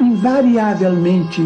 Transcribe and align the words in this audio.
invariavelmente 0.00 1.42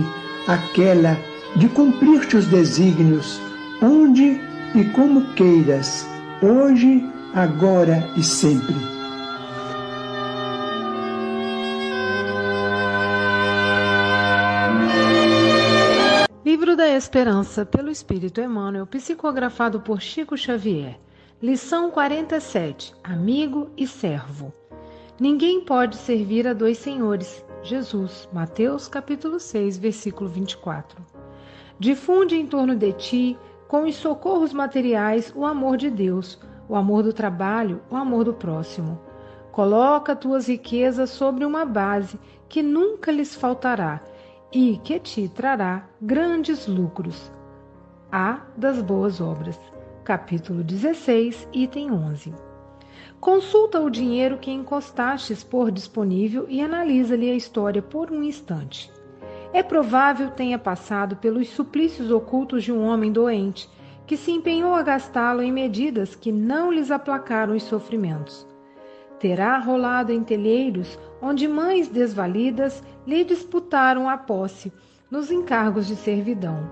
aquela 0.47 1.16
de 1.56 1.69
cumprir-te 1.69 2.37
os 2.37 2.47
desígnios, 2.47 3.41
onde 3.83 4.41
e 4.75 4.84
como 4.93 5.33
queiras, 5.34 6.06
hoje, 6.43 7.05
agora 7.34 8.09
e 8.16 8.22
sempre. 8.22 8.75
Livro 16.44 16.77
da 16.77 16.88
Esperança, 16.88 17.67
pelo 17.67 17.91
Espírito 17.91 18.41
Emmanuel, 18.41 18.87
psicografado 18.87 19.81
por 19.81 20.00
Chico 20.00 20.37
Xavier. 20.37 20.99
Lição 21.43 21.91
47: 21.91 22.94
Amigo 23.03 23.71
e 23.77 23.87
servo. 23.87 24.53
Ninguém 25.19 25.62
pode 25.62 25.97
servir 25.97 26.47
a 26.47 26.53
dois 26.53 26.78
senhores, 26.78 27.44
Jesus, 27.62 28.26
Mateus 28.32 28.88
capítulo 28.88 29.38
6, 29.38 29.76
versículo 29.76 30.31
24. 30.31 31.04
Difunde 31.78 32.34
em 32.34 32.47
torno 32.47 32.75
de 32.75 32.93
ti, 32.94 33.38
com 33.69 33.82
os 33.84 33.97
socorros 33.97 34.53
materiais, 34.53 35.31
o 35.37 35.44
amor 35.44 35.76
de 35.76 35.91
Deus, 35.91 36.38
o 36.69 36.75
amor 36.75 37.03
do 37.03 37.12
trabalho, 37.12 37.82
o 37.91 37.97
amor 37.97 38.25
do 38.25 38.32
próximo. 38.32 38.99
Coloca 39.53 40.16
tuas 40.16 40.49
riquezas 40.49 41.10
sobre 41.10 41.44
uma 41.44 41.66
base 41.66 42.19
que 42.49 42.62
nunca 42.62 43.12
lhes 43.12 43.34
faltará 43.34 44.00
e 44.50 44.78
que 44.78 44.99
te 44.99 45.28
trará 45.28 45.87
grandes 46.00 46.66
lucros. 46.66 47.31
A 48.10 48.41
das 48.56 48.81
boas 48.81 49.20
obras. 49.20 49.60
Capítulo 50.03 50.65
16, 50.65 51.47
item 51.53 51.93
11. 51.93 52.50
Consulta 53.20 53.78
o 53.78 53.91
dinheiro 53.91 54.38
que 54.38 54.50
encostastes 54.50 55.44
por 55.44 55.70
disponível 55.70 56.47
e 56.48 56.62
analisa-lhe 56.62 57.31
a 57.31 57.34
história 57.34 57.82
por 57.82 58.10
um 58.10 58.22
instante. 58.22 58.91
É 59.53 59.62
provável 59.62 60.31
tenha 60.31 60.58
passado 60.58 61.16
pelos 61.16 61.50
suplícios 61.50 62.10
ocultos 62.10 62.64
de 62.64 62.72
um 62.72 62.82
homem 62.82 63.12
doente, 63.12 63.69
que 64.06 64.16
se 64.16 64.31
empenhou 64.31 64.75
a 64.75 64.82
gastá-lo 64.82 65.42
em 65.42 65.53
medidas 65.53 66.14
que 66.14 66.32
não 66.32 66.72
lhes 66.72 66.91
aplacaram 66.91 67.54
os 67.54 67.62
sofrimentos. 67.64 68.47
Terá 69.19 69.58
rolado 69.58 70.10
em 70.10 70.25
telheiros 70.25 70.98
onde 71.20 71.47
mães 71.47 71.88
desvalidas 71.88 72.82
lhe 73.06 73.22
disputaram 73.22 74.08
a 74.08 74.16
posse 74.16 74.72
nos 75.10 75.31
encargos 75.31 75.87
de 75.87 75.94
servidão. 75.94 76.70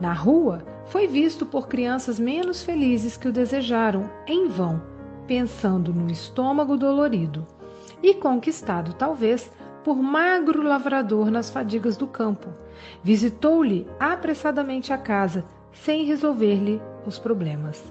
Na 0.00 0.14
rua, 0.14 0.64
foi 0.86 1.06
visto 1.06 1.44
por 1.44 1.68
crianças 1.68 2.18
menos 2.18 2.62
felizes 2.62 3.18
que 3.18 3.28
o 3.28 3.32
desejaram, 3.32 4.10
em 4.26 4.48
vão 4.48 4.91
pensando 5.26 5.92
no 5.92 6.10
estômago 6.10 6.76
dolorido, 6.76 7.46
e 8.02 8.14
conquistado, 8.14 8.94
talvez, 8.94 9.50
por 9.84 9.96
magro 9.96 10.62
lavrador 10.62 11.30
nas 11.30 11.50
fadigas 11.50 11.96
do 11.96 12.06
campo. 12.06 12.48
Visitou-lhe 13.02 13.86
apressadamente 13.98 14.92
a 14.92 14.98
casa, 14.98 15.44
sem 15.72 16.04
resolver-lhe 16.04 16.80
os 17.06 17.18
problemas. 17.18 17.84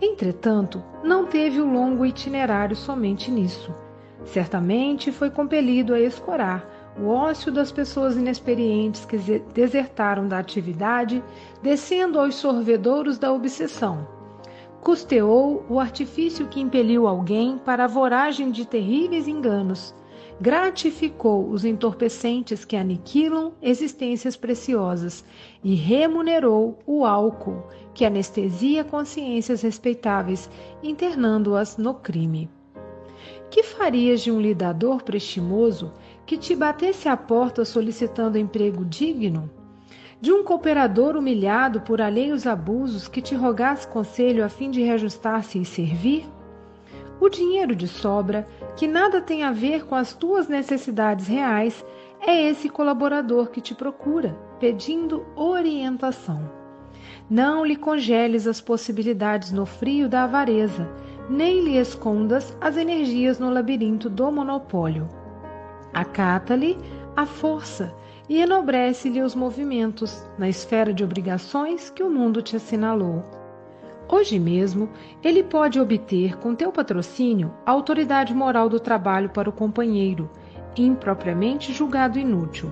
Entretanto, 0.00 0.82
não 1.02 1.26
teve 1.26 1.60
o 1.60 1.70
longo 1.70 2.06
itinerário 2.06 2.76
somente 2.76 3.30
nisso. 3.30 3.74
Certamente 4.24 5.10
foi 5.10 5.30
compelido 5.30 5.94
a 5.94 6.00
escorar 6.00 6.94
o 7.00 7.08
ócio 7.08 7.50
das 7.50 7.72
pessoas 7.72 8.16
inexperientes 8.16 9.04
que 9.04 9.16
desertaram 9.54 10.26
da 10.28 10.38
atividade, 10.38 11.22
descendo 11.62 12.18
aos 12.18 12.34
sorvedouros 12.34 13.18
da 13.18 13.32
obsessão 13.32 14.17
custeou 14.82 15.64
o 15.68 15.78
artifício 15.78 16.46
que 16.46 16.60
impeliu 16.60 17.06
alguém 17.06 17.58
para 17.58 17.84
a 17.84 17.88
voragem 17.88 18.50
de 18.50 18.66
terríveis 18.66 19.28
enganos, 19.28 19.94
gratificou 20.40 21.48
os 21.50 21.64
entorpecentes 21.64 22.64
que 22.64 22.76
aniquilam 22.76 23.52
existências 23.60 24.36
preciosas 24.36 25.24
e 25.64 25.74
remunerou 25.74 26.78
o 26.86 27.04
álcool 27.04 27.64
que 27.92 28.04
anestesia 28.04 28.84
consciências 28.84 29.62
respeitáveis, 29.62 30.48
internando-as 30.82 31.76
no 31.76 31.94
crime. 31.94 32.48
Que 33.50 33.62
farias 33.62 34.20
de 34.20 34.30
um 34.30 34.40
lidador 34.40 35.02
prestimoso 35.02 35.92
que 36.24 36.36
te 36.36 36.54
batesse 36.54 37.08
à 37.08 37.16
porta 37.16 37.64
solicitando 37.64 38.38
emprego 38.38 38.84
digno? 38.84 39.50
De 40.20 40.32
um 40.32 40.42
cooperador 40.42 41.16
humilhado 41.16 41.80
por 41.80 42.00
alheios 42.00 42.46
abusos 42.46 43.06
que 43.06 43.22
te 43.22 43.34
rogasse 43.34 43.86
conselho 43.86 44.44
a 44.44 44.48
fim 44.48 44.70
de 44.70 44.82
reajustar-se 44.82 45.60
e 45.60 45.64
servir? 45.64 46.26
O 47.20 47.28
dinheiro 47.28 47.74
de 47.74 47.86
sobra, 47.86 48.46
que 48.76 48.86
nada 48.86 49.20
tem 49.20 49.42
a 49.42 49.52
ver 49.52 49.84
com 49.84 49.94
as 49.94 50.14
tuas 50.14 50.48
necessidades 50.48 51.26
reais, 51.26 51.84
é 52.20 52.42
esse 52.42 52.68
colaborador 52.68 53.48
que 53.48 53.60
te 53.60 53.74
procura, 53.74 54.36
pedindo 54.58 55.24
orientação. 55.36 56.50
Não 57.30 57.64
lhe 57.64 57.76
congeles 57.76 58.46
as 58.46 58.60
possibilidades 58.60 59.52
no 59.52 59.66
frio 59.66 60.08
da 60.08 60.24
avareza, 60.24 60.88
nem 61.28 61.62
lhe 61.62 61.76
escondas 61.76 62.56
as 62.60 62.76
energias 62.76 63.38
no 63.38 63.50
labirinto 63.50 64.08
do 64.08 64.30
monopólio. 64.32 65.08
Acata-lhe 65.92 66.76
a 67.16 67.26
força 67.26 67.94
e 68.28 68.40
enobrece-lhe 68.40 69.22
os 69.22 69.34
movimentos 69.34 70.22
na 70.36 70.48
esfera 70.48 70.92
de 70.92 71.02
obrigações 71.02 71.90
que 71.90 72.02
o 72.02 72.10
mundo 72.10 72.42
te 72.42 72.56
assinalou. 72.56 73.24
Hoje 74.10 74.38
mesmo, 74.38 74.88
ele 75.22 75.42
pode 75.42 75.80
obter, 75.80 76.38
com 76.38 76.54
teu 76.54 76.72
patrocínio, 76.72 77.52
a 77.64 77.70
autoridade 77.70 78.34
moral 78.34 78.68
do 78.68 78.80
trabalho 78.80 79.30
para 79.30 79.48
o 79.48 79.52
companheiro, 79.52 80.30
impropriamente 80.76 81.72
julgado 81.72 82.18
inútil, 82.18 82.70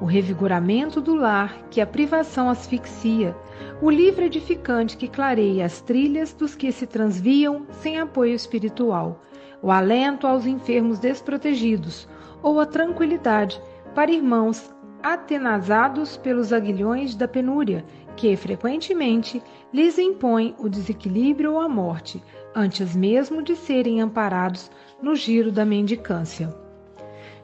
o 0.00 0.04
revigoramento 0.04 1.00
do 1.00 1.14
lar 1.14 1.66
que 1.70 1.80
a 1.80 1.86
privação 1.86 2.48
asfixia, 2.48 3.36
o 3.82 3.90
livre 3.90 4.26
edificante 4.26 4.96
que 4.96 5.08
clareia 5.08 5.64
as 5.64 5.80
trilhas 5.80 6.32
dos 6.32 6.54
que 6.54 6.70
se 6.70 6.86
transviam 6.86 7.66
sem 7.70 7.98
apoio 7.98 8.34
espiritual, 8.34 9.20
o 9.60 9.72
alento 9.72 10.26
aos 10.26 10.46
enfermos 10.46 11.00
desprotegidos, 11.00 12.08
ou 12.40 12.60
a 12.60 12.66
tranquilidade 12.66 13.60
para 13.94 14.12
irmãos 14.12 14.72
atenazados 15.02 16.16
pelos 16.16 16.52
aguilhões 16.52 17.14
da 17.14 17.28
penúria, 17.28 17.84
que 18.16 18.36
frequentemente 18.36 19.42
lhes 19.72 19.98
impõe 19.98 20.54
o 20.58 20.68
desequilíbrio 20.68 21.52
ou 21.52 21.60
a 21.60 21.68
morte, 21.68 22.22
antes 22.54 22.96
mesmo 22.96 23.42
de 23.42 23.54
serem 23.54 24.00
amparados 24.00 24.70
no 25.00 25.14
giro 25.14 25.52
da 25.52 25.64
mendicância. 25.64 26.54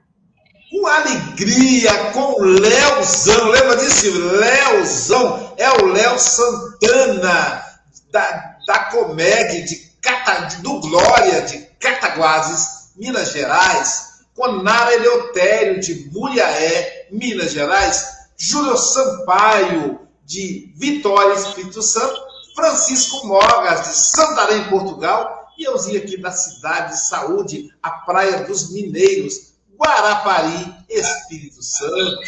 Com 0.71 0.87
alegria, 0.87 2.13
com 2.13 2.41
Leozão, 2.41 3.49
lembra 3.49 3.77
disso? 3.77 4.07
Leozão 4.13 5.55
é 5.57 5.71
o 5.71 5.87
Léo 5.87 6.19
Santana, 6.19 7.65
da, 8.13 8.57
da 8.67 8.79
comédia 8.91 9.65
de 9.65 9.77
Cata, 10.01 10.61
do 10.61 10.81
Glória, 10.81 11.43
de 11.43 11.59
Cataguases, 11.81 12.93
Minas 12.97 13.33
Gerais, 13.33 14.25
com 14.35 14.63
Nara 14.63 14.95
Eleutério, 14.95 15.81
de 15.81 16.11
Mulhaé, 16.13 17.09
Minas 17.11 17.53
Gerais, 17.53 18.18
Júlio 18.39 18.77
Sampaio, 18.77 20.09
de 20.25 20.73
Vitória, 20.77 21.35
Espírito 21.35 21.83
Santo, 21.83 22.21
Francisco 22.55 23.27
Mogas, 23.27 23.89
de 23.89 23.95
Santarém, 23.97 24.69
Portugal, 24.69 25.53
e 25.59 25.65
euzinho 25.65 25.99
aqui 25.99 26.17
da 26.17 26.31
cidade 26.31 26.93
de 26.93 27.01
Saúde, 27.01 27.69
a 27.83 27.91
Praia 27.91 28.45
dos 28.45 28.73
Mineiros, 28.73 29.55
Guarapari, 29.77 30.73
Espírito 30.89 31.63
Santo. 31.63 32.21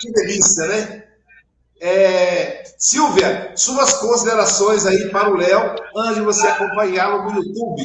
Que 0.00 0.12
delícia, 0.12 0.66
né? 0.66 1.04
É, 1.80 2.64
Silvia, 2.78 3.52
suas 3.56 3.94
considerações 3.94 4.86
aí 4.86 5.10
para 5.10 5.30
o 5.30 5.36
Léo, 5.36 5.74
antes 5.96 6.16
de 6.16 6.20
você 6.22 6.46
acompanhá-lo 6.46 7.30
no 7.30 7.42
YouTube. 7.42 7.82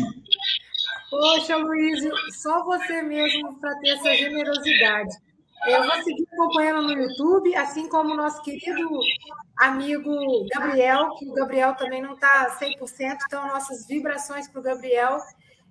Poxa, 1.09 1.57
Luiz, 1.57 1.99
só 2.41 2.63
você 2.63 3.01
mesmo 3.01 3.59
para 3.59 3.75
ter 3.79 3.89
essa 3.89 4.15
generosidade. 4.15 5.17
Eu 5.67 5.83
vou 5.83 6.03
seguir 6.03 6.27
acompanhando 6.33 6.81
no 6.81 6.93
YouTube, 6.93 7.55
assim 7.55 7.87
como 7.87 8.13
o 8.13 8.17
nosso 8.17 8.41
querido 8.41 8.89
amigo 9.57 10.11
Gabriel, 10.53 11.11
que 11.15 11.29
o 11.29 11.33
Gabriel 11.33 11.75
também 11.75 12.01
não 12.01 12.13
está 12.13 12.57
100%, 12.59 13.17
então 13.25 13.47
nossas 13.47 13.85
vibrações 13.85 14.47
para 14.47 14.59
o 14.59 14.63
Gabriel. 14.63 15.19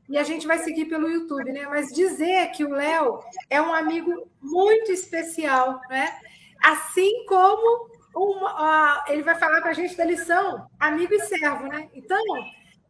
E 0.08 0.16
a 0.16 0.22
gente 0.22 0.46
vai 0.46 0.58
seguir 0.58 0.86
pelo 0.86 1.08
YouTube, 1.08 1.52
né? 1.52 1.66
Mas 1.66 1.92
dizer 1.92 2.50
que 2.52 2.64
o 2.64 2.70
Léo 2.70 3.20
é 3.48 3.60
um 3.60 3.74
amigo 3.74 4.28
muito 4.40 4.92
especial, 4.92 5.80
né? 5.88 6.18
Assim 6.62 7.24
como 7.26 7.88
uma, 8.14 9.04
ele 9.08 9.22
vai 9.22 9.36
falar 9.38 9.60
para 9.60 9.70
a 9.70 9.74
gente 9.74 9.96
da 9.96 10.04
lição 10.04 10.66
amigo 10.78 11.14
e 11.14 11.20
servo, 11.20 11.66
né? 11.66 11.88
Então, 11.94 12.22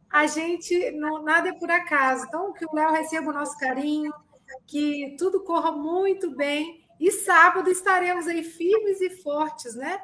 a 0.09 0.27
gente, 0.27 0.91
não, 0.91 1.23
nada 1.23 1.49
é 1.49 1.53
por 1.53 1.69
acaso. 1.71 2.25
Então, 2.27 2.53
que 2.53 2.65
o 2.65 2.75
Léo 2.75 2.91
receba 2.91 3.29
o 3.29 3.33
nosso 3.33 3.57
carinho, 3.57 4.13
que 4.67 5.15
tudo 5.17 5.43
corra 5.43 5.71
muito 5.71 6.35
bem 6.35 6.80
e 7.01 7.11
sábado 7.11 7.67
estaremos 7.71 8.27
aí 8.27 8.43
firmes 8.43 9.01
e 9.01 9.09
fortes, 9.09 9.73
né? 9.73 9.99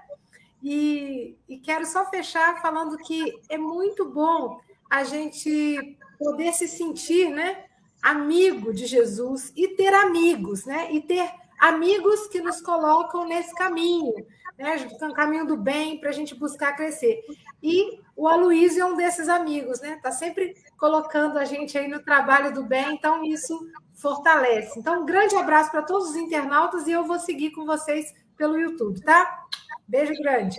E, 0.63 1.37
e 1.47 1.59
quero 1.59 1.85
só 1.85 2.09
fechar 2.09 2.59
falando 2.59 2.97
que 2.97 3.39
é 3.47 3.57
muito 3.57 4.09
bom 4.09 4.59
a 4.89 5.03
gente 5.03 5.95
poder 6.17 6.53
se 6.53 6.67
sentir, 6.67 7.29
né? 7.29 7.65
Amigo 8.01 8.73
de 8.73 8.87
Jesus 8.87 9.53
e 9.55 9.67
ter 9.75 9.93
amigos, 9.93 10.65
né? 10.65 10.91
E 10.91 10.99
ter 10.99 11.31
amigos 11.59 12.27
que 12.29 12.41
nos 12.41 12.61
colocam 12.61 13.27
nesse 13.27 13.53
caminho, 13.53 14.13
né? 14.57 14.89
Um 15.03 15.13
caminho 15.13 15.45
do 15.45 15.55
bem 15.55 15.99
para 15.99 16.09
a 16.09 16.13
gente 16.13 16.33
buscar 16.33 16.75
crescer. 16.75 17.23
E 17.61 17.99
o 18.15 18.27
Aloysio 18.27 18.81
é 18.81 18.85
um 18.85 18.97
desses 18.97 19.29
amigos, 19.29 19.79
né? 19.81 19.93
Está 19.97 20.11
sempre 20.11 20.55
colocando 20.79 21.37
a 21.37 21.45
gente 21.45 21.77
aí 21.77 21.87
no 21.87 21.99
trabalho 21.99 22.51
do 22.51 22.63
bem, 22.63 22.95
então 22.95 23.23
isso 23.23 23.55
fortalece. 24.01 24.79
Então, 24.79 25.01
um 25.01 25.05
grande 25.05 25.35
abraço 25.35 25.71
para 25.71 25.81
todos 25.81 26.09
os 26.09 26.15
internautas 26.15 26.87
e 26.87 26.91
eu 26.91 27.05
vou 27.05 27.19
seguir 27.19 27.51
com 27.51 27.65
vocês 27.65 28.13
pelo 28.37 28.57
YouTube, 28.57 29.01
tá? 29.01 29.45
Beijo 29.87 30.13
grande. 30.21 30.57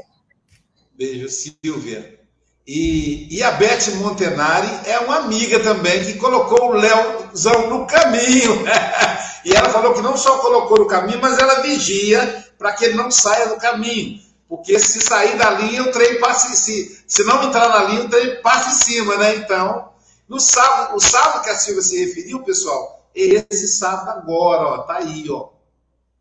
Beijo, 0.95 1.29
Silvia. 1.29 2.19
E, 2.67 3.35
e 3.35 3.43
a 3.43 3.53
Beth 3.53 3.95
Montenari 3.97 4.69
é 4.85 4.99
uma 4.99 5.21
amiga 5.21 5.61
também 5.61 6.05
que 6.05 6.19
colocou 6.19 6.71
o 6.71 6.73
Léozão 6.73 7.71
no 7.71 7.87
caminho. 7.87 8.65
e 9.45 9.55
ela 9.55 9.71
falou 9.71 9.95
que 9.95 10.03
não 10.03 10.17
só 10.17 10.39
colocou 10.39 10.79
no 10.79 10.87
caminho, 10.87 11.21
mas 11.23 11.39
ela 11.39 11.63
vigia 11.63 12.45
para 12.59 12.73
que 12.73 12.85
ele 12.85 12.95
não 12.95 13.11
saia 13.11 13.49
do 13.49 13.57
caminho. 13.57 14.21
Porque 14.49 14.79
se 14.79 15.01
sair 15.01 15.37
da 15.39 15.51
linha, 15.51 15.83
o 15.83 15.93
trem 15.93 16.19
passa 16.19 16.49
em 16.49 16.57
cima. 16.57 16.97
Se 17.07 17.23
não 17.25 17.45
entrar 17.45 17.69
na 17.69 17.85
linha, 17.85 18.03
o 18.03 18.09
trem 18.09 18.43
passa 18.43 18.71
em 18.71 18.73
cima, 18.73 19.17
né? 19.17 19.37
Então, 19.37 19.91
no 20.29 20.41
sábado, 20.41 20.97
o 20.97 21.01
sábado 21.01 21.43
que 21.43 21.51
a 21.51 21.55
Silvia 21.55 21.83
se 21.83 22.05
referiu, 22.05 22.43
pessoal, 22.43 22.98
esse 23.21 23.67
sábado 23.69 24.11
agora, 24.11 24.63
ó, 24.63 24.79
tá 24.79 24.99
aí, 24.99 25.29
ó. 25.31 25.49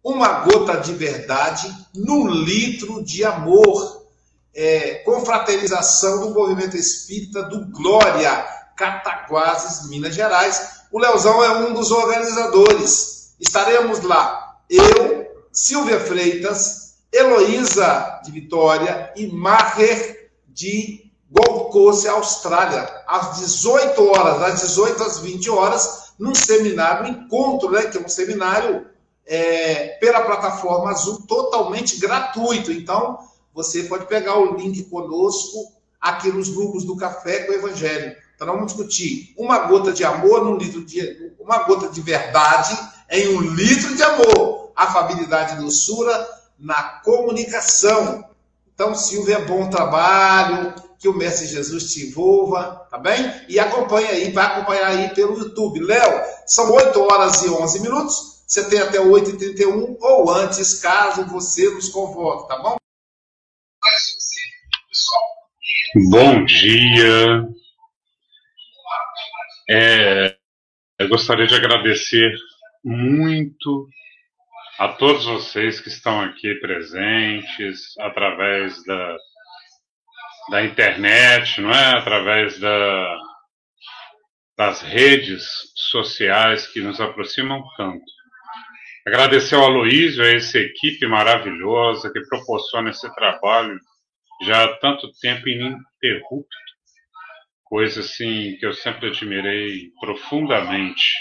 Uma 0.03 0.39
gota 0.45 0.77
de 0.77 0.93
verdade 0.93 1.73
num 1.93 2.27
litro 2.27 3.03
de 3.03 3.23
amor. 3.23 4.05
É, 4.53 4.95
confraternização 5.05 6.21
do 6.21 6.33
movimento 6.33 6.75
espírita 6.75 7.43
do 7.43 7.67
Glória, 7.67 8.43
Cataguases, 8.75 9.87
Minas 9.87 10.15
Gerais. 10.15 10.81
O 10.91 10.99
Leozão 10.99 11.43
é 11.43 11.59
um 11.59 11.73
dos 11.73 11.91
organizadores. 11.91 13.35
Estaremos 13.39 14.01
lá. 14.01 14.57
Eu, 14.67 15.27
Silvia 15.51 15.99
Freitas, 15.99 16.95
Heloísa 17.13 18.21
de 18.23 18.31
Vitória 18.31 19.13
e 19.15 19.27
Maher 19.27 20.31
de 20.47 21.11
Gold 21.29 21.71
Coast, 21.71 22.07
Austrália, 22.07 22.89
às 23.07 23.37
18 23.39 24.07
horas, 24.09 24.39
das 24.39 24.61
18 24.61 25.03
às 25.03 25.19
20 25.19 25.49
horas, 25.49 26.06
num 26.17 26.33
seminário, 26.33 27.05
um 27.05 27.09
encontro, 27.09 27.69
né, 27.71 27.83
que 27.83 27.97
é 27.97 28.01
um 28.01 28.07
seminário 28.07 28.87
é, 29.25 29.97
pela 29.99 30.21
plataforma 30.21 30.91
Azul, 30.91 31.21
totalmente 31.27 31.97
gratuito. 31.99 32.71
Então, 32.71 33.19
você 33.53 33.83
pode 33.83 34.05
pegar 34.07 34.37
o 34.37 34.55
link 34.55 34.83
conosco 34.83 35.73
aqui 35.99 36.29
nos 36.29 36.49
grupos 36.49 36.83
do 36.83 36.95
Café 36.95 37.43
com 37.43 37.51
o 37.51 37.55
Evangelho. 37.55 38.15
Então, 38.35 38.47
vamos 38.47 38.67
discutir 38.67 39.33
uma 39.37 39.59
gota 39.59 39.91
de 39.91 40.03
amor 40.03 40.43
num 40.43 40.57
litro 40.57 40.85
de. 40.85 41.33
Uma 41.39 41.63
gota 41.63 41.89
de 41.89 42.01
verdade 42.01 42.77
em 43.09 43.35
um 43.35 43.41
litro 43.41 43.95
de 43.95 44.03
amor. 44.03 44.71
Afabilidade 44.75 45.55
e 45.55 45.57
doçura 45.57 46.27
na 46.57 46.83
comunicação. 47.03 48.23
Então, 48.73 48.93
Silvia, 48.93 49.39
bom 49.39 49.69
trabalho 49.69 50.86
que 50.99 51.07
o 51.07 51.13
Mestre 51.13 51.47
Jesus 51.47 51.93
te 51.93 52.07
envolva, 52.07 52.87
tá 52.89 52.97
bem? 52.97 53.19
E 53.47 53.59
acompanha 53.59 54.09
aí, 54.09 54.31
vai 54.31 54.45
acompanhar 54.45 54.87
aí 54.87 55.09
pelo 55.13 55.37
YouTube. 55.37 55.79
Léo, 55.79 56.23
são 56.45 56.71
8 56.71 56.99
horas 57.01 57.43
e 57.43 57.49
11 57.49 57.81
minutos, 57.81 58.43
você 58.47 58.69
tem 58.69 58.79
até 58.79 58.97
8h31 58.97 59.97
ou 59.99 60.31
antes, 60.31 60.79
caso 60.79 61.25
você 61.25 61.69
nos 61.69 61.89
convoque, 61.89 62.47
tá 62.47 62.57
bom? 62.59 62.77
Bom 66.09 66.45
dia. 66.45 67.47
É, 69.69 70.37
eu 70.99 71.09
gostaria 71.09 71.45
de 71.45 71.55
agradecer 71.55 72.31
muito 72.83 73.87
a 74.79 74.89
todos 74.89 75.25
vocês 75.25 75.79
que 75.79 75.89
estão 75.89 76.21
aqui 76.21 76.53
presentes 76.55 77.97
através 77.99 78.83
da, 78.85 79.17
da 80.49 80.63
internet, 80.63 81.61
não 81.61 81.71
é? 81.71 81.97
Através 81.97 82.59
da, 82.59 83.17
das 84.57 84.81
redes 84.81 85.45
sociais 85.75 86.67
que 86.67 86.81
nos 86.81 86.99
aproximam 86.99 87.63
tanto. 87.75 88.05
Agradecer 89.05 89.55
ao 89.55 89.65
Aloysio, 89.65 90.23
a 90.23 90.27
essa 90.27 90.59
equipe 90.59 91.07
maravilhosa 91.07 92.11
que 92.11 92.21
proporciona 92.27 92.89
esse 92.89 93.13
trabalho 93.15 93.79
já 94.43 94.65
há 94.65 94.77
tanto 94.77 95.09
tempo 95.21 95.47
ininterrupto, 95.47 96.57
coisa 97.63 98.01
assim 98.01 98.57
que 98.57 98.65
eu 98.65 98.73
sempre 98.73 99.07
admirei 99.07 99.91
profundamente. 99.99 101.13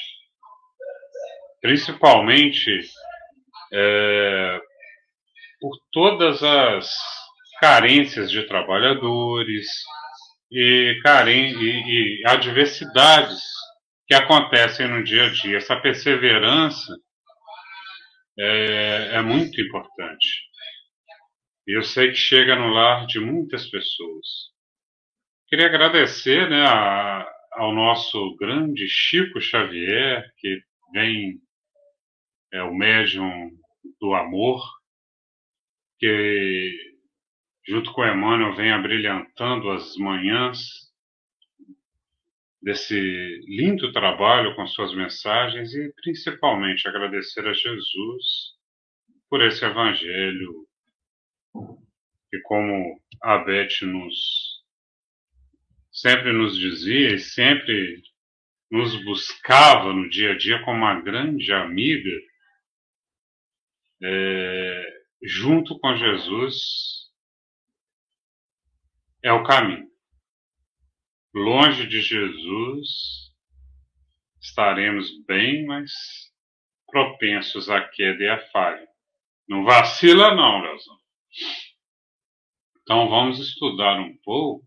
Principalmente 1.61 2.81
é, 3.73 4.61
por 5.61 5.77
todas 5.93 6.43
as 6.43 6.91
carências 7.61 8.31
de 8.31 8.43
trabalhadores 8.47 9.67
e, 10.51 10.99
caren 11.03 11.53
e, 11.53 12.21
e 12.21 12.27
adversidades 12.27 13.43
que 14.07 14.15
acontecem 14.15 14.89
no 14.89 15.03
dia 15.03 15.27
a 15.27 15.31
dia. 15.31 15.57
Essa 15.57 15.77
perseverança 15.77 16.97
é, 18.39 19.17
é 19.17 19.23
muito 19.23 19.61
importante. 19.61 20.47
E 21.67 21.77
eu 21.77 21.83
sei 21.83 22.11
que 22.11 22.17
chega 22.17 22.55
no 22.55 22.69
lar 22.69 23.07
de 23.07 23.19
muitas 23.19 23.69
pessoas. 23.69 24.27
Queria 25.49 25.67
agradecer 25.67 26.49
né, 26.49 26.65
a, 26.65 27.27
ao 27.53 27.75
nosso 27.75 28.37
grande 28.37 28.87
Chico 28.89 29.41
Xavier, 29.41 30.25
que 30.39 30.61
vem, 30.93 31.41
é 32.53 32.63
o 32.63 32.75
médium 32.75 33.51
do 34.01 34.15
amor, 34.15 34.63
que 35.99 36.86
junto 37.67 37.93
com 37.93 38.05
Emmanuel 38.05 38.55
vem 38.55 38.73
abrilhantando 38.73 39.71
as 39.71 39.97
manhãs 39.97 40.87
desse 42.63 42.99
lindo 43.47 43.93
trabalho 43.93 44.55
com 44.57 44.67
suas 44.67 44.95
mensagens 44.95 45.75
e 45.75 45.93
principalmente 46.03 46.89
agradecer 46.89 47.47
a 47.47 47.53
Jesus 47.53 48.57
por 49.29 49.43
esse 49.43 49.65
evangelho 49.65 50.67
que 52.31 52.41
como 52.43 53.01
a 53.23 53.39
Beth 53.39 53.83
nos 53.83 54.65
sempre 55.91 56.33
nos 56.33 56.59
dizia 56.59 57.15
e 57.15 57.19
sempre 57.19 58.03
nos 58.71 59.03
buscava 59.05 59.93
no 59.93 60.09
dia 60.11 60.33
a 60.33 60.37
dia 60.37 60.63
como 60.63 60.79
uma 60.79 61.01
grande 61.01 61.53
amiga, 61.53 62.11
é, 64.03 65.03
junto 65.23 65.79
com 65.79 65.97
Jesus, 65.97 67.06
é 69.27 69.33
o 69.33 69.43
caminho. 69.43 69.91
Longe 71.35 71.87
de 71.87 72.01
Jesus, 72.01 73.33
estaremos 74.41 75.11
bem, 75.27 75.67
mas 75.67 75.93
propensos 76.87 77.69
à 77.69 77.81
queda 77.81 78.23
e 78.23 78.29
à 78.29 78.39
falha. 78.51 78.87
Não 79.49 79.65
vacila, 79.65 80.35
não, 80.35 80.63
Leozão. 80.63 80.97
Então 82.83 83.09
vamos 83.09 83.41
estudar 83.41 83.99
um 83.99 84.17
pouco 84.19 84.65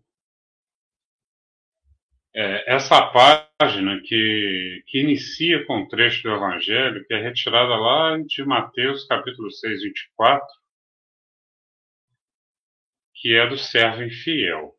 é, 2.34 2.74
essa 2.74 3.00
página 3.10 4.00
que, 4.04 4.84
que 4.86 5.00
inicia 5.00 5.64
com 5.64 5.82
o 5.82 5.88
trecho 5.88 6.22
do 6.22 6.34
Evangelho, 6.34 7.04
que 7.06 7.14
é 7.14 7.22
retirada 7.22 7.74
lá 7.76 8.18
de 8.18 8.44
Mateus 8.44 9.06
capítulo 9.06 9.50
6, 9.50 9.82
24, 9.82 10.46
que 13.20 13.34
é 13.34 13.46
do 13.46 13.58
servo 13.58 14.02
infiel. 14.02 14.74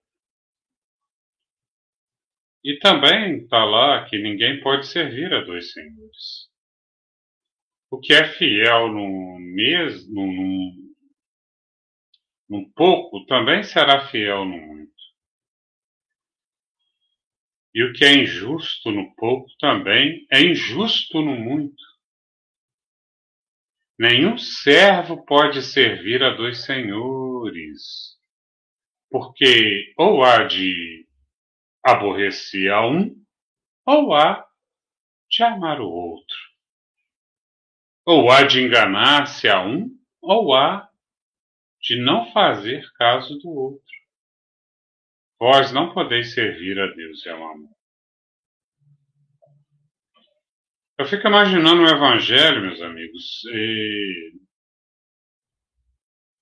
E 2.64 2.78
também 2.80 3.44
está 3.44 3.64
lá 3.64 4.06
que 4.10 4.18
ninguém 4.18 4.62
pode 4.62 4.88
servir 4.88 5.32
a 5.34 5.42
dois 5.42 5.72
senhores. 5.72 6.50
O 7.90 8.00
que 8.00 8.14
é 8.14 8.28
fiel 8.34 8.88
no 8.88 9.40
mesmo, 9.40 10.26
num, 10.26 10.96
num 12.50 12.72
pouco, 12.72 13.26
também 13.26 13.64
será 13.64 14.08
fiel 14.10 14.46
no 14.46 14.58
muito. 14.58 14.92
E 17.74 17.84
o 17.84 17.94
que 17.94 18.04
é 18.04 18.14
injusto 18.14 18.92
no 18.92 19.14
pouco 19.16 19.50
também 19.60 20.26
é 20.32 20.42
injusto 20.42 21.22
no 21.22 21.36
muito. 21.36 21.82
Nenhum 24.00 24.38
servo 24.38 25.24
pode 25.26 25.62
servir 25.62 26.24
a 26.24 26.34
dois 26.34 26.66
senhores, 26.66 28.11
porque 29.12 29.94
ou 29.98 30.24
há 30.24 30.46
de 30.46 31.06
aborrecer 31.84 32.72
a 32.72 32.88
um, 32.88 33.14
ou 33.86 34.16
há 34.16 34.48
de 35.30 35.44
amar 35.44 35.82
o 35.82 35.90
outro. 35.90 36.38
Ou 38.06 38.32
há 38.32 38.44
de 38.44 38.62
enganar-se 38.62 39.50
a 39.50 39.62
um, 39.62 39.90
ou 40.22 40.56
há 40.56 40.90
de 41.82 42.00
não 42.02 42.32
fazer 42.32 42.90
caso 42.94 43.38
do 43.40 43.50
outro. 43.50 43.92
Vós 45.40 45.72
não 45.74 45.94
podeis 45.94 46.34
servir 46.34 46.80
a 46.80 46.88
Deus 46.88 47.26
e 47.26 47.30
ao 47.30 47.44
amor. 47.44 47.70
Eu 50.98 51.06
fico 51.06 51.28
imaginando 51.28 51.82
o 51.82 51.88
Evangelho, 51.88 52.62
meus 52.62 52.80
amigos, 52.82 53.44
e, 53.46 54.34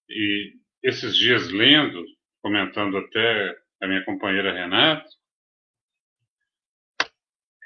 e 0.09 0.53
esses 0.83 1.15
dias 1.15 1.49
lendo, 1.49 2.03
comentando 2.41 2.97
até 2.97 3.55
a 3.81 3.87
minha 3.87 4.03
companheira 4.03 4.53
Renata, 4.53 5.07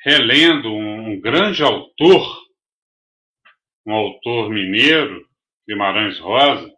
relendo 0.04 0.74
um, 0.74 1.20
grande 1.20 1.64
autor, 1.64 2.44
um 3.86 3.94
autor 3.94 4.50
mineiro, 4.50 5.28
Guimarães 5.68 6.20
Rosa, 6.20 6.72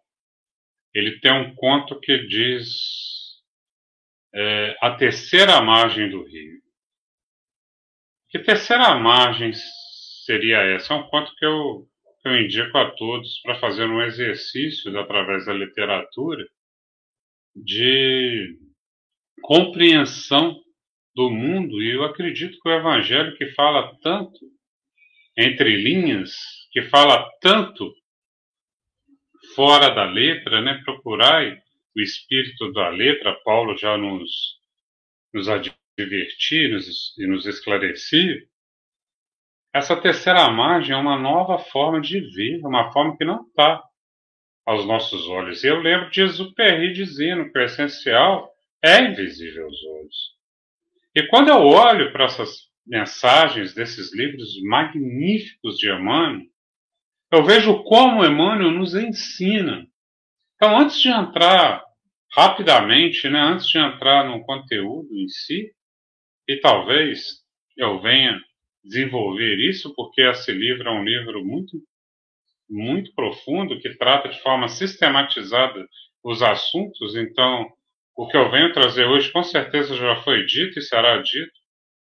ele 0.94 1.20
tem 1.20 1.32
um 1.34 1.56
conto 1.56 2.00
que 2.00 2.28
diz 2.28 3.44
é, 4.34 4.78
a 4.80 4.96
terceira 4.96 5.62
margem 5.62 6.10
do 6.10 6.24
rio. 6.24 6.62
Que 8.30 8.40
terceira 8.40 8.96
margem 8.96 9.52
seria 10.26 10.58
essa? 10.58 10.94
É 10.94 10.98
um 10.98 11.10
ponto 11.10 11.34
que 11.36 11.46
eu, 11.46 11.88
que 12.22 12.28
eu 12.30 12.38
indico 12.38 12.78
a 12.78 12.92
todos 12.92 13.40
para 13.42 13.60
fazer 13.60 13.86
um 13.86 14.02
exercício 14.02 14.98
através 15.00 15.46
da 15.46 15.54
literatura 15.54 16.46
de 17.56 18.58
compreensão 19.42 20.60
do 21.16 21.30
mundo, 21.30 21.82
e 21.82 21.96
eu 21.96 22.04
acredito 22.04 22.60
que 22.60 22.70
o 22.70 22.74
Evangelho 22.74 23.38
que 23.38 23.48
fala 23.54 23.96
tanto 24.02 24.40
entre 25.38 25.78
linhas, 25.78 26.34
que 26.72 26.84
fala 26.84 27.30
tanto 27.42 27.94
fora 29.56 29.90
da 29.90 30.04
letra, 30.04 30.62
né? 30.62 30.82
Procurai 30.84 31.58
o 31.96 32.02
espírito 32.02 32.72
da 32.74 32.90
letra, 32.90 33.40
Paulo 33.44 33.78
já 33.78 33.98
nos, 33.98 34.60
nos 35.34 35.48
advertir 35.48 36.72
nos, 36.72 37.18
e 37.18 37.26
nos 37.26 37.46
esclarecer, 37.46 38.50
essa 39.74 39.96
terceira 40.00 40.50
margem 40.50 40.96
é 40.96 40.98
uma 40.98 41.18
nova 41.18 41.60
forma 41.60 42.00
de 42.00 42.20
ver, 42.34 42.66
uma 42.66 42.92
forma 42.92 43.18
que 43.18 43.26
não 43.26 43.46
está 43.46 43.84
aos 44.66 44.86
nossos 44.86 45.28
olhos. 45.28 45.64
E 45.64 45.68
eu 45.68 45.80
lembro 45.80 46.10
de 46.10 46.22
Exupéry 46.22 46.94
dizendo 46.94 47.52
que 47.52 47.60
o 47.60 47.62
essencial 47.62 48.52
é 48.84 49.04
invisível 49.04 49.66
aos 49.66 49.84
olhos. 49.84 50.36
E 51.16 51.24
quando 51.28 51.50
eu 51.50 51.60
olho 51.60 52.12
para 52.12 52.26
essas 52.26 52.70
mensagens 52.86 53.74
desses 53.74 54.14
livros 54.14 54.62
magníficos 54.64 55.78
de 55.78 55.90
Emmanuel, 55.90 56.46
eu 57.32 57.44
vejo 57.44 57.84
como 57.84 58.26
Emmanuel 58.26 58.72
nos 58.72 58.96
ensina. 58.96 59.88
Então, 60.56 60.80
antes 60.80 61.00
de 61.00 61.10
entrar 61.10 61.84
rapidamente, 62.32 63.30
né, 63.30 63.40
antes 63.40 63.68
de 63.68 63.78
entrar 63.78 64.28
no 64.28 64.44
conteúdo 64.44 65.08
em 65.14 65.28
si, 65.28 65.72
e 66.48 66.58
talvez 66.58 67.44
eu 67.78 68.02
venha 68.02 68.40
desenvolver 68.84 69.58
isso, 69.58 69.94
porque 69.96 70.22
esse 70.22 70.52
livro 70.52 70.88
é 70.88 70.92
um 70.92 71.04
livro 71.04 71.44
muito, 71.44 71.78
muito 72.70 73.14
profundo, 73.14 73.80
que 73.80 73.96
trata 73.96 74.30
de 74.30 74.42
forma 74.42 74.68
sistematizada 74.68 75.88
os 76.24 76.42
assuntos, 76.42 77.16
então 77.16 77.72
o 78.16 78.28
que 78.28 78.36
eu 78.36 78.50
venho 78.50 78.74
trazer 78.74 79.06
hoje 79.06 79.32
com 79.32 79.44
certeza 79.44 79.96
já 79.96 80.22
foi 80.24 80.46
dito 80.46 80.80
e 80.80 80.82
será 80.82 81.22
dito 81.22 81.54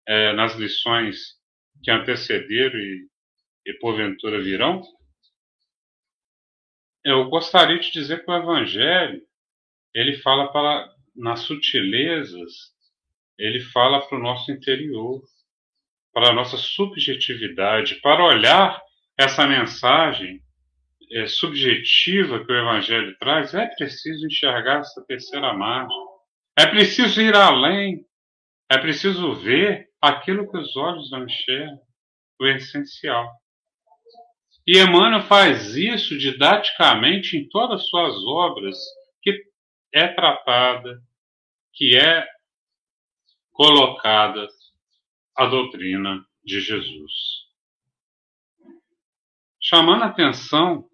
é, 0.06 0.32
nas 0.34 0.54
lições 0.54 1.34
que 1.82 1.90
antecederam 1.90 2.78
e, 2.78 3.08
e 3.66 3.74
porventura 3.74 4.40
virão. 4.40 4.82
Eu 7.04 7.28
gostaria 7.28 7.78
de 7.78 7.90
dizer 7.90 8.24
que 8.24 8.30
o 8.30 8.36
Evangelho 8.36 9.22
ele 9.94 10.18
fala 10.18 10.52
para, 10.52 10.92
nas 11.14 11.40
sutilezas, 11.40 12.52
ele 13.38 13.60
fala 13.60 14.06
para 14.06 14.18
o 14.18 14.22
nosso 14.22 14.52
interior, 14.52 15.22
para 16.12 16.30
a 16.30 16.32
nossa 16.32 16.56
subjetividade, 16.56 17.96
para 17.96 18.24
olhar 18.24 18.80
essa 19.18 19.46
mensagem 19.46 20.40
é, 21.12 21.26
subjetiva 21.26 22.44
que 22.44 22.52
o 22.52 22.56
Evangelho 22.56 23.16
traz, 23.18 23.54
é 23.54 23.66
preciso 23.66 24.26
enxergar 24.26 24.80
essa 24.80 25.04
terceira 25.06 25.52
margem. 25.52 25.96
É 26.58 26.66
preciso 26.66 27.20
ir 27.20 27.34
além. 27.34 28.04
É 28.70 28.78
preciso 28.78 29.34
ver 29.34 29.88
aquilo 30.00 30.50
que 30.50 30.58
os 30.58 30.76
olhos 30.76 31.10
não 31.10 31.24
enxergam, 31.24 31.80
o 32.40 32.46
essencial. 32.46 33.30
E 34.66 34.78
Emmanuel 34.78 35.22
faz 35.22 35.76
isso 35.76 36.18
didaticamente 36.18 37.36
em 37.36 37.48
todas 37.48 37.82
as 37.82 37.88
suas 37.88 38.14
obras, 38.26 38.76
que 39.22 39.44
é 39.94 40.08
tratada, 40.08 41.00
que 41.72 41.96
é 41.96 42.26
colocada 43.52 44.48
a 45.36 45.46
doutrina 45.46 46.24
de 46.44 46.60
Jesus. 46.60 47.45
Chamando 49.68 50.04
atenção 50.04 50.88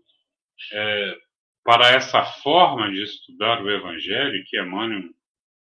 é, 0.73 1.17
para 1.63 1.91
essa 1.91 2.25
forma 2.25 2.91
de 2.91 3.03
estudar 3.03 3.63
o 3.63 3.71
Evangelho, 3.71 4.43
que 4.47 4.59
Emmanuel 4.59 5.11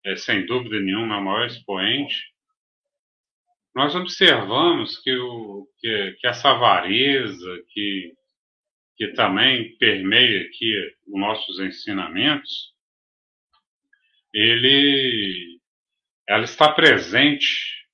é, 0.06 0.16
sem 0.16 0.46
dúvida 0.46 0.80
nenhuma, 0.80 1.16
é 1.16 1.18
o 1.18 1.26
maior 1.26 1.46
expoente, 1.46 2.16
nós 3.76 3.94
observamos 3.96 4.98
que, 5.00 5.14
o, 5.14 5.68
que, 5.78 6.16
que 6.22 6.26
essa 6.26 6.52
avareza 6.52 7.62
que, 7.68 8.14
que 8.96 9.10
também 9.10 9.78
permeia 9.78 10.44
aqui 10.46 10.96
os 11.06 11.20
nossos 11.20 11.60
ensinamentos, 11.60 12.74
ele, 14.34 15.60
ela 16.30 16.46
está 16.46 16.72
presente 16.72 17.85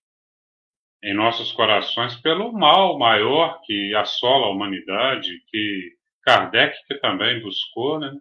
em 1.04 1.14
nossos 1.14 1.52
corações 1.54 2.16
pelo 2.18 2.52
mal 2.54 2.98
maior 2.98 3.60
que 3.66 3.94
assola 3.96 4.48
a 4.48 4.50
humanidade, 4.50 5.32
que 5.48 5.96
Kardec 6.24 6.78
que 6.88 6.96
também 6.96 7.42
buscou, 7.42 8.00
né? 8.00 8.16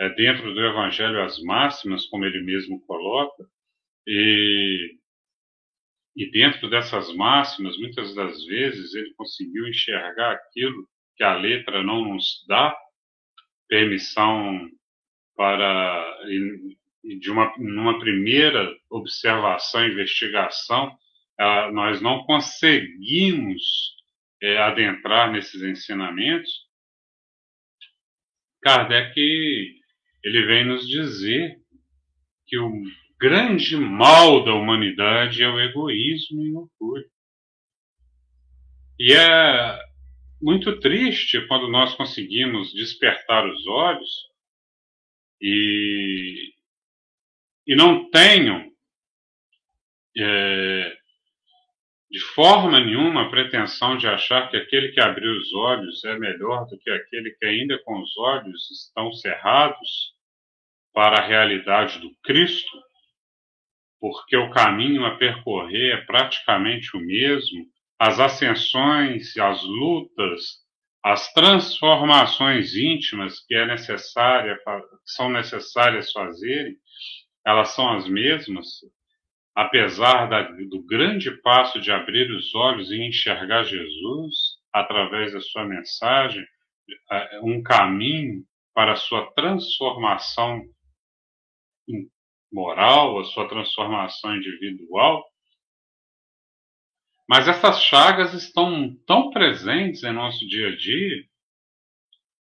É 0.00 0.08
dentro 0.10 0.52
do 0.52 0.60
Evangelho 0.64 1.22
as 1.22 1.40
máximas, 1.42 2.06
como 2.06 2.24
ele 2.24 2.42
mesmo 2.42 2.80
coloca, 2.86 3.44
e 4.06 4.96
e 6.14 6.30
dentro 6.30 6.68
dessas 6.68 7.12
máximas, 7.14 7.78
muitas 7.78 8.14
das 8.14 8.44
vezes, 8.44 8.94
ele 8.94 9.14
conseguiu 9.14 9.66
enxergar 9.66 10.32
aquilo 10.32 10.86
que 11.16 11.24
a 11.24 11.34
letra 11.34 11.82
não 11.82 12.04
nos 12.04 12.44
dá 12.46 12.76
permissão 13.66 14.68
para, 15.34 16.18
de 17.02 17.30
uma, 17.30 17.54
numa 17.56 17.98
primeira 17.98 18.70
observação, 18.90 19.86
investigação, 19.86 20.94
nós 21.72 22.00
não 22.00 22.24
conseguimos 22.24 23.62
é, 24.42 24.58
adentrar 24.58 25.30
nesses 25.32 25.62
ensinamentos. 25.62 26.50
Kardec 28.60 29.12
ele 30.24 30.46
vem 30.46 30.64
nos 30.64 30.86
dizer 30.86 31.56
que 32.46 32.58
o 32.58 32.70
grande 33.18 33.76
mal 33.76 34.44
da 34.44 34.54
humanidade 34.54 35.42
é 35.42 35.48
o 35.48 35.60
egoísmo 35.60 36.42
e 36.42 36.52
o 36.52 36.58
orgulho. 36.58 37.10
E 38.98 39.12
é 39.12 39.78
muito 40.40 40.78
triste 40.80 41.40
quando 41.46 41.68
nós 41.68 41.94
conseguimos 41.94 42.72
despertar 42.72 43.48
os 43.48 43.66
olhos 43.66 44.10
e, 45.40 46.52
e 47.66 47.74
não 47.74 48.10
tenham 48.10 48.70
é, 50.16 50.96
de 52.12 52.20
forma 52.20 52.78
nenhuma 52.78 53.22
a 53.22 53.30
pretensão 53.30 53.96
de 53.96 54.06
achar 54.06 54.50
que 54.50 54.56
aquele 54.56 54.92
que 54.92 55.00
abriu 55.00 55.32
os 55.32 55.52
olhos 55.54 56.04
é 56.04 56.18
melhor 56.18 56.66
do 56.66 56.78
que 56.78 56.90
aquele 56.90 57.30
que 57.30 57.46
ainda 57.46 57.78
com 57.84 57.98
os 58.00 58.16
olhos 58.18 58.70
estão 58.70 59.10
cerrados 59.12 60.12
para 60.92 61.22
a 61.22 61.26
realidade 61.26 61.98
do 61.98 62.14
Cristo 62.22 62.78
porque 64.02 64.36
o 64.36 64.50
caminho 64.50 65.06
a 65.06 65.16
percorrer 65.16 65.94
é 65.94 66.00
praticamente 66.04 66.96
o 66.96 67.00
mesmo, 67.00 67.64
as 67.96 68.18
ascensões, 68.18 69.38
as 69.38 69.62
lutas, 69.62 70.60
as 71.04 71.32
transformações 71.32 72.74
íntimas 72.74 73.38
que 73.46 73.54
é 73.54 73.64
necessária, 73.64 74.58
são 75.06 75.30
necessárias 75.30 76.10
fazerem, 76.10 76.76
elas 77.46 77.68
são 77.76 77.96
as 77.96 78.08
mesmas, 78.08 78.80
apesar 79.54 80.26
da, 80.26 80.42
do 80.42 80.82
grande 80.84 81.30
passo 81.42 81.80
de 81.80 81.90
abrir 81.90 82.30
os 82.30 82.54
olhos 82.54 82.90
e 82.90 83.02
enxergar 83.02 83.64
Jesus 83.64 84.60
através 84.72 85.32
da 85.32 85.40
sua 85.40 85.64
mensagem, 85.64 86.44
um 87.42 87.62
caminho 87.62 88.44
para 88.74 88.92
a 88.92 88.96
sua 88.96 89.30
transformação 89.32 90.62
moral, 92.50 93.18
a 93.18 93.24
sua 93.24 93.48
transformação 93.48 94.36
individual. 94.36 95.24
Mas 97.28 97.48
essas 97.48 97.82
chagas 97.82 98.34
estão 98.34 98.94
tão 99.06 99.30
presentes 99.30 100.02
em 100.02 100.12
nosso 100.12 100.46
dia 100.46 100.68
a 100.68 100.76
dia 100.76 101.24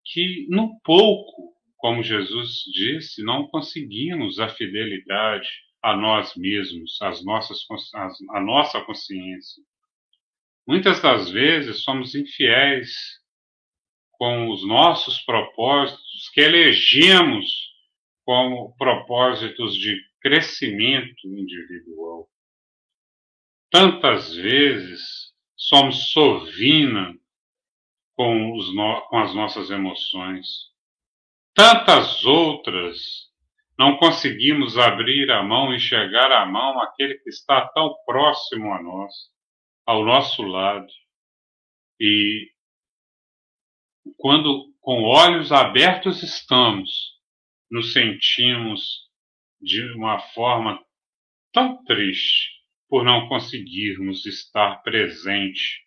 que, 0.05 0.47
no 0.49 0.79
pouco, 0.81 1.55
como 1.77 2.03
Jesus 2.03 2.63
disse, 2.73 3.23
não 3.23 3.47
conseguimos 3.49 4.39
a 4.39 4.49
fidelidade 4.49 5.49
a 5.83 5.97
nós 5.97 6.35
mesmos, 6.37 7.01
às 7.01 7.25
nossas, 7.25 7.61
a 8.31 8.41
nossa 8.41 8.81
consciência. 8.83 9.63
Muitas 10.67 11.01
das 11.01 11.31
vezes 11.31 11.83
somos 11.83 12.15
infiéis 12.15 12.91
com 14.13 14.51
os 14.51 14.67
nossos 14.67 15.21
propósitos 15.21 16.29
que 16.35 16.41
elegemos 16.41 17.47
como 18.25 18.77
propósitos 18.77 19.75
de 19.75 19.99
crescimento 20.21 21.27
individual. 21.27 22.29
Tantas 23.71 24.35
vezes 24.35 25.33
somos 25.57 26.11
sovina 26.11 27.17
com, 28.15 28.57
os 28.57 28.75
no, 28.75 29.01
com 29.09 29.19
as 29.19 29.35
nossas 29.35 29.71
emoções. 29.71 30.47
Tantas 31.55 32.25
outras 32.25 33.28
não 33.79 33.97
conseguimos 33.97 34.77
abrir 34.77 35.31
a 35.31 35.43
mão 35.43 35.73
e 35.73 35.79
chegar 35.79 36.33
à 36.33 36.45
mão 36.45 36.81
aquele 36.81 37.15
que 37.19 37.29
está 37.31 37.67
tão 37.69 37.95
próximo 38.05 38.73
a 38.73 38.83
nós, 38.83 39.15
ao 39.87 40.05
nosso 40.05 40.43
lado. 40.43 40.89
E 42.01 42.51
quando 44.17 44.75
com 44.81 45.05
olhos 45.05 45.53
abertos 45.53 46.23
estamos, 46.23 46.91
nos 47.71 47.93
sentimos 47.93 49.07
de 49.61 49.83
uma 49.93 50.19
forma 50.19 50.83
tão 51.53 51.85
triste 51.85 52.59
por 52.89 53.05
não 53.05 53.29
conseguirmos 53.29 54.27
estar 54.27 54.83
presente 54.83 55.85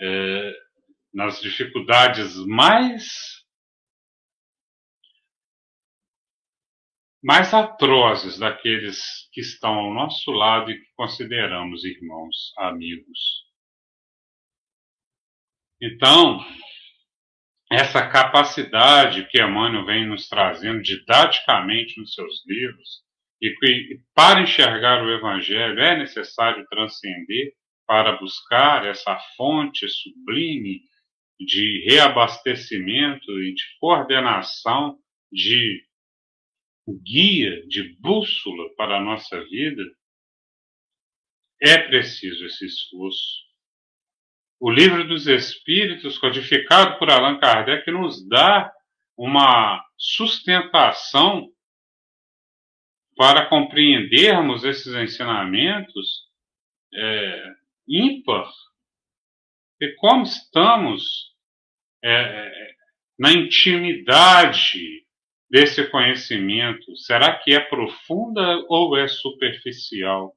é, 0.00 0.54
nas 1.12 1.40
dificuldades 1.40 2.36
mais 2.46 3.39
mais 7.22 7.52
atrozes 7.52 8.38
daqueles 8.38 8.98
que 9.32 9.40
estão 9.40 9.74
ao 9.74 9.94
nosso 9.94 10.30
lado 10.30 10.70
e 10.70 10.78
que 10.78 10.86
consideramos 10.96 11.84
irmãos, 11.84 12.52
amigos. 12.56 13.44
Então, 15.80 16.44
essa 17.70 18.06
capacidade 18.08 19.26
que 19.28 19.40
Emmanuel 19.40 19.86
vem 19.86 20.06
nos 20.06 20.28
trazendo 20.28 20.82
didaticamente 20.82 21.98
nos 22.00 22.12
seus 22.14 22.44
livros, 22.46 23.02
e 23.40 23.54
que 23.54 24.00
para 24.14 24.42
enxergar 24.42 25.02
o 25.02 25.10
Evangelho 25.10 25.80
é 25.80 25.96
necessário 25.96 26.66
transcender 26.68 27.52
para 27.86 28.18
buscar 28.18 28.86
essa 28.86 29.18
fonte 29.36 29.88
sublime 29.88 30.82
de 31.38 31.84
reabastecimento 31.88 33.40
e 33.40 33.54
de 33.54 33.62
coordenação, 33.80 34.98
de 35.32 35.82
guia, 37.02 37.66
de 37.66 37.96
bússola 38.00 38.74
para 38.76 38.98
a 38.98 39.00
nossa 39.00 39.42
vida, 39.44 39.82
é 41.60 41.78
preciso 41.78 42.46
esse 42.46 42.66
esforço. 42.66 43.50
O 44.58 44.70
Livro 44.70 45.06
dos 45.06 45.26
Espíritos, 45.26 46.18
codificado 46.18 46.98
por 46.98 47.10
Allan 47.10 47.38
Kardec, 47.38 47.90
nos 47.90 48.26
dá 48.28 48.72
uma 49.16 49.84
sustentação 49.96 51.50
para 53.16 53.46
compreendermos 53.46 54.64
esses 54.64 54.94
ensinamentos 54.94 56.26
é, 56.94 57.54
ímpar. 57.86 58.50
E 59.80 59.94
como 59.96 60.22
estamos 60.22 61.34
é, 62.02 62.74
na 63.18 63.32
intimidade 63.32 65.06
desse 65.50 65.84
conhecimento? 65.90 66.96
Será 66.96 67.36
que 67.36 67.52
é 67.52 67.60
profunda 67.60 68.64
ou 68.68 68.96
é 68.96 69.08
superficial? 69.08 70.32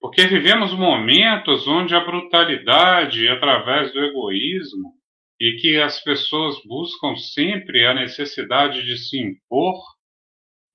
Porque 0.00 0.26
vivemos 0.26 0.72
momentos 0.72 1.66
onde 1.66 1.94
a 1.94 2.00
brutalidade, 2.00 3.28
através 3.28 3.92
do 3.92 4.04
egoísmo, 4.04 4.92
e 5.40 5.56
que 5.60 5.80
as 5.80 6.02
pessoas 6.02 6.56
buscam 6.64 7.16
sempre 7.16 7.86
a 7.86 7.94
necessidade 7.94 8.84
de 8.84 8.96
se 8.96 9.20
impor, 9.20 9.80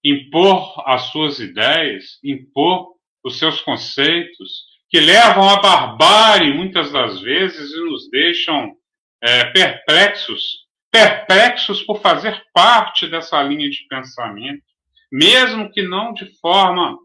impor 0.03 0.81
as 0.85 1.03
suas 1.11 1.39
ideias, 1.39 2.19
impor 2.23 2.93
os 3.23 3.37
seus 3.37 3.61
conceitos, 3.61 4.65
que 4.89 4.99
levam 4.99 5.49
à 5.49 5.59
barbárie 5.59 6.53
muitas 6.53 6.91
das 6.91 7.19
vezes 7.21 7.73
e 7.73 7.79
nos 7.83 8.09
deixam 8.09 8.75
é, 9.21 9.45
perplexos, 9.45 10.62
perplexos 10.93 11.81
por 11.81 11.99
fazer 11.99 12.39
parte 12.53 13.07
dessa 13.07 13.41
linha 13.41 13.67
de 13.67 13.83
pensamento, 13.87 14.63
mesmo 15.11 15.71
que 15.71 15.81
não 15.81 16.13
de 16.13 16.27
forma 16.39 16.95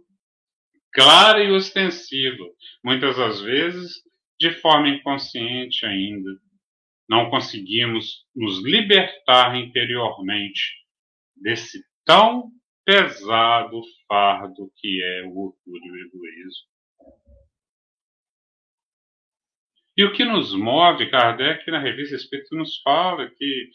clara 0.92 1.42
e 1.42 1.50
ostensiva, 1.50 2.44
muitas 2.84 3.16
das 3.16 3.40
vezes 3.40 3.94
de 4.38 4.52
forma 4.60 4.90
inconsciente 4.90 5.86
ainda. 5.86 6.30
Não 7.08 7.30
conseguimos 7.30 8.26
nos 8.36 8.62
libertar 8.62 9.56
interiormente 9.56 10.60
desse 11.34 11.82
tão 12.04 12.50
pesado 12.84 13.80
fardo 14.06 14.70
que 14.76 15.02
é 15.02 15.22
o 15.22 15.30
orgulho 15.30 15.86
e 15.86 15.90
o 15.90 16.06
egoísmo. 16.06 16.68
E 19.98 20.04
o 20.04 20.12
que 20.12 20.24
nos 20.24 20.54
move, 20.54 21.10
Kardec, 21.10 21.68
na 21.72 21.80
revista 21.80 22.14
Espírito, 22.14 22.54
nos 22.54 22.80
fala 22.82 23.28
que, 23.30 23.70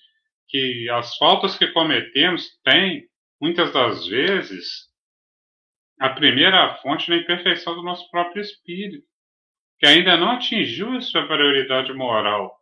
que 0.47 0.89
as 0.89 1.17
faltas 1.17 1.57
que 1.57 1.67
cometemos 1.67 2.57
têm, 2.63 3.09
muitas 3.41 3.73
das 3.73 4.07
vezes, 4.07 4.89
a 5.99 6.07
primeira 6.11 6.75
fonte 6.75 7.09
na 7.09 7.17
imperfeição 7.17 7.75
do 7.75 7.83
nosso 7.83 8.09
próprio 8.09 8.41
espírito, 8.41 9.05
que 9.77 9.85
ainda 9.85 10.15
não 10.15 10.31
atingiu 10.31 10.95
a 10.95 11.01
superioridade 11.01 11.91
moral. 11.91 12.57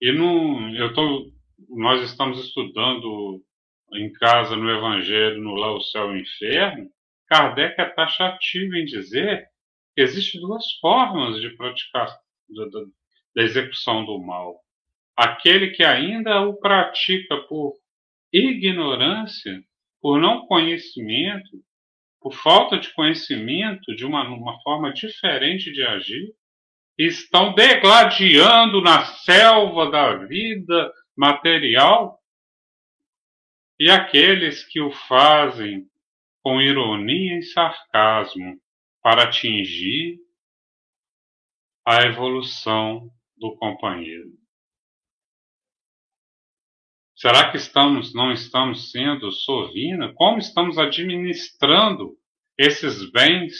E 0.00 0.10
no, 0.10 0.74
eu 0.74 0.94
tô, 0.94 1.30
nós 1.68 2.00
estamos 2.00 2.42
estudando 2.42 3.44
em 3.92 4.10
casa 4.14 4.56
no 4.56 4.70
Evangelho, 4.70 5.38
no 5.42 5.54
Lá 5.54 5.70
o 5.70 5.82
Céu 5.82 6.14
e 6.14 6.16
o 6.16 6.20
Inferno, 6.22 6.88
Kardec 7.26 7.78
é 7.78 7.84
taxativo 7.90 8.74
em 8.74 8.86
dizer 8.86 9.46
que 9.94 10.00
existem 10.00 10.40
duas 10.40 10.64
formas 10.80 11.38
de 11.42 11.50
praticar 11.50 12.08
da, 12.48 12.80
da 13.36 13.42
execução 13.42 14.04
do 14.04 14.18
mal. 14.18 14.60
Aquele 15.16 15.70
que 15.70 15.84
ainda 15.84 16.40
o 16.42 16.54
pratica 16.54 17.36
por 17.48 17.74
ignorância, 18.32 19.62
por 20.00 20.20
não 20.20 20.46
conhecimento, 20.46 21.62
por 22.20 22.34
falta 22.34 22.78
de 22.78 22.92
conhecimento 22.92 23.94
de 23.94 24.04
uma, 24.04 24.28
uma 24.28 24.60
forma 24.62 24.92
diferente 24.92 25.72
de 25.72 25.82
agir, 25.82 26.34
estão 26.96 27.54
degladiando 27.54 28.80
na 28.80 29.04
selva 29.04 29.90
da 29.90 30.16
vida 30.16 30.92
material, 31.16 32.18
e 33.78 33.88
aqueles 33.88 34.64
que 34.64 34.80
o 34.80 34.90
fazem 34.90 35.86
com 36.42 36.60
ironia 36.60 37.38
e 37.38 37.42
sarcasmo 37.42 38.60
para 39.00 39.24
atingir 39.24 40.18
a 41.88 42.02
evolução 42.02 43.08
do 43.38 43.56
companheiro. 43.56 44.28
Será 47.16 47.50
que 47.50 47.56
estamos, 47.56 48.14
não 48.14 48.30
estamos 48.30 48.90
sendo 48.90 49.32
sovina? 49.32 50.12
Como 50.12 50.36
estamos 50.36 50.76
administrando 50.76 52.14
esses 52.58 53.10
bens? 53.10 53.56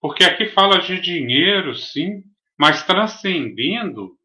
Porque 0.00 0.24
aqui 0.24 0.46
fala 0.48 0.80
de 0.80 1.00
dinheiro, 1.00 1.76
sim, 1.76 2.24
mas 2.58 2.84
transcendendo, 2.84 4.18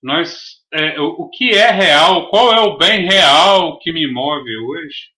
nós, 0.00 0.64
é, 0.72 1.00
o, 1.00 1.08
o 1.22 1.28
que 1.28 1.50
é 1.50 1.72
real? 1.72 2.30
Qual 2.30 2.52
é 2.52 2.60
o 2.60 2.78
bem 2.78 3.04
real 3.04 3.80
que 3.80 3.92
me 3.92 4.06
move 4.06 4.56
hoje? 4.56 5.08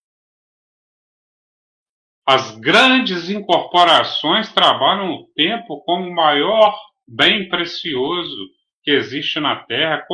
As 2.25 2.57
grandes 2.57 3.29
incorporações 3.29 4.51
trabalham 4.51 5.11
o 5.13 5.27
tempo 5.35 5.83
como 5.83 6.11
maior 6.11 6.75
bem 7.07 7.49
precioso 7.49 8.49
que 8.83 8.91
existe 8.91 9.39
na 9.39 9.63
Terra, 9.63 10.05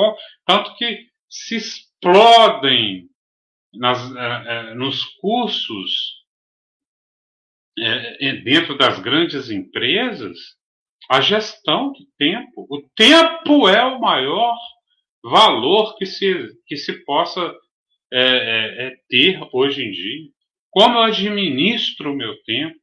tanto 0.45 0.75
que 0.75 1.08
se 1.28 1.56
explodem 1.56 3.10
nas, 3.73 4.15
é, 4.15 4.73
nos 4.75 5.04
cursos 5.19 6.19
é, 7.78 8.34
dentro 8.38 8.78
das 8.78 8.99
grandes 8.99 9.49
empresas 9.49 10.38
a 11.10 11.21
gestão 11.21 11.91
do 11.91 12.06
tempo. 12.17 12.67
O 12.69 12.82
tempo 12.95 13.67
é 13.67 13.84
o 13.84 13.99
maior 13.99 14.56
valor 15.23 15.97
que 15.97 16.06
se, 16.06 16.49
que 16.65 16.78
se 16.78 17.04
possa 17.04 17.54
é, 18.12 18.88
é, 18.88 18.95
ter 19.10 19.39
hoje 19.52 19.84
em 19.84 19.91
dia. 19.91 20.30
Como 20.69 20.97
eu 20.97 21.04
administro 21.04 22.12
o 22.12 22.15
meu 22.15 22.41
tempo? 22.43 22.80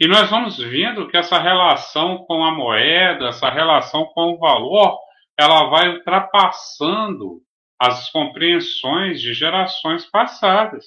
E 0.00 0.08
nós 0.08 0.30
vamos 0.30 0.56
vendo 0.56 1.06
que 1.08 1.16
essa 1.18 1.38
relação 1.38 2.24
com 2.24 2.42
a 2.42 2.50
moeda, 2.50 3.28
essa 3.28 3.50
relação 3.50 4.06
com 4.06 4.32
o 4.32 4.38
valor, 4.38 4.98
ela 5.38 5.68
vai 5.68 5.90
ultrapassando 5.90 7.42
as 7.78 8.10
compreensões 8.10 9.20
de 9.20 9.34
gerações 9.34 10.06
passadas. 10.06 10.86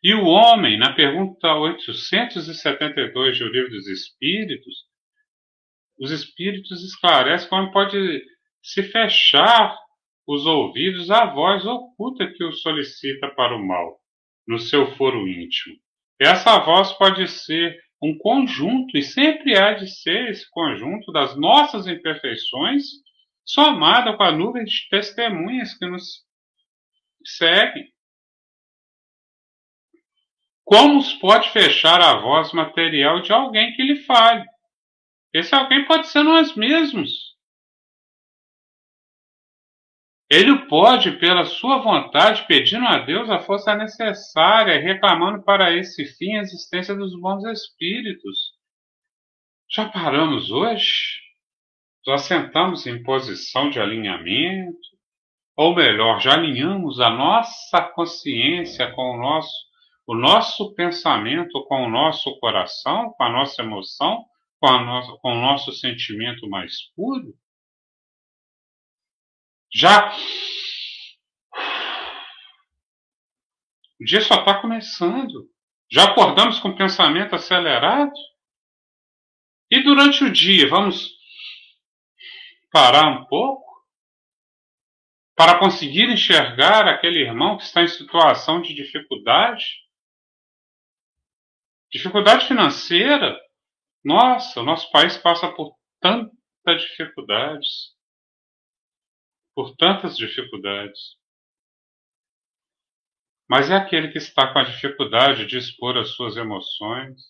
E 0.00 0.14
o 0.14 0.24
homem, 0.24 0.78
na 0.78 0.94
pergunta 0.94 1.52
872 1.52 3.36
do 3.36 3.48
Livro 3.48 3.70
dos 3.70 3.88
Espíritos, 3.88 4.84
os 5.98 6.12
Espíritos 6.12 6.84
esclarecem 6.84 7.48
como 7.48 7.72
pode 7.72 8.24
se 8.62 8.84
fechar 8.84 9.76
os 10.28 10.46
ouvidos 10.46 11.10
à 11.10 11.24
voz 11.24 11.66
oculta 11.66 12.24
que 12.32 12.44
o 12.44 12.52
solicita 12.52 13.28
para 13.34 13.56
o 13.56 13.66
mal 13.66 14.03
no 14.46 14.58
seu 14.58 14.94
foro 14.96 15.26
íntimo. 15.28 15.76
Essa 16.20 16.58
voz 16.58 16.92
pode 16.92 17.26
ser 17.28 17.78
um 18.02 18.16
conjunto, 18.18 18.96
e 18.96 19.02
sempre 19.02 19.56
há 19.58 19.72
de 19.72 19.88
ser 19.88 20.30
esse 20.30 20.48
conjunto 20.50 21.10
das 21.10 21.36
nossas 21.36 21.86
imperfeições, 21.86 22.84
somada 23.44 24.16
com 24.16 24.22
a 24.22 24.32
nuvem 24.32 24.64
de 24.64 24.88
testemunhas 24.90 25.76
que 25.76 25.86
nos 25.86 26.22
seguem. 27.24 27.88
Como 30.64 31.02
se 31.02 31.18
pode 31.18 31.50
fechar 31.50 32.00
a 32.00 32.20
voz 32.20 32.52
material 32.52 33.20
de 33.20 33.32
alguém 33.32 33.74
que 33.74 33.82
lhe 33.82 33.96
fale? 33.96 34.44
Esse 35.32 35.54
alguém 35.54 35.84
pode 35.84 36.08
ser 36.08 36.22
nós 36.22 36.54
mesmos. 36.54 37.33
Ele 40.30 40.66
pode, 40.68 41.12
pela 41.18 41.44
sua 41.44 41.78
vontade, 41.78 42.46
pedindo 42.46 42.86
a 42.86 42.98
Deus 42.98 43.28
a 43.28 43.40
força 43.40 43.74
necessária, 43.74 44.80
reclamando 44.80 45.42
para 45.42 45.76
esse 45.76 46.06
fim 46.16 46.36
a 46.36 46.40
existência 46.40 46.94
dos 46.94 47.18
bons 47.20 47.44
espíritos. 47.44 48.52
Já 49.70 49.88
paramos 49.88 50.50
hoje? 50.50 51.20
Já 52.06 52.16
sentamos 52.16 52.86
em 52.86 53.02
posição 53.02 53.68
de 53.68 53.78
alinhamento? 53.78 54.78
Ou 55.56 55.74
melhor, 55.74 56.20
já 56.20 56.34
alinhamos 56.34 57.00
a 57.00 57.10
nossa 57.10 57.82
consciência 57.94 58.90
com 58.92 59.16
o 59.16 59.18
nosso, 59.18 59.54
o 60.06 60.14
nosso 60.14 60.74
pensamento 60.74 61.64
com 61.66 61.84
o 61.84 61.90
nosso 61.90 62.38
coração, 62.40 63.12
com 63.16 63.22
a 63.24 63.30
nossa 63.30 63.62
emoção, 63.62 64.24
com, 64.58 64.72
no, 64.78 65.18
com 65.18 65.32
o 65.32 65.40
nosso 65.40 65.70
sentimento 65.72 66.48
mais 66.48 66.92
puro? 66.96 67.34
Já. 69.74 70.14
O 74.00 74.04
dia 74.04 74.20
só 74.20 74.36
está 74.36 74.60
começando. 74.60 75.50
Já 75.90 76.04
acordamos 76.04 76.60
com 76.60 76.68
o 76.68 76.76
pensamento 76.76 77.34
acelerado? 77.34 78.12
E 79.70 79.82
durante 79.82 80.22
o 80.22 80.32
dia, 80.32 80.68
vamos 80.68 81.10
parar 82.70 83.08
um 83.08 83.24
pouco 83.24 83.64
para 85.36 85.58
conseguir 85.58 86.08
enxergar 86.08 86.86
aquele 86.86 87.20
irmão 87.20 87.56
que 87.56 87.64
está 87.64 87.82
em 87.82 87.88
situação 87.88 88.62
de 88.62 88.72
dificuldade? 88.74 89.64
Dificuldade 91.90 92.46
financeira? 92.46 93.36
Nossa, 94.04 94.60
o 94.60 94.64
nosso 94.64 94.90
país 94.92 95.16
passa 95.16 95.50
por 95.50 95.76
tantas 96.00 96.82
dificuldades 96.82 97.94
por 99.54 99.74
tantas 99.76 100.16
dificuldades. 100.16 101.16
Mas 103.48 103.70
é 103.70 103.76
aquele 103.76 104.08
que 104.08 104.18
está 104.18 104.52
com 104.52 104.58
a 104.58 104.64
dificuldade 104.64 105.46
de 105.46 105.58
expor 105.58 105.96
as 105.98 106.10
suas 106.10 106.36
emoções, 106.36 107.20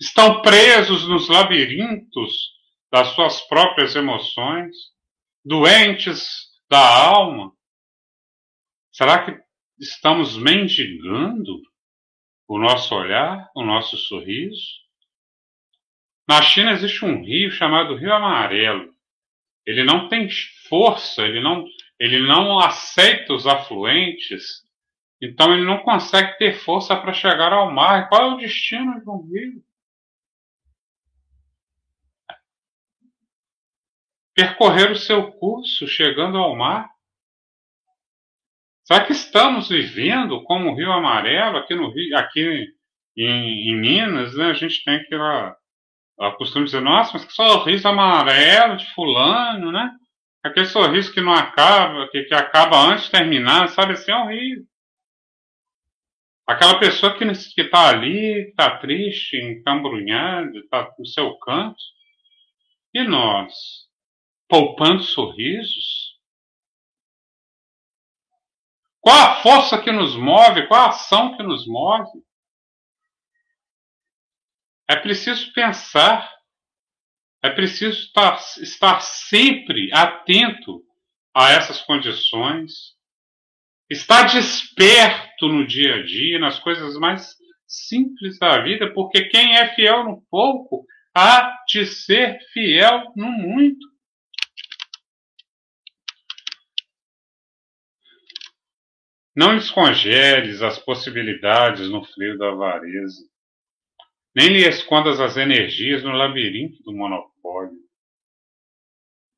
estão 0.00 0.42
presos 0.42 1.06
nos 1.08 1.28
labirintos 1.28 2.52
das 2.90 3.08
suas 3.14 3.40
próprias 3.42 3.94
emoções, 3.94 4.74
doentes 5.44 6.50
da 6.68 7.06
alma. 7.06 7.52
Será 8.92 9.24
que 9.24 9.40
estamos 9.78 10.36
mendigando 10.36 11.62
o 12.48 12.58
nosso 12.58 12.94
olhar, 12.94 13.48
o 13.54 13.64
nosso 13.64 13.96
sorriso? 13.96 14.80
Na 16.28 16.42
China 16.42 16.72
existe 16.72 17.04
um 17.04 17.24
rio 17.24 17.50
chamado 17.50 17.96
Rio 17.96 18.12
Amarelo. 18.12 18.94
Ele 19.66 19.84
não 19.84 20.08
tem 20.08 20.28
força, 20.68 21.22
ele 21.22 21.40
não, 21.40 21.64
ele 21.98 22.20
não 22.26 22.58
aceita 22.58 23.32
os 23.32 23.46
afluentes, 23.46 24.62
então 25.20 25.52
ele 25.52 25.64
não 25.64 25.78
consegue 25.78 26.38
ter 26.38 26.54
força 26.54 26.96
para 26.96 27.12
chegar 27.12 27.52
ao 27.52 27.70
mar. 27.70 28.08
Qual 28.08 28.22
é 28.22 28.34
o 28.34 28.38
destino 28.38 29.00
de 29.00 29.08
um 29.08 29.22
rio? 29.30 29.62
Percorrer 34.34 34.90
o 34.90 34.96
seu 34.96 35.30
curso 35.32 35.86
chegando 35.86 36.38
ao 36.38 36.56
mar. 36.56 36.88
Será 38.84 39.04
que 39.04 39.12
estamos 39.12 39.68
vivendo 39.68 40.42
como 40.44 40.70
o 40.70 40.74
Rio 40.74 40.90
Amarelo 40.90 41.58
aqui 41.58 41.74
no 41.74 41.90
Rio, 41.92 42.16
aqui 42.16 42.74
em, 43.16 43.70
em 43.70 43.78
Minas, 43.78 44.34
né? 44.34 44.46
A 44.46 44.54
gente 44.54 44.82
tem 44.82 44.98
que 45.04 45.14
lá, 46.20 46.28
a 46.28 46.36
costume 46.36 46.66
dizer, 46.66 46.80
nossa, 46.80 47.12
mas 47.14 47.24
que 47.24 47.32
sorriso 47.32 47.88
amarelo 47.88 48.76
de 48.76 48.86
fulano, 48.94 49.72
né? 49.72 49.90
Aquele 50.42 50.66
sorriso 50.66 51.12
que 51.12 51.20
não 51.20 51.32
acaba, 51.32 52.08
que, 52.10 52.24
que 52.24 52.34
acaba 52.34 52.76
antes 52.76 53.06
de 53.06 53.10
terminar, 53.10 53.68
sabe? 53.68 53.92
Assim 53.94 54.12
é 54.12 54.16
horrível. 54.16 54.64
Aquela 56.46 56.78
pessoa 56.78 57.16
que 57.16 57.24
está 57.24 57.88
ali, 57.88 58.48
está 58.48 58.78
triste, 58.78 59.36
encambrunhada, 59.36 60.58
está 60.58 60.90
no 60.98 61.06
seu 61.06 61.38
canto. 61.38 61.78
E 62.92 63.02
nós, 63.04 63.54
poupando 64.48 65.02
sorrisos? 65.02 66.18
Qual 69.00 69.16
a 69.16 69.36
força 69.42 69.80
que 69.80 69.92
nos 69.92 70.16
move? 70.16 70.66
Qual 70.66 70.80
a 70.80 70.88
ação 70.88 71.36
que 71.36 71.42
nos 71.42 71.66
move? 71.66 72.10
É 74.90 74.96
preciso 74.96 75.52
pensar, 75.52 76.28
é 77.44 77.48
preciso 77.48 77.96
estar, 77.96 78.40
estar 78.60 79.00
sempre 79.00 79.88
atento 79.92 80.82
a 81.32 81.52
essas 81.52 81.80
condições, 81.82 82.96
estar 83.88 84.24
desperto 84.24 85.46
no 85.46 85.64
dia 85.64 85.94
a 85.94 86.02
dia, 86.02 86.40
nas 86.40 86.58
coisas 86.58 86.96
mais 86.96 87.36
simples 87.68 88.36
da 88.40 88.64
vida, 88.64 88.92
porque 88.92 89.26
quem 89.26 89.56
é 89.56 89.72
fiel 89.76 90.02
no 90.02 90.22
pouco 90.28 90.84
há 91.14 91.56
de 91.68 91.86
ser 91.86 92.40
fiel 92.52 93.12
no 93.14 93.30
muito. 93.30 93.86
Não 99.36 99.56
escongeles 99.56 100.62
as 100.62 100.80
possibilidades 100.80 101.88
no 101.88 102.04
frio 102.04 102.36
da 102.36 102.48
avareza 102.48 103.29
nem 104.34 104.48
lhe 104.48 104.68
escondas 104.68 105.20
as 105.20 105.36
energias 105.36 106.02
no 106.02 106.12
labirinto 106.12 106.82
do 106.82 106.92
monopólio. 106.92 107.78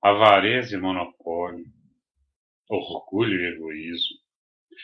Avareza 0.02 0.74
e 0.74 0.80
monopólio, 0.80 1.64
orgulho 2.68 3.40
e 3.40 3.54
egoísmo. 3.54 4.16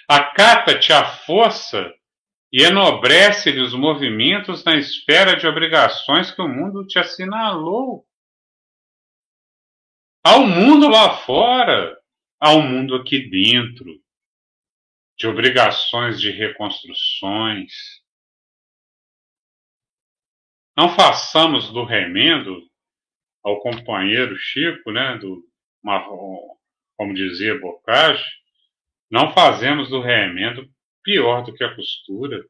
Acata-te 0.09 0.93
a 0.93 1.05
força 1.05 1.93
e 2.53 2.63
enobrece-lhe 2.63 3.61
os 3.61 3.75
movimentos 3.75 4.65
na 4.65 4.77
esfera 4.77 5.37
de 5.37 5.47
obrigações 5.47 6.31
que 6.31 6.41
o 6.41 6.49
mundo 6.49 6.87
te 6.87 6.99
assinalou. 6.99 8.07
Há 10.25 10.37
um 10.37 10.47
mundo 10.47 10.89
lá 10.89 11.19
fora, 11.19 11.99
há 12.41 12.55
um 12.55 12.63
mundo 12.63 12.95
aqui 12.95 13.29
dentro, 13.29 13.87
de 15.17 15.27
obrigações 15.27 16.21
de 16.21 16.31
reconstruções, 16.31 17.73
não 20.79 20.91
façamos 20.91 21.73
do 21.73 21.83
remendo 21.83 22.63
ao 23.43 23.59
companheiro 23.59 24.37
Chico, 24.37 24.93
né, 24.93 25.19
do, 25.19 25.45
como 26.97 27.13
dizia 27.13 27.59
Bocage, 27.59 28.25
não 29.11 29.33
fazemos 29.33 29.89
do 29.89 30.01
remendo 30.01 30.71
pior 31.03 31.43
do 31.43 31.53
que 31.53 31.65
a 31.65 31.75
costura. 31.75 32.45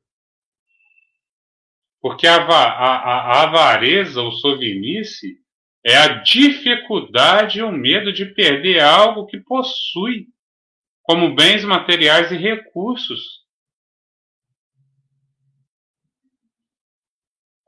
Porque 2.03 2.27
a, 2.27 2.37
a, 2.37 2.97
a 2.97 3.43
avareza 3.45 4.21
ou 4.21 4.31
sovinice 4.33 5.39
é 5.83 5.97
a 5.97 6.09
dificuldade 6.21 7.61
e 7.61 7.63
o 7.63 7.73
medo 7.73 8.13
de 8.13 8.27
perder 8.27 8.81
algo 8.81 9.25
que 9.25 9.41
possui, 9.41 10.27
como 11.03 11.35
bens 11.35 11.65
materiais 11.65 12.31
e 12.31 12.37
recursos, 12.37 13.38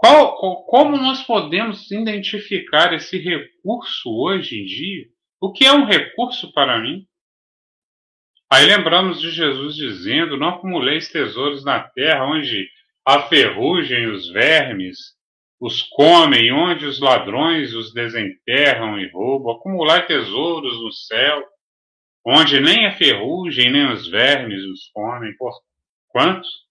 Qual, 0.00 0.64
como 0.64 0.96
nós 0.96 1.22
podemos 1.24 1.90
identificar 1.90 2.94
esse 2.94 3.18
recurso 3.18 4.08
hoje 4.08 4.58
em 4.58 4.64
dia? 4.64 5.04
O 5.38 5.52
que 5.52 5.66
é 5.66 5.72
um 5.72 5.84
recurso 5.84 6.50
para 6.54 6.80
mim? 6.80 7.06
Aí 8.50 8.64
lembramos 8.64 9.20
de 9.20 9.30
Jesus 9.30 9.76
dizendo: 9.76 10.38
Não 10.38 10.48
acumuleis 10.48 11.10
tesouros 11.10 11.62
na 11.66 11.80
terra, 11.80 12.24
onde 12.24 12.66
a 13.04 13.28
ferrugem 13.28 14.04
e 14.04 14.06
os 14.06 14.30
vermes 14.30 14.96
os 15.60 15.82
comem, 15.82 16.50
onde 16.50 16.86
os 16.86 16.98
ladrões 16.98 17.74
os 17.74 17.92
desenterram 17.92 18.98
e 18.98 19.10
roubam. 19.10 19.52
Acumulai 19.52 20.06
tesouros 20.06 20.82
no 20.82 20.90
céu, 20.90 21.44
onde 22.24 22.58
nem 22.58 22.86
a 22.86 22.96
ferrugem 22.96 23.70
nem 23.70 23.92
os 23.92 24.08
vermes 24.08 24.64
os 24.64 24.88
comem. 24.94 25.36
Por 25.36 25.52
quantos? 26.08 26.69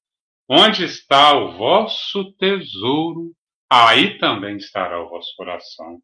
Onde 0.52 0.84
está 0.84 1.38
o 1.38 1.56
vosso 1.56 2.34
tesouro, 2.34 3.36
aí 3.72 4.18
também 4.18 4.58
estará 4.58 5.00
o 5.00 5.08
vosso 5.08 5.32
coração. 5.36 6.02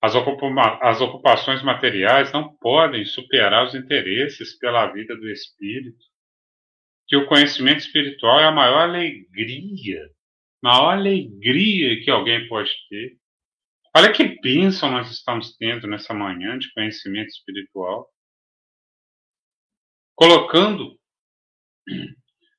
As, 0.00 0.14
ocupa 0.14 0.78
as 0.80 1.00
ocupações 1.00 1.64
materiais 1.64 2.30
não 2.30 2.56
podem 2.58 3.04
superar 3.04 3.66
os 3.66 3.74
interesses 3.74 4.56
pela 4.56 4.86
vida 4.92 5.16
do 5.16 5.28
espírito. 5.28 5.98
Que 7.08 7.16
o 7.16 7.26
conhecimento 7.26 7.80
espiritual 7.80 8.38
é 8.38 8.44
a 8.44 8.52
maior 8.52 8.88
alegria, 8.88 10.08
maior 10.62 10.92
alegria 10.92 12.02
que 12.04 12.10
alguém 12.10 12.46
pode 12.46 12.70
ter. 12.88 13.18
Olha 13.96 14.12
que 14.12 14.40
bênção 14.40 14.92
nós 14.92 15.10
estamos 15.10 15.56
tendo 15.56 15.88
nessa 15.88 16.14
manhã 16.14 16.56
de 16.56 16.72
conhecimento 16.72 17.30
espiritual. 17.30 18.08
Colocando 20.14 20.96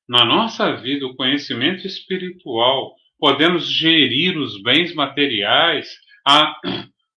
na 0.08 0.24
nossa 0.24 0.76
vida 0.76 1.06
o 1.06 1.16
conhecimento 1.16 1.86
espiritual, 1.86 2.94
podemos 3.18 3.66
gerir 3.66 4.38
os 4.38 4.62
bens 4.62 4.94
materiais, 4.94 5.88
a, 6.26 6.58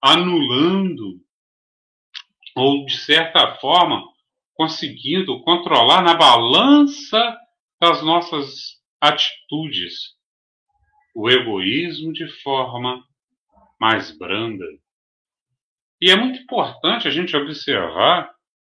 anulando 0.02 1.20
ou, 2.56 2.86
de 2.86 2.98
certa 2.98 3.56
forma, 3.56 4.04
conseguindo 4.54 5.42
controlar 5.42 6.02
na 6.02 6.14
balança 6.14 7.38
das 7.80 8.04
nossas 8.04 8.78
atitudes 9.00 10.18
o 11.16 11.30
egoísmo 11.30 12.12
de 12.12 12.28
forma 12.42 13.04
mais 13.80 14.18
branda. 14.18 14.66
E 16.02 16.12
é 16.12 16.16
muito 16.16 16.40
importante 16.42 17.08
a 17.08 17.12
gente 17.12 17.36
observar 17.36 18.32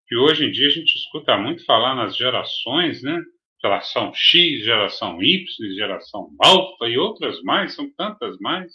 que 0.07 0.15
hoje 0.15 0.45
em 0.45 0.51
dia 0.51 0.67
a 0.67 0.71
gente 0.71 0.95
escuta 0.95 1.37
muito 1.37 1.65
falar 1.65 1.95
nas 1.95 2.15
gerações, 2.15 3.01
né? 3.01 3.21
Geração 3.63 4.11
X, 4.13 4.63
geração 4.63 5.23
Y, 5.23 5.73
geração 5.75 6.29
alfa 6.37 6.85
e 6.87 6.97
outras 6.97 7.41
mais, 7.43 7.73
são 7.73 7.89
tantas 7.95 8.37
mais, 8.39 8.73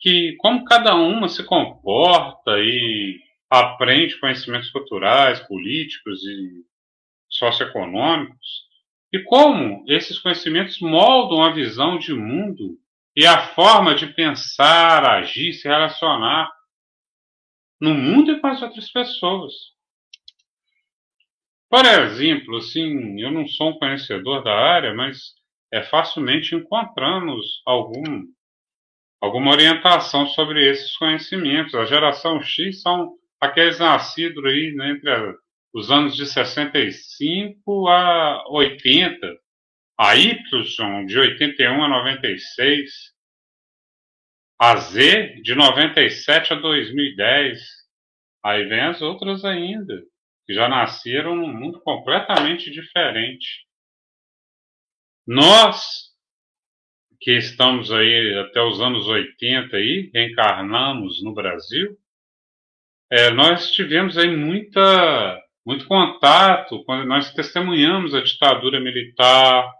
que 0.00 0.34
como 0.38 0.64
cada 0.64 0.94
uma 0.94 1.28
se 1.28 1.44
comporta 1.44 2.58
e 2.58 3.20
aprende 3.50 4.18
conhecimentos 4.18 4.70
culturais, 4.70 5.40
políticos 5.40 6.24
e 6.24 6.64
socioeconômicos, 7.28 8.62
e 9.12 9.18
como 9.20 9.84
esses 9.86 10.18
conhecimentos 10.18 10.80
moldam 10.80 11.42
a 11.42 11.52
visão 11.52 11.98
de 11.98 12.14
mundo 12.14 12.78
e 13.14 13.26
a 13.26 13.48
forma 13.48 13.94
de 13.94 14.06
pensar, 14.06 15.04
agir, 15.04 15.52
se 15.52 15.68
relacionar 15.68 16.50
no 17.78 17.92
mundo 17.92 18.32
e 18.32 18.40
com 18.40 18.46
as 18.46 18.62
outras 18.62 18.90
pessoas. 18.90 19.71
Por 21.72 21.86
exemplo, 21.86 22.58
assim, 22.58 23.18
eu 23.18 23.30
não 23.30 23.46
sou 23.46 23.70
um 23.70 23.78
conhecedor 23.78 24.44
da 24.44 24.52
área, 24.52 24.92
mas 24.92 25.32
é 25.72 25.82
facilmente 25.82 26.54
encontramos 26.54 27.62
algum, 27.64 28.26
alguma 29.18 29.52
orientação 29.52 30.26
sobre 30.26 30.68
esses 30.70 30.94
conhecimentos. 30.98 31.74
A 31.74 31.86
geração 31.86 32.42
X 32.42 32.82
são 32.82 33.14
aqueles 33.40 33.78
nascidos 33.78 34.44
aí 34.44 34.74
né, 34.74 34.90
entre 34.90 35.34
os 35.72 35.90
anos 35.90 36.14
de 36.14 36.26
65 36.26 37.88
a 37.88 38.44
80. 38.50 39.16
A 39.98 40.14
Y, 40.14 41.06
de 41.06 41.18
81 41.18 41.84
a 41.84 41.88
96. 41.88 42.90
A 44.60 44.76
Z, 44.76 45.40
de 45.42 45.54
97 45.54 46.52
a 46.52 46.56
2010. 46.56 47.62
Aí 48.44 48.66
vem 48.66 48.80
as 48.80 49.00
outras 49.00 49.42
ainda 49.42 50.11
que 50.46 50.54
já 50.54 50.68
nasceram 50.68 51.36
num 51.36 51.52
mundo 51.52 51.80
completamente 51.80 52.70
diferente. 52.70 53.66
Nós, 55.26 56.10
que 57.20 57.32
estamos 57.32 57.92
aí 57.92 58.38
até 58.38 58.60
os 58.60 58.80
anos 58.80 59.06
80 59.06 59.76
aí, 59.76 60.10
reencarnamos 60.12 61.22
no 61.22 61.32
Brasil, 61.32 61.96
é, 63.10 63.30
nós 63.30 63.70
tivemos 63.70 64.16
aí 64.16 64.34
muita, 64.34 65.40
muito 65.66 65.86
contato, 65.86 66.82
quando 66.84 67.06
nós 67.06 67.32
testemunhamos 67.32 68.14
a 68.14 68.22
ditadura 68.22 68.80
militar, 68.80 69.70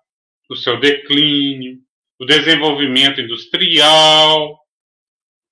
o 0.51 0.57
seu 0.57 0.79
declínio, 0.79 1.79
o 2.20 2.27
desenvolvimento 2.27 3.20
industrial, 3.20 4.61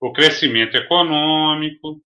o 0.00 0.12
crescimento 0.12 0.76
econômico, 0.76 2.00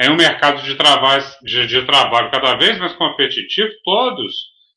é 0.00 0.10
um 0.10 0.16
mercado 0.16 0.62
de 0.62 0.74
trabalho, 0.76 1.22
de, 1.42 1.66
de 1.66 1.84
trabalho 1.84 2.30
cada 2.30 2.54
vez 2.54 2.78
mais 2.78 2.94
competitivo, 2.94 3.70
todos 3.84 4.34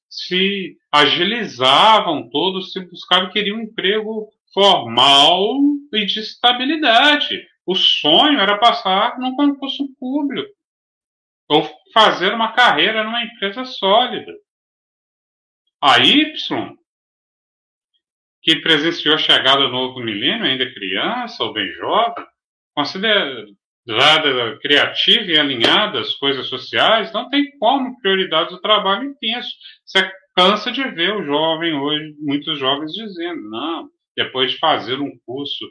se 0.09 0.75
agilizavam, 0.91 2.29
todos 2.29 2.73
se 2.73 2.81
buscavam, 2.81 3.31
queriam 3.31 3.57
um 3.57 3.61
emprego 3.61 4.27
formal 4.53 5.61
e 5.93 6.05
de 6.05 6.19
estabilidade. 6.19 7.41
O 7.65 7.73
sonho 7.73 8.37
era 8.37 8.57
passar 8.57 9.17
num 9.17 9.33
concurso 9.33 9.87
público 9.97 10.51
ou 11.47 11.69
fazer 11.93 12.33
uma 12.33 12.51
carreira 12.51 13.05
numa 13.05 13.23
empresa 13.23 13.63
sólida. 13.63 14.33
A 15.81 15.99
Y, 15.99 16.75
que 18.41 18.57
presenciou 18.57 19.15
a 19.15 19.17
chegada 19.17 19.61
do 19.61 19.71
novo 19.71 20.01
milênio, 20.01 20.45
ainda 20.45 20.73
criança 20.73 21.45
ou 21.45 21.53
bem 21.53 21.71
jovem, 21.75 22.25
considera, 22.75 23.45
criativa 24.61 25.25
e 25.25 25.37
alinhada 25.37 25.99
às 25.99 26.13
coisas 26.15 26.47
sociais, 26.47 27.11
não 27.13 27.29
tem 27.29 27.57
como 27.57 27.99
prioridade 27.99 28.53
o 28.53 28.61
trabalho 28.61 29.09
intenso. 29.09 29.49
Você 29.85 30.09
cansa 30.35 30.71
de 30.71 30.83
ver 30.89 31.15
o 31.15 31.23
jovem 31.23 31.73
hoje, 31.73 32.15
muitos 32.19 32.57
jovens 32.57 32.91
dizendo, 32.93 33.49
não, 33.49 33.89
depois 34.15 34.51
de 34.51 34.57
fazer 34.57 34.99
um 34.99 35.11
curso 35.25 35.65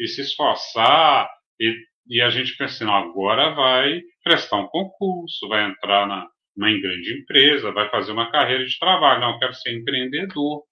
e 0.00 0.06
se 0.06 0.22
esforçar, 0.22 1.28
e, 1.60 1.74
e 2.08 2.20
a 2.22 2.30
gente 2.30 2.56
pensa, 2.56 2.84
não, 2.84 2.94
agora 2.94 3.54
vai 3.54 4.00
prestar 4.22 4.56
um 4.56 4.68
concurso, 4.68 5.48
vai 5.48 5.68
entrar 5.68 6.06
na, 6.06 6.26
numa 6.56 6.70
grande 6.80 7.20
empresa, 7.20 7.72
vai 7.72 7.88
fazer 7.90 8.12
uma 8.12 8.30
carreira 8.30 8.64
de 8.64 8.78
trabalho, 8.78 9.20
não, 9.20 9.38
quero 9.38 9.54
ser 9.54 9.76
empreendedor. 9.76 10.62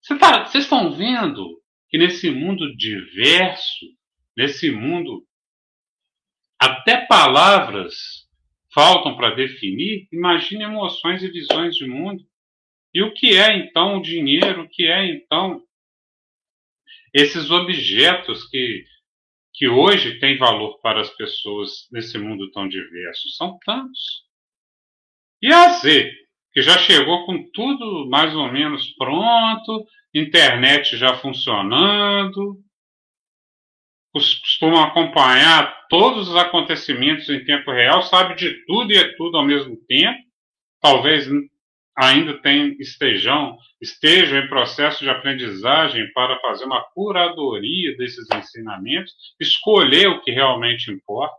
Vocês 0.00 0.20
tá, 0.20 0.50
estão 0.54 0.92
vendo 0.92 1.60
que 1.88 1.98
nesse 1.98 2.30
mundo 2.30 2.74
diverso, 2.76 3.86
nesse 4.36 4.70
mundo 4.70 5.24
até 6.64 7.06
palavras 7.06 8.24
faltam 8.72 9.16
para 9.16 9.34
definir, 9.34 10.08
imagine 10.12 10.64
emoções 10.64 11.22
e 11.22 11.28
visões 11.28 11.76
de 11.76 11.86
mundo. 11.86 12.24
E 12.92 13.02
o 13.02 13.12
que 13.12 13.36
é 13.36 13.56
então 13.56 13.96
o 13.96 14.02
dinheiro? 14.02 14.62
O 14.62 14.68
que 14.68 14.86
é 14.86 15.06
então 15.06 15.62
esses 17.12 17.50
objetos 17.50 18.48
que, 18.48 18.84
que 19.52 19.68
hoje 19.68 20.18
têm 20.18 20.36
valor 20.36 20.80
para 20.80 21.00
as 21.00 21.10
pessoas 21.10 21.88
nesse 21.92 22.18
mundo 22.18 22.50
tão 22.50 22.66
diverso? 22.66 23.28
São 23.30 23.58
tantos. 23.64 24.24
E 25.40 25.52
a 25.52 25.68
Z, 25.74 26.10
que 26.52 26.62
já 26.62 26.78
chegou 26.78 27.26
com 27.26 27.50
tudo 27.52 28.08
mais 28.08 28.34
ou 28.34 28.50
menos 28.50 28.88
pronto, 28.96 29.86
internet 30.14 30.96
já 30.96 31.14
funcionando, 31.18 32.63
costumam 34.14 34.82
acompanhar 34.84 35.86
todos 35.88 36.28
os 36.28 36.36
acontecimentos 36.36 37.28
em 37.28 37.44
tempo 37.44 37.72
real, 37.72 38.02
sabe 38.02 38.36
de 38.36 38.64
tudo 38.64 38.92
e 38.92 38.96
é 38.96 39.12
tudo 39.16 39.36
ao 39.36 39.44
mesmo 39.44 39.76
tempo. 39.88 40.22
Talvez 40.80 41.28
ainda 41.96 42.40
tem, 42.40 42.76
estejam, 42.78 43.56
estejam 43.80 44.38
em 44.38 44.48
processo 44.48 45.02
de 45.02 45.10
aprendizagem 45.10 46.12
para 46.12 46.38
fazer 46.40 46.64
uma 46.64 46.82
curadoria 46.92 47.96
desses 47.96 48.26
ensinamentos, 48.32 49.12
escolher 49.40 50.08
o 50.08 50.22
que 50.22 50.30
realmente 50.30 50.90
importa. 50.92 51.34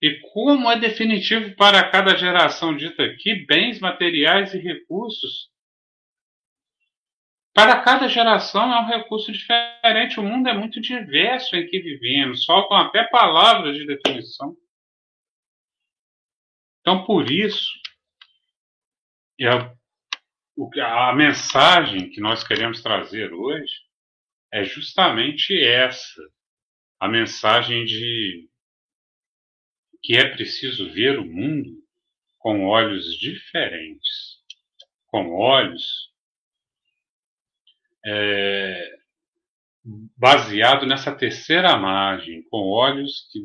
E 0.00 0.20
como 0.32 0.70
é 0.70 0.78
definitivo 0.78 1.56
para 1.56 1.90
cada 1.90 2.16
geração 2.16 2.76
dita 2.76 3.02
aqui, 3.02 3.46
bens 3.46 3.80
materiais 3.80 4.54
e 4.54 4.58
recursos 4.58 5.50
para 7.56 7.80
cada 7.80 8.06
geração 8.06 8.70
é 8.70 8.80
um 8.82 8.86
recurso 8.86 9.32
diferente. 9.32 10.20
O 10.20 10.22
mundo 10.22 10.46
é 10.46 10.52
muito 10.52 10.78
diverso 10.78 11.56
em 11.56 11.66
que 11.66 11.80
vivemos. 11.80 12.44
Faltam 12.44 12.76
até 12.76 13.04
palavras 13.04 13.74
de 13.74 13.86
definição. 13.86 14.54
Então, 16.82 17.06
por 17.06 17.30
isso, 17.30 17.72
a, 19.40 21.08
a 21.08 21.14
mensagem 21.14 22.10
que 22.10 22.20
nós 22.20 22.46
queremos 22.46 22.82
trazer 22.82 23.32
hoje 23.32 23.72
é 24.52 24.62
justamente 24.62 25.58
essa. 25.58 26.22
A 27.00 27.08
mensagem 27.08 27.86
de 27.86 28.50
que 30.02 30.14
é 30.14 30.28
preciso 30.28 30.92
ver 30.92 31.18
o 31.18 31.24
mundo 31.24 31.82
com 32.38 32.66
olhos 32.66 33.18
diferentes, 33.18 34.44
com 35.06 35.34
olhos 35.34 36.14
é, 38.06 38.98
baseado 40.16 40.86
nessa 40.86 41.14
terceira 41.14 41.76
margem, 41.76 42.42
com 42.48 42.68
olhos 42.68 43.28
que 43.32 43.40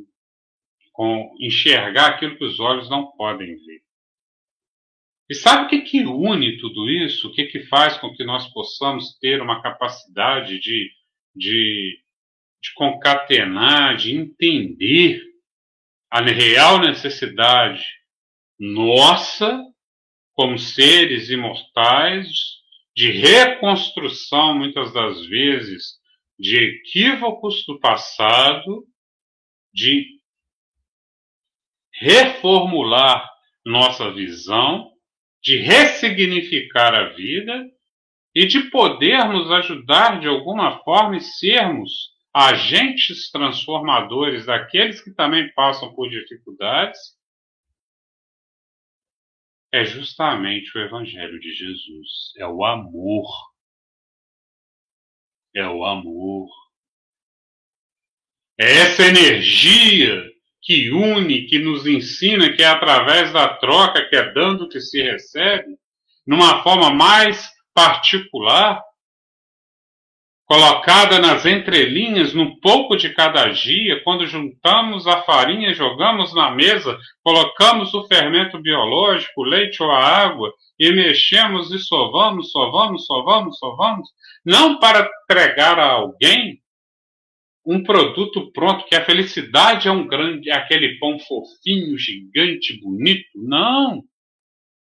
com 0.94 1.34
enxergar 1.40 2.08
aquilo 2.08 2.38
que 2.38 2.44
os 2.44 2.60
olhos 2.60 2.90
não 2.90 3.12
podem 3.14 3.56
ver. 3.56 3.82
E 5.30 5.34
sabe 5.34 5.66
o 5.66 5.70
que, 5.70 5.82
que 5.82 6.06
une 6.06 6.58
tudo 6.60 6.90
isso? 6.90 7.30
O 7.30 7.34
que, 7.34 7.46
que 7.46 7.62
faz 7.68 7.98
com 7.98 8.14
que 8.14 8.24
nós 8.24 8.52
possamos 8.52 9.18
ter 9.18 9.42
uma 9.42 9.62
capacidade 9.62 10.60
de, 10.60 10.92
de, 11.34 11.98
de 12.62 12.74
concatenar, 12.76 13.96
de 13.96 14.14
entender 14.14 15.22
a 16.12 16.22
real 16.22 16.80
necessidade 16.80 17.86
nossa, 18.60 19.64
como 20.34 20.60
seres 20.60 21.30
imortais, 21.30 22.61
de 22.96 23.12
reconstrução, 23.12 24.58
muitas 24.58 24.94
das 24.94 25.26
vezes, 25.26 26.00
de 26.38 26.58
equívocos 26.58 27.64
do 27.66 27.80
passado, 27.80 28.86
de 29.74 30.06
reformular 31.94 33.30
nossa 33.66 34.12
visão, 34.12 34.92
de 35.42 35.58
ressignificar 35.58 36.94
a 36.94 37.10
vida 37.14 37.64
e 38.34 38.46
de 38.46 38.70
podermos 38.70 39.52
ajudar 39.52 40.20
de 40.20 40.28
alguma 40.28 40.80
forma 40.84 41.18
e 41.18 41.22
sermos 41.22 42.12
agentes 42.34 43.30
transformadores 43.30 44.46
daqueles 44.46 45.02
que 45.02 45.12
também 45.12 45.52
passam 45.54 45.94
por 45.94 46.10
dificuldades 46.10 47.00
é 49.72 49.86
justamente 49.86 50.78
o 50.78 50.82
Evangelho 50.82 51.40
de 51.40 51.54
Jesus. 51.54 52.34
É 52.38 52.46
o 52.46 52.64
amor. 52.66 53.28
É 55.56 55.68
o 55.68 55.86
amor. 55.86 56.50
É 58.60 58.80
essa 58.80 59.04
energia 59.06 60.30
que 60.62 60.92
une, 60.92 61.46
que 61.48 61.58
nos 61.58 61.88
ensina, 61.88 62.54
que 62.54 62.62
é 62.62 62.68
através 62.68 63.34
da 63.34 63.56
troca, 63.58 64.08
que 64.08 64.16
é 64.16 64.32
dando 64.34 64.70
que 64.70 64.80
se 64.80 65.02
recebe, 65.02 65.78
numa 66.28 66.62
forma 66.62 66.94
mais 66.94 67.50
particular, 67.74 68.84
colocada 70.52 71.18
nas 71.18 71.46
entrelinhas, 71.46 72.34
num 72.34 72.60
pouco 72.60 72.98
de 72.98 73.14
cada 73.14 73.48
dia, 73.48 74.04
quando 74.04 74.28
juntamos 74.28 75.08
a 75.08 75.22
farinha, 75.22 75.74
jogamos 75.74 76.34
na 76.34 76.52
mesa, 76.52 77.00
colocamos 77.24 77.94
o 77.94 78.06
fermento 78.06 78.60
biológico, 78.60 79.32
o 79.40 79.44
leite 79.46 79.82
ou 79.82 79.90
a 79.90 80.06
água, 80.06 80.54
e 80.78 80.92
mexemos 80.92 81.72
e 81.72 81.80
sovamos, 81.80 82.52
sovamos, 82.52 83.06
sovamos, 83.06 83.58
sovamos, 83.60 84.10
não 84.46 84.78
para 84.78 85.10
entregar 85.24 85.80
a 85.80 85.90
alguém 85.90 86.60
um 87.66 87.82
produto 87.82 88.52
pronto, 88.52 88.84
que 88.84 88.96
a 88.96 89.06
felicidade 89.06 89.88
é 89.88 89.92
um 89.92 90.06
grande, 90.06 90.50
é 90.50 90.54
aquele 90.54 91.00
pão 91.00 91.18
fofinho, 91.18 91.98
gigante, 91.98 92.78
bonito. 92.82 93.30
Não! 93.36 94.04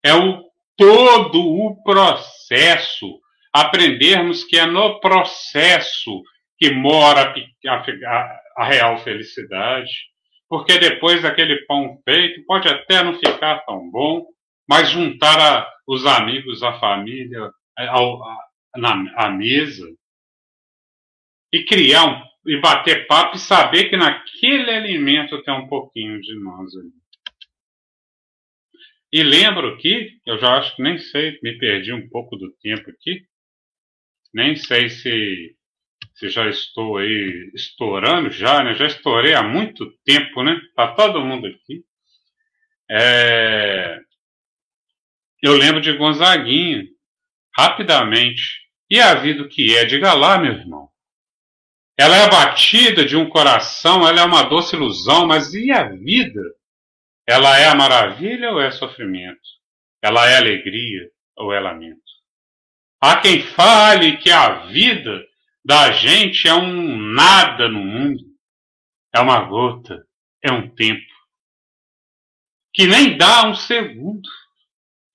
É 0.03 0.13
o 0.13 0.43
todo 0.75 1.39
o 1.39 1.81
processo 1.81 3.20
aprendermos 3.53 4.43
que 4.43 4.57
é 4.57 4.65
no 4.65 4.99
processo 4.99 6.23
que 6.57 6.71
mora 6.71 7.33
a, 7.67 7.73
a, 7.73 8.41
a 8.57 8.65
real 8.65 8.97
felicidade, 8.99 9.91
porque 10.47 10.77
depois 10.77 11.21
daquele 11.21 11.65
pão 11.65 11.99
feito 12.03 12.45
pode 12.45 12.67
até 12.67 13.03
não 13.03 13.13
ficar 13.13 13.59
tão 13.65 13.89
bom, 13.89 14.27
mas 14.67 14.89
juntar 14.89 15.39
a, 15.39 15.67
os 15.87 16.05
amigos, 16.05 16.61
a 16.63 16.79
família 16.79 17.51
ao, 17.89 18.23
a, 18.23 18.37
na, 18.77 19.29
mesa 19.31 19.87
e 21.51 21.65
criar 21.65 22.05
um, 22.05 22.49
e 22.49 22.57
bater 22.59 23.07
papo 23.07 23.35
e 23.35 23.39
saber 23.39 23.89
que 23.89 23.97
naquele 23.97 24.71
alimento 24.71 25.41
tem 25.43 25.53
um 25.53 25.67
pouquinho 25.67 26.19
de 26.21 26.39
nós 26.39 26.75
ali. 26.75 26.91
E 29.11 29.23
lembro 29.23 29.77
que, 29.77 30.19
eu 30.25 30.39
já 30.39 30.57
acho 30.57 30.75
que 30.75 30.81
nem 30.81 30.97
sei, 30.97 31.37
me 31.43 31.57
perdi 31.57 31.91
um 31.91 32.07
pouco 32.07 32.37
do 32.37 32.49
tempo 32.61 32.89
aqui, 32.89 33.25
nem 34.33 34.55
sei 34.55 34.89
se 34.89 35.55
se 36.15 36.29
já 36.29 36.47
estou 36.47 36.97
aí 36.97 37.51
estourando, 37.55 38.29
já, 38.29 38.63
né? 38.63 38.75
Já 38.75 38.85
estourei 38.85 39.33
há 39.33 39.41
muito 39.41 39.91
tempo, 40.05 40.43
né? 40.43 40.59
Tá 40.75 40.93
todo 40.93 41.25
mundo 41.25 41.47
aqui. 41.47 41.83
É... 42.89 43.99
Eu 45.41 45.53
lembro 45.53 45.81
de 45.81 45.93
Gonzaguinha, 45.93 46.83
rapidamente. 47.57 48.61
E 48.89 48.99
a 48.99 49.15
vida 49.15 49.47
que 49.47 49.75
é? 49.75 49.85
Diga 49.85 50.13
lá, 50.13 50.37
meu 50.37 50.53
irmão. 50.53 50.89
Ela 51.97 52.17
é 52.17 52.29
batida 52.29 53.05
de 53.05 53.15
um 53.15 53.29
coração, 53.29 54.07
ela 54.07 54.21
é 54.21 54.23
uma 54.23 54.43
doce 54.43 54.75
ilusão, 54.75 55.25
mas 55.25 55.53
e 55.53 55.71
a 55.71 55.83
vida? 55.89 56.41
Ela 57.27 57.57
é 57.59 57.67
a 57.67 57.75
maravilha 57.75 58.51
ou 58.51 58.61
é 58.61 58.71
sofrimento? 58.71 59.39
Ela 60.01 60.29
é 60.29 60.37
alegria 60.37 61.09
ou 61.35 61.53
é 61.53 61.59
lamento? 61.59 62.00
Há 63.03 63.19
quem 63.19 63.41
fale 63.41 64.17
que 64.17 64.29
a 64.29 64.67
vida 64.67 65.25
da 65.65 65.91
gente 65.91 66.47
é 66.47 66.53
um 66.53 66.97
nada 66.97 67.67
no 67.67 67.79
mundo, 67.79 68.23
é 69.13 69.19
uma 69.19 69.43
gota, 69.43 70.05
é 70.43 70.51
um 70.51 70.69
tempo, 70.75 71.11
que 72.73 72.85
nem 72.85 73.17
dá 73.17 73.47
um 73.47 73.55
segundo. 73.55 74.29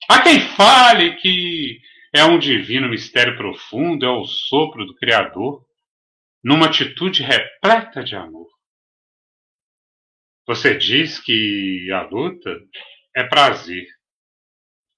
Há 0.09 0.21
quem 0.21 0.41
fale 0.57 1.17
que 1.17 1.81
é 2.13 2.25
um 2.25 2.39
divino 2.39 2.89
mistério 2.89 3.37
profundo, 3.37 4.05
é 4.05 4.11
o 4.11 4.25
sopro 4.25 4.85
do 4.85 4.95
Criador, 4.97 5.65
numa 6.43 6.67
atitude 6.67 7.23
repleta 7.23 8.03
de 8.03 8.17
amor. 8.17 8.49
Você 10.47 10.77
diz 10.77 11.19
que 11.19 11.91
a 11.93 12.03
luta 12.03 12.57
é 13.17 13.25
prazer. 13.25 13.87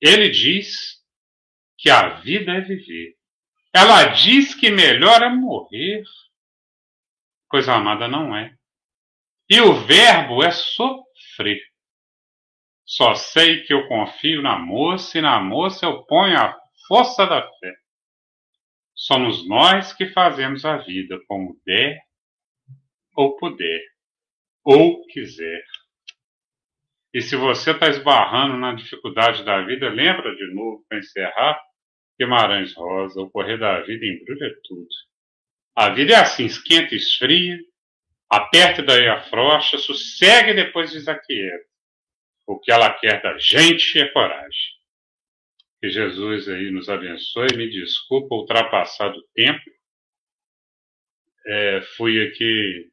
Ele 0.00 0.28
diz 0.28 0.97
que 1.78 1.88
a 1.88 2.08
vida 2.20 2.52
é 2.52 2.60
viver. 2.60 3.14
Ela 3.72 4.06
diz 4.06 4.54
que 4.54 4.70
melhor 4.70 5.22
é 5.22 5.28
morrer. 5.28 6.02
Coisa 7.48 7.74
amada 7.74 8.08
não 8.08 8.36
é. 8.36 8.52
E 9.48 9.60
o 9.60 9.74
verbo 9.86 10.42
é 10.42 10.50
sofrer. 10.50 11.62
Só 12.84 13.14
sei 13.14 13.62
que 13.62 13.72
eu 13.72 13.86
confio 13.86 14.42
na 14.42 14.58
moça 14.58 15.18
e 15.18 15.22
na 15.22 15.40
moça 15.40 15.86
eu 15.86 16.02
ponho 16.04 16.36
a 16.36 16.58
força 16.88 17.24
da 17.26 17.42
fé. 17.42 17.74
Somos 18.94 19.46
nós 19.46 19.92
que 19.92 20.08
fazemos 20.08 20.64
a 20.64 20.78
vida 20.78 21.18
como 21.28 21.58
der 21.64 22.00
ou 23.14 23.36
puder, 23.36 23.80
ou 24.64 25.04
quiser. 25.06 25.64
E 27.12 27.20
se 27.20 27.36
você 27.36 27.72
está 27.72 27.88
esbarrando 27.88 28.56
na 28.56 28.74
dificuldade 28.74 29.44
da 29.44 29.60
vida, 29.62 29.88
lembra 29.88 30.34
de 30.34 30.54
novo 30.54 30.84
para 30.88 30.98
encerrar 30.98 31.67
Guimarães 32.18 32.74
Rosa, 32.74 33.20
o 33.20 33.30
correr 33.30 33.58
da 33.58 33.80
vida 33.82 34.04
embrulha 34.06 34.54
tudo. 34.64 34.88
A 35.76 35.90
vida 35.90 36.12
é 36.14 36.16
assim, 36.16 36.44
esquenta 36.44 36.94
e 36.94 36.98
esfria, 36.98 37.56
aperta 38.28 38.80
e 38.80 38.86
daí 38.86 39.08
afrouxa, 39.08 39.78
sossega 39.78 40.50
e 40.50 40.54
depois 40.54 40.90
desaquieta. 40.92 41.64
O 42.46 42.58
que 42.58 42.72
ela 42.72 42.92
quer 42.92 43.22
da 43.22 43.38
gente 43.38 43.98
é 43.98 44.08
coragem. 44.08 44.78
Que 45.80 45.90
Jesus 45.90 46.48
aí 46.48 46.70
nos 46.70 46.88
abençoe. 46.88 47.56
Me 47.56 47.70
desculpa 47.70 48.34
ultrapassar 48.34 49.10
do 49.10 49.22
tempo. 49.34 49.70
É, 51.46 51.82
fui 51.96 52.26
aqui 52.26 52.90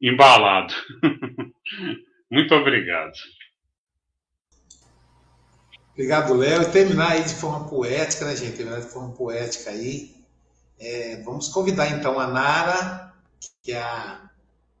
embalado. 0.00 0.74
Muito 2.30 2.54
obrigado. 2.54 3.18
Obrigado, 5.92 6.34
Léo. 6.34 6.62
E 6.62 6.70
terminar 6.70 7.12
aí 7.12 7.24
de 7.24 7.34
forma 7.34 7.68
poética, 7.68 8.24
né, 8.24 8.34
gente? 8.34 8.56
Terminar 8.56 8.80
de 8.80 8.88
forma 8.88 9.12
poética 9.12 9.70
aí. 9.70 10.14
É, 10.78 11.22
vamos 11.22 11.48
convidar 11.48 11.88
então 11.90 12.18
a 12.18 12.26
Nara, 12.26 13.14
que 13.62 13.72
é 13.72 13.80
a 13.80 14.30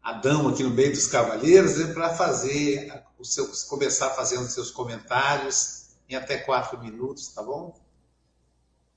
Adão 0.02 0.48
aqui 0.48 0.62
no 0.62 0.70
meio 0.70 0.90
dos 0.90 1.06
cavaleiros, 1.06 1.78
né, 1.78 1.92
para 1.92 2.14
fazer 2.14 2.92
o 3.18 3.24
seu, 3.24 3.48
começar 3.68 4.10
fazendo 4.10 4.48
seus 4.48 4.70
comentários 4.70 5.90
em 6.08 6.16
até 6.16 6.38
quatro 6.38 6.80
minutos, 6.80 7.28
tá 7.28 7.42
bom? 7.42 7.78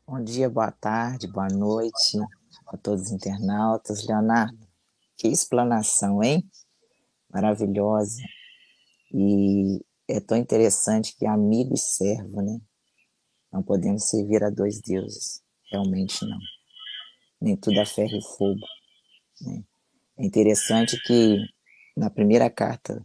Bom 0.08 0.24
dia, 0.24 0.50
boa 0.50 0.72
tarde, 0.72 1.28
boa 1.28 1.48
noite 1.48 2.18
a 2.68 2.78
todos 2.78 3.06
os 3.06 3.12
internautas. 3.12 4.06
Leonardo, 4.06 4.58
que 5.18 5.28
explanação, 5.28 6.24
hein? 6.24 6.50
Maravilhosa. 7.30 8.22
E 9.12 9.86
é 10.08 10.20
tão 10.20 10.38
interessante 10.38 11.16
que 11.18 11.26
amigo 11.26 11.74
e 11.74 11.78
servo, 11.78 12.42
né? 12.42 12.60
Não 13.52 13.64
podemos 13.64 14.10
servir 14.10 14.44
a 14.44 14.50
dois 14.50 14.82
deuses, 14.82 15.42
realmente 15.72 16.26
não. 16.26 16.40
Nem 17.42 17.56
tudo 17.56 17.80
é 17.80 17.86
ferro 17.86 18.18
e 18.18 18.38
fogo. 18.38 18.66
Né? 19.42 19.64
É 20.18 20.26
interessante 20.26 21.02
que 21.04 21.38
na 21.96 22.10
primeira 22.10 22.50
carta 22.50 23.02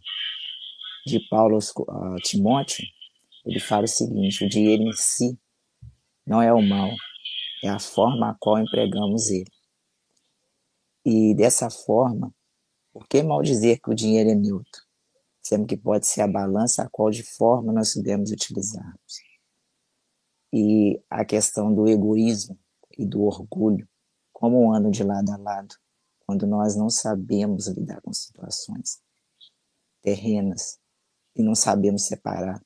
de 1.05 1.19
Paulo 1.29 1.57
a 1.57 2.15
Timóteo, 2.23 2.85
ele 3.45 3.59
fala 3.59 3.85
o 3.85 3.87
seguinte: 3.87 4.45
o 4.45 4.49
dinheiro 4.49 4.83
em 4.83 4.93
si 4.93 5.39
não 6.25 6.41
é 6.41 6.53
o 6.53 6.61
mal, 6.61 6.89
é 7.63 7.69
a 7.69 7.79
forma 7.79 8.29
a 8.29 8.35
qual 8.39 8.59
empregamos 8.59 9.29
ele. 9.29 9.51
E 11.05 11.33
dessa 11.35 11.69
forma, 11.69 12.33
por 12.93 13.07
que 13.07 13.23
mal 13.23 13.41
dizer 13.41 13.79
que 13.79 13.89
o 13.89 13.95
dinheiro 13.95 14.29
é 14.29 14.35
neutro? 14.35 14.90
Sendo 15.41 15.65
que 15.65 15.75
pode 15.75 16.05
ser 16.05 16.21
a 16.21 16.27
balança 16.27 16.83
a 16.83 16.89
qual 16.89 17.09
de 17.09 17.23
forma 17.23 17.73
nós 17.73 17.95
devemos 17.95 18.31
utilizarmos. 18.31 19.21
E 20.53 21.01
a 21.09 21.23
questão 21.25 21.73
do 21.73 21.87
egoísmo 21.87 22.59
e 22.97 23.05
do 23.05 23.23
orgulho, 23.23 23.87
como 24.33 24.73
andam 24.73 24.91
de 24.91 25.03
lado 25.03 25.31
a 25.31 25.37
lado, 25.37 25.75
quando 26.25 26.45
nós 26.45 26.75
não 26.75 26.89
sabemos 26.89 27.67
lidar 27.67 28.01
com 28.01 28.13
situações 28.13 29.01
terrenas 30.01 30.79
e 31.35 31.43
não 31.43 31.55
sabemos 31.55 32.05
separar, 32.05 32.61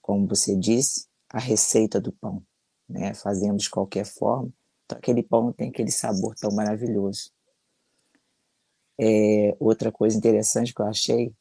como 0.00 0.26
você 0.26 0.56
disse, 0.56 1.06
a 1.28 1.38
receita 1.38 2.00
do 2.00 2.12
pão, 2.12 2.42
né? 2.88 3.14
Fazemos 3.14 3.64
de 3.64 3.70
qualquer 3.70 4.04
forma, 4.04 4.52
então 4.84 4.98
aquele 4.98 5.22
pão 5.22 5.52
tem 5.52 5.68
aquele 5.68 5.90
sabor 5.90 6.34
tão 6.34 6.50
maravilhoso. 6.50 7.30
É, 9.00 9.56
outra 9.60 9.92
coisa 9.92 10.16
interessante 10.16 10.74
que 10.74 10.80
eu 10.80 10.86
achei, 10.86 11.32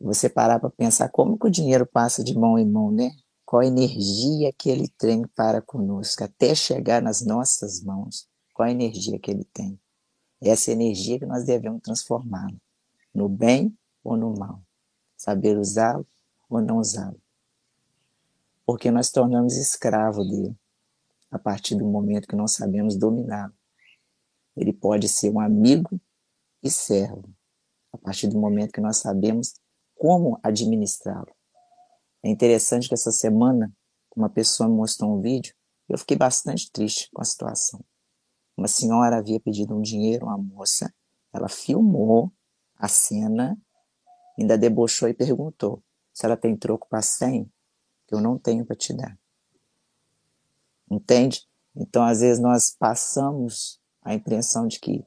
você 0.00 0.28
parar 0.28 0.60
para 0.60 0.70
pensar 0.70 1.08
como 1.08 1.38
que 1.38 1.46
o 1.46 1.50
dinheiro 1.50 1.86
passa 1.86 2.22
de 2.22 2.34
mão 2.34 2.58
em 2.58 2.66
mão, 2.66 2.90
né? 2.90 3.10
Qual 3.44 3.60
a 3.60 3.66
energia 3.66 4.52
que 4.52 4.70
ele 4.70 4.88
tem 4.88 5.26
para 5.28 5.60
conosco, 5.60 6.22
até 6.22 6.54
chegar 6.54 7.02
nas 7.02 7.24
nossas 7.24 7.82
mãos. 7.82 8.28
Qual 8.54 8.68
a 8.68 8.70
energia 8.70 9.18
que 9.18 9.30
ele 9.30 9.44
tem? 9.44 9.80
Essa 10.40 10.70
energia 10.70 11.18
que 11.18 11.26
nós 11.26 11.44
devemos 11.44 11.80
transformá-la 11.82 12.56
no 13.14 13.28
bem 13.28 13.76
ou 14.04 14.16
no 14.16 14.34
mal, 14.36 14.62
saber 15.16 15.58
usá-lo 15.58 16.06
ou 16.48 16.60
não 16.60 16.78
usá-lo. 16.78 17.20
Porque 18.64 18.90
nós 18.90 19.10
tornamos 19.10 19.56
escravo 19.56 20.22
dele 20.24 20.54
a 21.30 21.38
partir 21.38 21.74
do 21.74 21.84
momento 21.84 22.28
que 22.28 22.36
não 22.36 22.46
sabemos 22.46 22.96
dominá-lo. 22.96 23.52
Ele 24.56 24.72
pode 24.72 25.08
ser 25.08 25.30
um 25.30 25.40
amigo 25.40 26.00
e 26.62 26.70
servo 26.70 27.24
a 27.92 27.98
partir 27.98 28.28
do 28.28 28.38
momento 28.38 28.72
que 28.72 28.80
nós 28.80 28.98
sabemos 28.98 29.54
como 29.98 30.38
administrá-lo. 30.42 31.34
É 32.22 32.30
interessante 32.30 32.88
que 32.88 32.94
essa 32.94 33.12
semana 33.12 33.72
uma 34.16 34.28
pessoa 34.28 34.68
me 34.68 34.74
mostrou 34.74 35.16
um 35.16 35.20
vídeo 35.20 35.54
e 35.88 35.92
eu 35.92 35.98
fiquei 35.98 36.16
bastante 36.16 36.70
triste 36.72 37.10
com 37.12 37.20
a 37.20 37.24
situação. 37.24 37.84
Uma 38.56 38.66
senhora 38.68 39.18
havia 39.18 39.38
pedido 39.38 39.76
um 39.76 39.80
dinheiro 39.80 40.28
à 40.28 40.36
moça, 40.36 40.92
ela 41.32 41.48
filmou 41.48 42.32
a 42.76 42.88
cena, 42.88 43.56
ainda 44.38 44.58
debochou 44.58 45.08
e 45.08 45.14
perguntou 45.14 45.82
se 46.12 46.26
ela 46.26 46.36
tem 46.36 46.56
troco 46.56 46.88
para 46.88 47.00
100, 47.00 47.44
que 48.06 48.14
eu 48.14 48.20
não 48.20 48.36
tenho 48.36 48.64
para 48.64 48.74
te 48.74 48.92
dar. 48.92 49.16
Entende? 50.90 51.46
Então, 51.76 52.02
às 52.02 52.20
vezes, 52.20 52.42
nós 52.42 52.74
passamos 52.76 53.80
a 54.02 54.14
impressão 54.14 54.66
de 54.66 54.80
que 54.80 55.06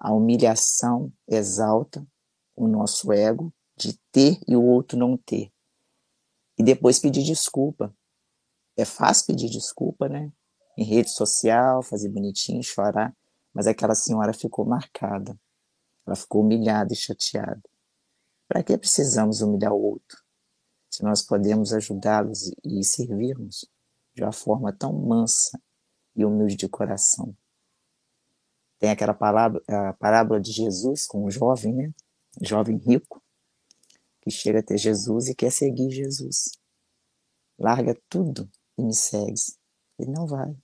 a 0.00 0.12
humilhação 0.12 1.12
exalta 1.28 2.04
o 2.56 2.66
nosso 2.66 3.12
ego 3.12 3.52
de 3.88 3.98
ter 4.12 4.38
e 4.46 4.56
o 4.56 4.62
outro 4.62 4.98
não 4.98 5.16
ter. 5.16 5.52
E 6.58 6.62
depois 6.62 6.98
pedir 6.98 7.22
desculpa. 7.22 7.94
É 8.76 8.84
fácil 8.84 9.26
pedir 9.26 9.48
desculpa, 9.48 10.08
né? 10.08 10.32
em 10.80 10.84
rede 10.84 11.10
social, 11.10 11.82
fazer 11.82 12.08
bonitinho, 12.08 12.62
chorar, 12.62 13.14
mas 13.52 13.66
aquela 13.66 13.94
senhora 13.94 14.32
ficou 14.32 14.64
marcada. 14.64 15.38
Ela 16.06 16.16
ficou 16.16 16.42
humilhada 16.42 16.92
e 16.94 16.96
chateada. 16.96 17.62
Para 18.48 18.62
que 18.62 18.76
precisamos 18.78 19.42
humilhar 19.42 19.74
o 19.74 19.82
outro? 19.82 20.22
Se 20.88 21.02
nós 21.02 21.20
podemos 21.20 21.74
ajudá-los 21.74 22.50
e 22.64 22.82
servirmos 22.82 23.66
de 24.14 24.22
uma 24.22 24.32
forma 24.32 24.72
tão 24.72 24.92
mansa 24.94 25.60
e 26.16 26.24
humilde 26.24 26.56
de 26.56 26.68
coração. 26.68 27.36
Tem 28.78 28.90
aquela 28.90 29.14
palavra, 29.14 29.62
a 29.68 29.92
parábola 29.92 30.40
de 30.40 30.50
Jesus 30.50 31.06
com 31.06 31.24
o 31.24 31.30
jovem, 31.30 31.74
né? 31.74 31.92
Jovem 32.40 32.78
rico, 32.78 33.22
que 34.30 34.36
chega 34.36 34.60
até 34.60 34.76
Jesus 34.76 35.28
e 35.28 35.34
quer 35.34 35.50
seguir 35.50 35.90
Jesus. 35.90 36.52
Larga 37.58 38.00
tudo 38.08 38.48
e 38.78 38.82
me 38.82 38.94
segue. 38.94 39.34
Ele 39.98 40.12
não 40.12 40.24
vai. 40.24 40.56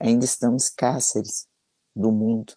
Ainda 0.00 0.24
estamos 0.24 0.68
cárceres 0.68 1.46
do 1.94 2.10
mundo, 2.10 2.54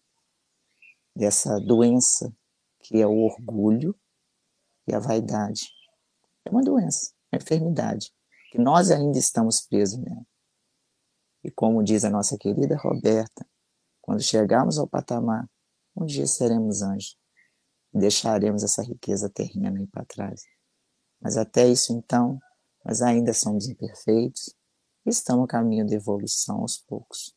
dessa 1.16 1.60
doença 1.60 2.36
que 2.80 3.00
é 3.00 3.08
o 3.08 3.18
orgulho 3.18 3.96
e 4.88 4.94
a 4.94 5.00
vaidade. 5.00 5.70
É 6.44 6.50
uma 6.50 6.64
doença, 6.64 7.14
uma 7.32 7.40
enfermidade, 7.42 8.14
que 8.52 8.58
nós 8.58 8.92
ainda 8.92 9.18
estamos 9.18 9.62
presos 9.62 10.00
nela. 10.00 10.26
E 11.44 11.52
como 11.52 11.84
diz 11.84 12.04
a 12.04 12.10
nossa 12.10 12.38
querida 12.38 12.76
Roberta, 12.78 13.48
quando 14.02 14.22
chegarmos 14.22 14.78
ao 14.78 14.88
patamar, 14.88 15.50
um 15.96 16.06
dia 16.06 16.28
seremos 16.28 16.82
anjos 16.82 17.18
deixaremos 18.00 18.64
essa 18.64 18.84
riqueza 18.84 19.30
terrena 19.30 19.80
aí 19.80 19.88
para 19.88 20.06
trás. 20.06 20.44
Mas 21.22 21.38
até 21.38 21.68
isso, 21.68 21.94
então, 21.94 22.40
nós 22.84 23.02
ainda 23.02 23.34
somos 23.34 23.68
imperfeitos 23.68 24.54
e 25.06 25.10
estamos 25.10 25.44
no 25.44 25.48
caminho 25.48 25.86
de 25.86 25.96
evolução 25.96 26.58
aos 26.58 26.78
poucos. 26.78 27.34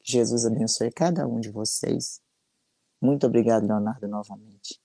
Que 0.00 0.12
Jesus 0.12 0.44
abençoe 0.44 0.90
cada 0.90 1.26
um 1.26 1.40
de 1.40 1.50
vocês. 1.50 2.20
Muito 3.00 3.26
obrigado, 3.26 3.66
Leonardo, 3.66 4.08
novamente. 4.08 4.80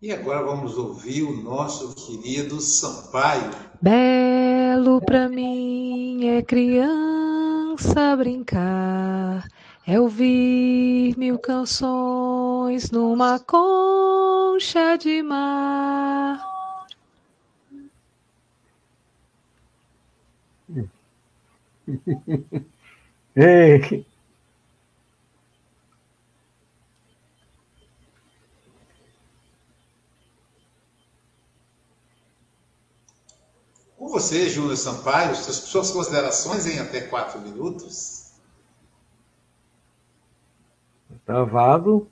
E 0.00 0.12
agora 0.12 0.44
vamos 0.44 0.76
ouvir 0.76 1.22
o 1.22 1.42
nosso 1.42 1.94
querido 1.94 2.60
Sampaio. 2.60 3.50
Belo 3.82 5.00
para 5.00 5.28
mim 5.28 6.24
é 6.26 6.42
criança 6.42 7.27
brincar, 8.16 9.46
é 9.86 10.00
ouvir 10.00 11.16
mil 11.16 11.38
canções 11.38 12.90
numa 12.90 13.38
concha 13.38 14.96
de 14.96 15.22
mar. 15.22 16.40
Ei, 23.36 24.04
Com 34.08 34.14
você, 34.14 34.48
Júnior 34.48 34.74
Sampaio, 34.74 35.34
suas 35.34 35.90
considerações 35.90 36.64
em 36.64 36.78
até 36.78 37.02
quatro 37.02 37.38
minutos. 37.40 38.32
Travado. 41.26 42.08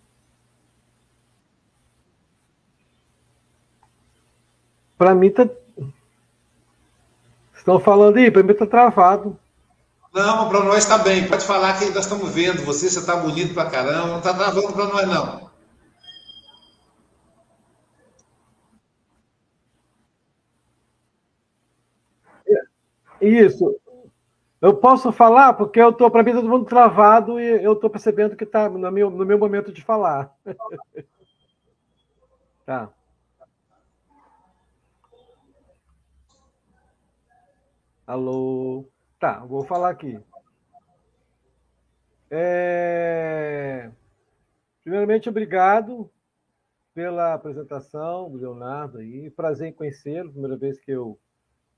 Para 4.99 5.14
mim 5.14 5.30
tá. 5.30 5.49
Estão 7.57 7.80
falando 7.80 8.18
aí, 8.18 8.30
para 8.30 8.42
mim 8.42 8.53
tá 8.53 8.66
travado. 8.66 9.38
Não, 10.12 10.51
para 10.51 10.64
nós 10.64 10.78
está 10.78 10.99
bem. 10.99 11.26
Pode 11.26 11.47
falar 11.47 11.78
que 11.78 11.86
nós 11.86 12.05
estamos 12.05 12.28
vendo 12.30 12.62
você, 12.62 12.90
você 12.90 12.99
está 12.99 13.16
bonito 13.16 13.55
para 13.55 13.70
caramba. 13.70 14.09
Não 14.09 14.18
está 14.18 14.34
travando 14.34 14.70
para 14.74 14.84
nós, 14.84 15.09
não. 15.09 15.45
Isso. 23.27 23.79
Eu 24.61 24.77
posso 24.77 25.12
falar 25.12 25.53
porque 25.55 25.81
eu 25.81 25.93
tô 25.93 26.11
para 26.11 26.22
mim 26.22 26.33
todo 26.33 26.49
mundo 26.49 26.64
travado 26.64 27.39
e 27.39 27.62
eu 27.62 27.74
estou 27.74 27.91
percebendo 27.91 28.37
que 28.37 28.45
está 28.45 28.68
no 28.68 28.91
meu, 28.91 29.11
no 29.11 29.27
meu 29.27 29.39
momento 29.39 29.72
de 29.72 29.83
falar. 29.83 30.35
tá. 32.64 32.91
Alô. 38.07 38.89
Tá, 39.18 39.45
vou 39.45 39.64
falar 39.64 39.91
aqui. 39.91 40.20
É... 42.31 43.91
Primeiramente, 44.83 45.29
obrigado 45.29 46.11
pela 46.95 47.35
apresentação 47.35 48.31
do 48.31 48.39
Leonardo 48.39 48.99
aí. 48.99 49.31
Prazer 49.31 49.68
em 49.68 49.72
conhecê-lo. 49.72 50.31
Primeira 50.31 50.57
vez 50.57 50.79
que 50.79 50.91
eu 50.91 51.18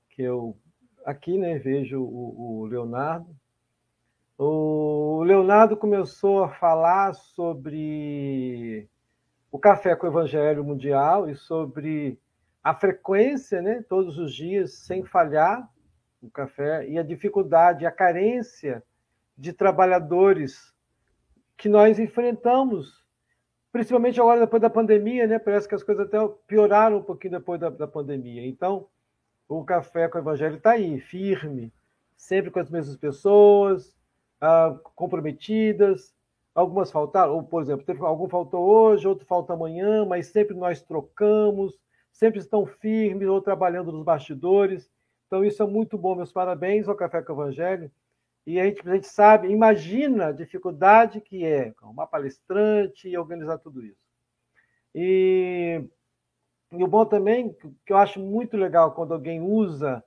que 0.09 0.21
eu 0.21 0.57
aqui, 1.05 1.37
né, 1.37 1.57
vejo 1.57 2.01
o, 2.01 2.61
o 2.61 2.65
Leonardo. 2.65 3.35
O 4.37 5.23
Leonardo 5.23 5.75
começou 5.75 6.43
a 6.43 6.49
falar 6.49 7.13
sobre 7.13 8.87
o 9.51 9.59
café 9.59 9.95
com 9.95 10.07
o 10.07 10.09
Evangelho 10.09 10.63
Mundial 10.63 11.29
e 11.29 11.35
sobre 11.35 12.17
a 12.63 12.73
frequência, 12.73 13.61
né, 13.61 13.83
todos 13.87 14.17
os 14.17 14.33
dias, 14.33 14.73
sem 14.73 15.03
falhar, 15.03 15.69
o 16.21 16.29
café, 16.29 16.87
e 16.87 16.97
a 16.97 17.03
dificuldade, 17.03 17.85
a 17.85 17.91
carência 17.91 18.83
de 19.37 19.53
trabalhadores 19.53 20.73
que 21.57 21.69
nós 21.69 21.99
enfrentamos, 21.99 23.05
principalmente 23.71 24.19
agora 24.19 24.41
depois 24.41 24.61
da 24.61 24.69
pandemia, 24.69 25.27
né? 25.27 25.39
Parece 25.39 25.67
que 25.67 25.75
as 25.75 25.83
coisas 25.83 26.05
até 26.05 26.17
pioraram 26.47 26.97
um 26.97 27.03
pouquinho 27.03 27.33
depois 27.33 27.59
da, 27.59 27.69
da 27.69 27.87
pandemia. 27.87 28.45
Então, 28.45 28.87
o 29.49 29.63
Café 29.65 30.07
com 30.07 30.19
o 30.19 30.21
Evangelho 30.21 30.57
está 30.57 30.71
aí, 30.71 30.99
firme, 30.99 31.73
sempre 32.15 32.51
com 32.51 32.59
as 32.59 32.69
mesmas 32.69 32.95
pessoas, 32.95 33.97
ah, 34.39 34.77
comprometidas. 34.95 36.13
Algumas 36.53 36.91
faltaram, 36.91 37.33
ou, 37.35 37.43
por 37.43 37.61
exemplo, 37.63 37.85
teve, 37.85 38.01
algum 38.03 38.29
faltou 38.29 38.63
hoje, 38.63 39.07
outro 39.07 39.25
falta 39.25 39.53
amanhã, 39.53 40.05
mas 40.05 40.27
sempre 40.27 40.55
nós 40.55 40.81
trocamos, 40.81 41.73
sempre 42.11 42.39
estão 42.39 42.65
firmes 42.65 43.27
ou 43.27 43.41
trabalhando 43.41 43.91
nos 43.91 44.03
bastidores. 44.03 44.89
Então, 45.27 45.43
isso 45.43 45.63
é 45.63 45.65
muito 45.65 45.97
bom. 45.97 46.15
Meus 46.15 46.31
parabéns 46.31 46.87
ao 46.87 46.95
Café 46.95 47.21
com 47.21 47.33
o 47.33 47.35
Evangelho. 47.35 47.91
E 48.45 48.59
a 48.59 48.65
gente, 48.65 48.87
a 48.87 48.95
gente 48.95 49.07
sabe, 49.07 49.47
imagina 49.49 50.27
a 50.27 50.31
dificuldade 50.31 51.21
que 51.21 51.45
é 51.45 51.73
uma 51.83 52.07
palestrante 52.07 53.07
e 53.07 53.17
organizar 53.17 53.57
tudo 53.59 53.83
isso. 53.83 54.01
E 54.93 55.83
e 56.71 56.83
o 56.83 56.87
bom 56.87 57.03
também, 57.03 57.55
que 57.85 57.91
eu 57.91 57.97
acho 57.97 58.19
muito 58.19 58.55
legal 58.55 58.91
quando 58.91 59.13
alguém 59.13 59.41
usa 59.41 60.03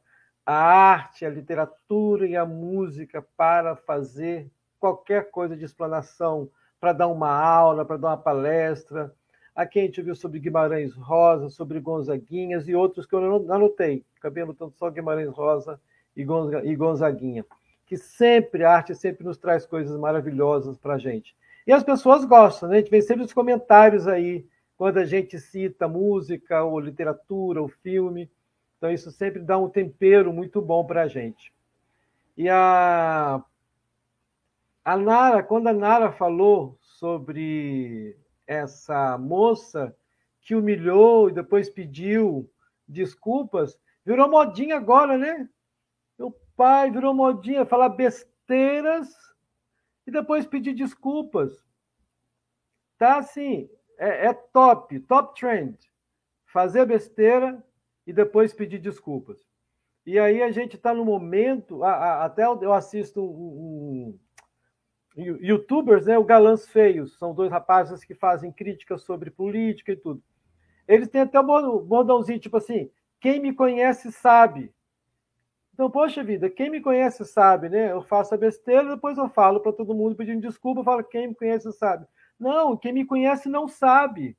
a 0.46 0.54
arte, 0.54 1.24
a 1.24 1.30
literatura 1.30 2.26
e 2.26 2.36
a 2.36 2.46
música 2.46 3.24
para 3.36 3.74
fazer 3.74 4.48
qualquer 4.78 5.30
coisa 5.30 5.56
de 5.56 5.64
explanação, 5.64 6.48
para 6.80 6.92
dar 6.92 7.08
uma 7.08 7.30
aula, 7.30 7.84
para 7.84 7.96
dar 7.96 8.08
uma 8.08 8.16
palestra. 8.16 9.12
Aqui 9.54 9.80
a 9.80 9.82
gente 9.82 10.02
viu 10.02 10.14
sobre 10.14 10.38
Guimarães 10.38 10.94
Rosa, 10.94 11.48
sobre 11.48 11.80
Gonzaguinhas 11.80 12.68
e 12.68 12.74
outros 12.74 13.06
que 13.06 13.14
eu 13.14 13.20
não 13.20 13.52
anotei. 13.52 14.04
Acabei 14.18 14.42
anotando 14.42 14.72
só 14.72 14.88
Guimarães 14.88 15.30
Rosa 15.30 15.80
e 16.16 16.24
Gonzaguinha. 16.76 17.44
Que 17.86 17.96
sempre, 17.96 18.64
a 18.64 18.72
arte 18.72 18.94
sempre 18.94 19.24
nos 19.24 19.36
traz 19.36 19.66
coisas 19.66 19.98
maravilhosas 19.98 20.78
para 20.78 20.94
a 20.94 20.98
gente. 20.98 21.36
E 21.66 21.72
as 21.72 21.82
pessoas 21.82 22.24
gostam, 22.24 22.68
né? 22.68 22.76
A 22.76 22.78
gente 22.80 22.90
vê 22.90 23.02
sempre 23.02 23.24
os 23.24 23.32
comentários 23.32 24.08
aí 24.08 24.46
quando 24.82 24.98
a 24.98 25.04
gente 25.04 25.38
cita 25.38 25.86
música, 25.86 26.64
ou 26.64 26.80
literatura, 26.80 27.62
ou 27.62 27.68
filme. 27.68 28.28
Então, 28.76 28.90
isso 28.90 29.12
sempre 29.12 29.40
dá 29.40 29.56
um 29.56 29.68
tempero 29.68 30.32
muito 30.32 30.60
bom 30.60 30.84
para 30.84 31.02
a 31.02 31.06
gente. 31.06 31.54
E 32.36 32.48
a, 32.48 33.40
a 34.84 34.96
Nara, 34.96 35.40
quando 35.40 35.68
a 35.68 35.72
Nara 35.72 36.10
falou 36.10 36.76
sobre 36.80 38.18
essa 38.44 39.16
moça 39.16 39.96
que 40.40 40.56
humilhou 40.56 41.30
e 41.30 41.32
depois 41.32 41.70
pediu 41.70 42.50
desculpas, 42.88 43.78
virou 44.04 44.28
modinha 44.28 44.78
agora, 44.78 45.16
né? 45.16 45.48
Meu 46.18 46.36
pai 46.56 46.90
virou 46.90 47.14
modinha 47.14 47.64
falar 47.64 47.90
besteiras 47.90 49.14
e 50.04 50.10
depois 50.10 50.44
pedir 50.44 50.74
desculpas. 50.74 51.64
Tá 52.98 53.18
assim, 53.18 53.70
é, 54.02 54.26
é 54.26 54.32
top, 54.32 54.98
top 55.00 55.38
trend. 55.38 55.78
Fazer 56.46 56.84
besteira 56.84 57.64
e 58.06 58.12
depois 58.12 58.52
pedir 58.52 58.78
desculpas. 58.78 59.38
E 60.04 60.18
aí 60.18 60.42
a 60.42 60.50
gente 60.50 60.74
está 60.74 60.92
no 60.92 61.04
momento, 61.04 61.84
a, 61.84 61.92
a, 61.92 62.24
até 62.24 62.44
eu 62.44 62.72
assisto 62.72 63.22
um, 63.22 64.18
um, 65.16 65.22
youtubers, 65.40 66.06
né, 66.06 66.18
o 66.18 66.24
Galãs 66.24 66.66
Feios, 66.68 67.16
são 67.16 67.32
dois 67.32 67.50
rapazes 67.50 68.04
que 68.04 68.14
fazem 68.14 68.50
críticas 68.50 69.02
sobre 69.02 69.30
política 69.30 69.92
e 69.92 69.96
tudo. 69.96 70.20
Eles 70.88 71.08
têm 71.08 71.20
até 71.20 71.38
um 71.38 71.46
bordãozinho, 71.84 72.40
tipo 72.40 72.56
assim, 72.56 72.90
quem 73.20 73.40
me 73.40 73.54
conhece 73.54 74.10
sabe. 74.10 74.74
Então, 75.72 75.88
poxa 75.88 76.24
vida, 76.24 76.50
quem 76.50 76.68
me 76.68 76.80
conhece 76.80 77.24
sabe, 77.24 77.68
né? 77.68 77.92
Eu 77.92 78.02
faço 78.02 78.34
a 78.34 78.36
besteira, 78.36 78.94
depois 78.94 79.16
eu 79.16 79.28
falo 79.28 79.60
para 79.60 79.72
todo 79.72 79.94
mundo 79.94 80.16
pedindo 80.16 80.40
desculpa, 80.40 80.80
eu 80.80 80.84
falo 80.84 81.04
quem 81.04 81.28
me 81.28 81.34
conhece 81.34 81.72
sabe. 81.72 82.04
Não, 82.42 82.76
quem 82.76 82.92
me 82.92 83.04
conhece 83.04 83.48
não 83.48 83.68
sabe. 83.68 84.36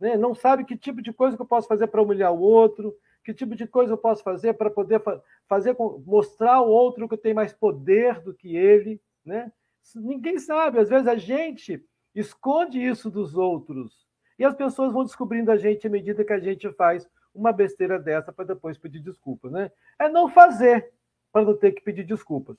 Né? 0.00 0.16
Não 0.16 0.34
sabe 0.34 0.64
que 0.64 0.74
tipo 0.74 1.02
de 1.02 1.12
coisa 1.12 1.36
que 1.36 1.42
eu 1.42 1.46
posso 1.46 1.68
fazer 1.68 1.86
para 1.88 2.00
humilhar 2.00 2.32
o 2.32 2.40
outro, 2.40 2.96
que 3.22 3.34
tipo 3.34 3.54
de 3.54 3.66
coisa 3.66 3.92
eu 3.92 3.98
posso 3.98 4.22
fazer 4.22 4.54
para 4.54 4.70
poder 4.70 5.02
fazer 5.46 5.76
mostrar 6.06 6.54
ao 6.54 6.68
outro 6.68 7.06
que 7.06 7.12
eu 7.12 7.18
tenho 7.18 7.34
mais 7.34 7.52
poder 7.52 8.20
do 8.22 8.32
que 8.32 8.56
ele, 8.56 8.98
né? 9.22 9.52
Ninguém 9.94 10.38
sabe, 10.38 10.78
às 10.78 10.88
vezes 10.88 11.06
a 11.06 11.16
gente 11.16 11.84
esconde 12.14 12.82
isso 12.82 13.10
dos 13.10 13.36
outros. 13.36 14.06
E 14.38 14.44
as 14.44 14.54
pessoas 14.54 14.90
vão 14.90 15.04
descobrindo 15.04 15.52
a 15.52 15.58
gente 15.58 15.86
à 15.86 15.90
medida 15.90 16.24
que 16.24 16.32
a 16.32 16.40
gente 16.40 16.72
faz 16.72 17.06
uma 17.34 17.52
besteira 17.52 17.98
dessa 17.98 18.32
para 18.32 18.46
depois 18.46 18.78
pedir 18.78 19.00
desculpas, 19.00 19.52
né? 19.52 19.70
É 19.98 20.08
não 20.08 20.26
fazer 20.26 20.90
para 21.30 21.44
não 21.44 21.54
ter 21.54 21.72
que 21.72 21.82
pedir 21.82 22.04
desculpas. 22.04 22.56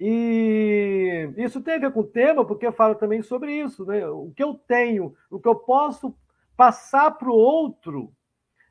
E 0.00 1.32
isso 1.36 1.60
tem 1.60 1.74
a 1.74 1.78
ver 1.78 1.92
com 1.92 2.00
o 2.00 2.06
tema, 2.06 2.44
porque 2.44 2.70
fala 2.70 2.94
também 2.94 3.20
sobre 3.20 3.52
isso, 3.52 3.84
né? 3.84 4.06
O 4.08 4.32
que 4.34 4.42
eu 4.42 4.54
tenho, 4.54 5.14
o 5.30 5.40
que 5.40 5.48
eu 5.48 5.56
posso 5.56 6.14
passar 6.56 7.10
para 7.12 7.28
o 7.28 7.34
outro 7.34 8.12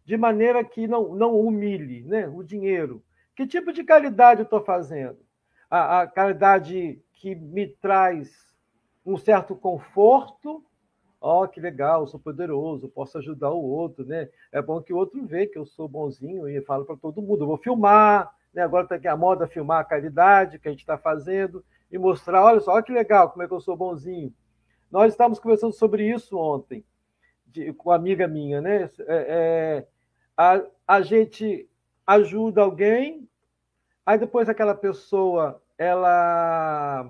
de 0.05 0.15
maneira 0.15 0.63
que 0.63 0.88
não, 0.88 1.13
não 1.13 1.38
humilhe, 1.38 2.03
né? 2.03 2.30
O 2.30 2.43
dinheiro. 2.43 3.03
Que 3.36 3.45
tipo 3.45 3.73
de 3.73 3.84
caridade 3.84 4.39
eu 4.39 4.45
estou 4.45 4.63
fazendo? 4.63 5.17
A, 5.69 6.01
a 6.01 6.07
caridade 6.07 7.01
que 7.11 7.36
me 7.36 7.67
traz 7.67 8.55
um 9.05 9.17
certo 9.17 9.53
conforto. 9.55 10.63
Ó, 11.19 11.43
oh, 11.43 11.47
que 11.47 11.59
legal, 11.59 12.07
sou 12.07 12.19
poderoso, 12.19 12.88
posso 12.88 13.17
ajudar 13.17 13.51
o 13.51 13.63
outro, 13.63 14.05
né? 14.05 14.30
É 14.51 14.61
bom 14.61 14.82
que 14.82 14.93
o 14.93 14.97
outro 14.97 15.25
vê 15.25 15.47
que 15.47 15.57
eu 15.57 15.65
sou 15.65 15.88
bonzinho 15.88 16.47
e 16.47 16.61
falo 16.61 16.86
para 16.86 16.95
todo 16.95 17.21
mundo, 17.21 17.47
vou 17.47 17.57
filmar, 17.57 18.32
né? 18.58 18.64
Agora 18.64 18.86
está 18.86 18.95
aqui 18.95 19.08
a 19.08 19.16
moda 19.16 19.45
filmar 19.45 19.82
a 19.82 19.84
caridade 19.84 20.58
que 20.58 20.68
a 20.68 20.72
gente 20.72 20.80
está 20.80 20.97
fazendo 20.97 21.64
e 21.91 21.97
mostrar, 21.99 22.43
olha 22.43 22.60
só, 22.60 22.74
olha 22.74 22.82
que 22.82 22.91
legal, 22.91 23.30
como 23.30 23.43
é 23.43 23.47
que 23.47 23.53
eu 23.53 23.62
sou 23.62 23.78
bonzinho. 23.78 24.34
Nós 24.89 25.14
estávamos 25.14 25.38
conversando 25.38 25.74
sobre 25.74 26.10
isso 26.10 26.36
ontem, 26.36 26.84
de, 27.45 27.72
com 27.74 27.89
uma 27.89 27.95
amiga 27.95 28.28
minha, 28.28 28.60
né? 28.60 28.89
É, 29.01 29.05
é, 29.08 29.88
a, 30.36 30.64
a 30.88 31.01
gente 31.01 31.70
ajuda 32.05 32.62
alguém, 32.62 33.30
aí 34.03 34.18
depois 34.18 34.49
aquela 34.49 34.74
pessoa, 34.74 35.62
ela 35.78 37.08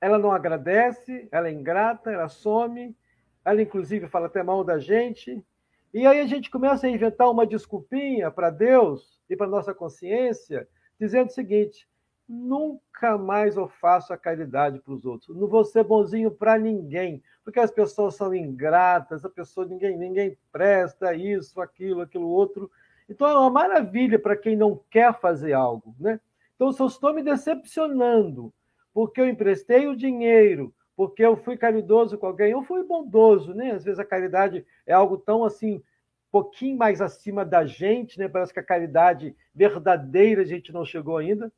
ela 0.00 0.18
não 0.18 0.32
agradece, 0.32 1.28
ela 1.30 1.48
é 1.48 1.52
ingrata, 1.52 2.10
ela 2.10 2.28
some, 2.28 2.96
ela 3.44 3.60
inclusive 3.60 4.08
fala 4.08 4.26
até 4.28 4.42
mal 4.42 4.64
da 4.64 4.78
gente, 4.78 5.44
e 5.92 6.06
aí 6.06 6.20
a 6.20 6.26
gente 6.26 6.50
começa 6.50 6.86
a 6.86 6.90
inventar 6.90 7.30
uma 7.30 7.46
desculpinha 7.46 8.30
para 8.30 8.48
Deus 8.48 9.20
e 9.28 9.36
para 9.36 9.46
nossa 9.46 9.74
consciência, 9.74 10.66
dizendo 10.98 11.28
o 11.28 11.32
seguinte: 11.32 11.86
nunca 12.26 13.18
mais 13.18 13.56
eu 13.56 13.68
faço 13.68 14.12
a 14.12 14.16
caridade 14.16 14.78
para 14.80 14.94
os 14.94 15.04
outros. 15.04 15.36
Não 15.36 15.46
vou 15.46 15.64
ser 15.64 15.84
bonzinho 15.84 16.30
para 16.30 16.58
ninguém, 16.58 17.22
porque 17.44 17.60
as 17.60 17.70
pessoas 17.70 18.14
são 18.14 18.34
ingratas, 18.34 19.24
a 19.24 19.28
pessoa 19.28 19.66
ninguém 19.66 19.98
ninguém 19.98 20.38
presta 20.50 21.14
isso, 21.14 21.60
aquilo, 21.60 22.00
aquilo 22.00 22.28
outro. 22.28 22.70
Então 23.08 23.26
é 23.26 23.34
uma 23.34 23.50
maravilha 23.50 24.18
para 24.18 24.36
quem 24.36 24.56
não 24.56 24.80
quer 24.90 25.18
fazer 25.20 25.52
algo, 25.52 25.94
né? 26.00 26.18
Então 26.54 26.72
se 26.72 26.80
eu 26.80 26.86
estou 26.86 27.12
me 27.12 27.22
decepcionando 27.22 28.52
porque 28.94 29.20
eu 29.20 29.28
emprestei 29.28 29.88
o 29.88 29.96
dinheiro, 29.96 30.72
porque 31.02 31.24
eu 31.24 31.36
fui 31.36 31.56
caridoso 31.56 32.16
com 32.16 32.28
alguém, 32.28 32.52
eu 32.52 32.62
fui 32.62 32.84
bondoso, 32.84 33.52
né? 33.52 33.72
Às 33.72 33.82
vezes 33.82 33.98
a 33.98 34.04
caridade 34.04 34.64
é 34.86 34.92
algo 34.92 35.18
tão 35.18 35.44
assim, 35.44 35.82
pouquinho 36.30 36.78
mais 36.78 37.00
acima 37.00 37.44
da 37.44 37.66
gente, 37.66 38.20
né? 38.20 38.28
Parece 38.28 38.52
que 38.54 38.60
a 38.60 38.64
caridade 38.64 39.34
verdadeira 39.52 40.42
a 40.42 40.44
gente 40.44 40.72
não 40.72 40.84
chegou 40.84 41.16
ainda. 41.16 41.52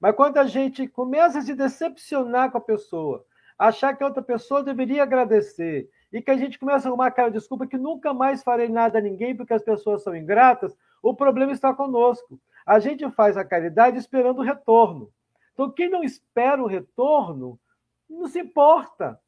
Mas 0.00 0.16
quando 0.16 0.38
a 0.38 0.46
gente 0.46 0.88
começa 0.88 1.38
a 1.38 1.42
se 1.42 1.54
decepcionar 1.54 2.50
com 2.50 2.58
a 2.58 2.60
pessoa, 2.60 3.24
achar 3.56 3.96
que 3.96 4.02
a 4.02 4.06
outra 4.08 4.20
pessoa 4.20 4.64
deveria 4.64 5.04
agradecer, 5.04 5.88
e 6.12 6.20
que 6.20 6.32
a 6.32 6.36
gente 6.36 6.58
começa 6.58 6.88
a 6.88 6.90
arrumar 6.90 7.06
aquela 7.06 7.30
desculpa 7.30 7.68
que 7.68 7.78
nunca 7.78 8.12
mais 8.12 8.42
farei 8.42 8.68
nada 8.68 8.98
a 8.98 9.00
ninguém 9.00 9.36
porque 9.36 9.54
as 9.54 9.62
pessoas 9.62 10.02
são 10.02 10.16
ingratas, 10.16 10.76
o 11.00 11.14
problema 11.14 11.52
está 11.52 11.72
conosco. 11.72 12.40
A 12.66 12.80
gente 12.80 13.08
faz 13.12 13.36
a 13.36 13.44
caridade 13.44 13.96
esperando 13.96 14.40
o 14.40 14.44
retorno. 14.44 15.08
Então, 15.54 15.70
quem 15.70 15.88
não 15.88 16.02
espera 16.02 16.60
o 16.60 16.66
retorno, 16.66 17.60
não 18.08 18.26
se 18.26 18.40
importa. 18.40 19.20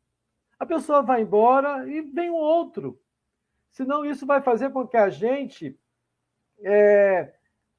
A 0.59 0.67
pessoa 0.67 1.03
vai 1.03 1.23
embora 1.23 1.89
e 1.89 2.01
vem 2.03 2.31
um 2.31 2.35
outro. 2.35 3.01
Senão, 3.71 4.05
isso 4.05 4.27
vai 4.27 4.41
fazer 4.41 4.71
com 4.71 4.87
que 4.87 4.97
a 4.97 5.09
gente 5.09 5.79
é, 6.63 7.33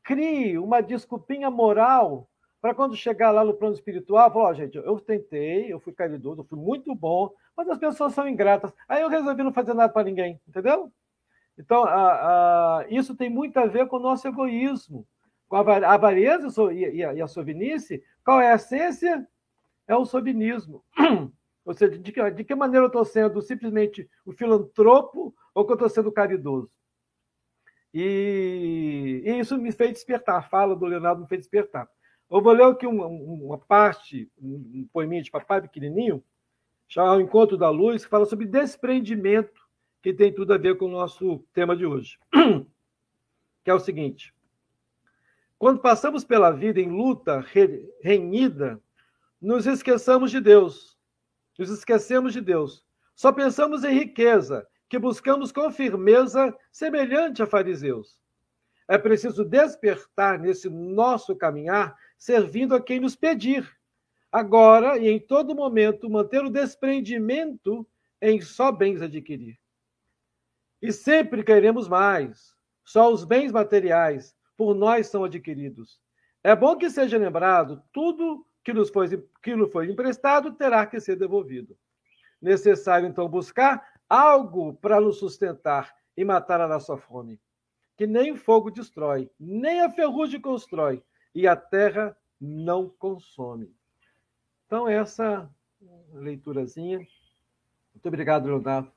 crie 0.03 0.57
uma 0.57 0.81
desculpinha 0.81 1.49
moral 1.49 2.27
para 2.61 2.75
quando 2.75 2.95
chegar 2.95 3.31
lá 3.31 3.43
no 3.43 3.55
plano 3.55 3.73
espiritual, 3.73 4.31
falar, 4.31 4.49
oh, 4.49 4.53
gente, 4.53 4.77
eu 4.77 4.99
tentei, 4.99 5.73
eu 5.73 5.79
fui 5.79 5.91
caridoso, 5.93 6.41
eu 6.41 6.45
fui 6.45 6.59
muito 6.59 6.93
bom, 6.93 7.33
mas 7.57 7.67
as 7.67 7.77
pessoas 7.77 8.13
são 8.13 8.27
ingratas. 8.27 8.71
Aí 8.87 9.01
eu 9.01 9.09
resolvi 9.09 9.41
não 9.41 9.51
fazer 9.51 9.73
nada 9.73 9.91
para 9.91 10.03
ninguém, 10.03 10.39
entendeu? 10.47 10.91
Então, 11.57 11.83
a, 11.83 12.79
a, 12.79 12.85
isso 12.89 13.15
tem 13.15 13.29
muito 13.29 13.57
a 13.57 13.65
ver 13.65 13.87
com 13.87 13.97
o 13.97 14.01
nosso 14.01 14.27
egoísmo, 14.27 15.07
com 15.49 15.55
a 15.55 15.93
avareza 15.93 16.47
e 16.71 17.03
a, 17.03 17.13
e 17.13 17.21
a 17.21 17.27
sovinice. 17.27 18.03
Qual 18.23 18.39
é 18.39 18.51
a 18.51 18.55
essência? 18.55 19.27
É 19.91 19.95
o 19.97 20.05
sovinismo. 20.05 20.85
Ou 21.65 21.73
seja, 21.73 21.99
de 21.99 22.11
que, 22.13 22.31
de 22.31 22.43
que 22.45 22.55
maneira 22.55 22.85
eu 22.85 22.87
estou 22.87 23.03
sendo 23.03 23.41
simplesmente 23.41 24.09
o 24.25 24.31
filantropo 24.31 25.35
ou 25.53 25.65
que 25.65 25.71
eu 25.71 25.75
estou 25.75 25.89
sendo 25.89 26.11
caridoso? 26.11 26.71
E, 27.93 29.21
e, 29.25 29.39
isso 29.39 29.57
me 29.57 29.69
fez 29.73 29.91
despertar. 29.91 30.37
A 30.37 30.41
fala 30.41 30.77
do 30.77 30.85
Leonardo 30.85 31.21
me 31.21 31.27
fez 31.27 31.41
despertar. 31.41 31.89
Eu 32.31 32.41
vou 32.41 32.53
ler 32.53 32.63
aqui 32.63 32.87
uma, 32.87 33.05
uma 33.05 33.57
parte, 33.57 34.31
um 34.41 34.87
poeminha 34.93 35.21
de 35.21 35.29
papai 35.29 35.61
pequenininho, 35.61 36.23
chamado 36.87 37.19
Encontro 37.19 37.57
da 37.57 37.69
Luz, 37.69 38.05
que 38.05 38.09
fala 38.09 38.25
sobre 38.25 38.45
desprendimento, 38.45 39.61
que 40.01 40.13
tem 40.13 40.33
tudo 40.33 40.53
a 40.53 40.57
ver 40.57 40.77
com 40.77 40.85
o 40.85 40.91
nosso 40.91 41.39
tema 41.53 41.75
de 41.75 41.85
hoje. 41.85 42.17
Que 43.63 43.69
é 43.69 43.73
o 43.75 43.79
seguinte: 43.79 44.33
quando 45.59 45.79
passamos 45.79 46.23
pela 46.23 46.49
vida 46.49 46.81
em 46.81 46.89
luta 46.89 47.45
renhida, 48.01 48.81
nos 49.41 49.65
esqueçamos 49.65 50.31
de 50.31 50.39
Deus 50.39 50.91
nos 51.61 51.69
esquecemos 51.69 52.33
de 52.33 52.41
Deus. 52.41 52.83
Só 53.15 53.31
pensamos 53.31 53.83
em 53.83 53.93
riqueza, 53.93 54.67
que 54.89 54.97
buscamos 54.97 55.51
com 55.51 55.69
firmeza, 55.71 56.55
semelhante 56.71 57.43
a 57.43 57.45
fariseus. 57.45 58.19
É 58.87 58.97
preciso 58.97 59.45
despertar 59.45 60.39
nesse 60.39 60.69
nosso 60.69 61.35
caminhar, 61.35 61.95
servindo 62.17 62.75
a 62.75 62.81
quem 62.81 62.99
nos 62.99 63.15
pedir. 63.15 63.69
Agora 64.31 64.97
e 64.97 65.07
em 65.07 65.19
todo 65.19 65.55
momento, 65.55 66.09
manter 66.09 66.43
o 66.43 66.49
desprendimento 66.49 67.87
em 68.19 68.41
só 68.41 68.71
bens 68.71 69.01
adquirir. 69.01 69.59
E 70.81 70.91
sempre 70.91 71.43
queremos 71.43 71.87
mais. 71.87 72.55
Só 72.83 73.13
os 73.13 73.23
bens 73.23 73.51
materiais 73.51 74.35
por 74.57 74.73
nós 74.73 75.07
são 75.07 75.23
adquiridos. 75.23 76.01
É 76.43 76.55
bom 76.55 76.75
que 76.75 76.89
seja 76.89 77.17
lembrado 77.17 77.83
tudo 77.93 78.45
que 78.63 78.73
nos 78.73 78.89
foi, 78.89 79.07
que 79.41 79.55
nos 79.55 79.71
foi 79.71 79.89
emprestado 79.89 80.53
terá 80.53 80.85
que 80.85 80.99
ser 80.99 81.15
devolvido. 81.15 81.77
Necessário, 82.41 83.07
então, 83.07 83.27
buscar 83.29 83.93
algo 84.09 84.73
para 84.75 84.99
nos 84.99 85.19
sustentar 85.19 85.95
e 86.17 86.25
matar 86.25 86.59
a 86.59 86.67
nossa 86.67 86.97
fome, 86.97 87.39
que 87.95 88.05
nem 88.05 88.31
o 88.31 88.35
fogo 88.35 88.69
destrói, 88.69 89.29
nem 89.39 89.81
a 89.81 89.89
ferrugem 89.89 90.41
constrói, 90.41 91.03
e 91.33 91.47
a 91.47 91.55
terra 91.55 92.17
não 92.39 92.89
consome. 92.89 93.73
Então, 94.65 94.87
essa 94.87 95.49
leiturazinha. 96.13 96.97
Muito 96.97 98.07
obrigado, 98.07 98.45
Leonardo. 98.45 98.91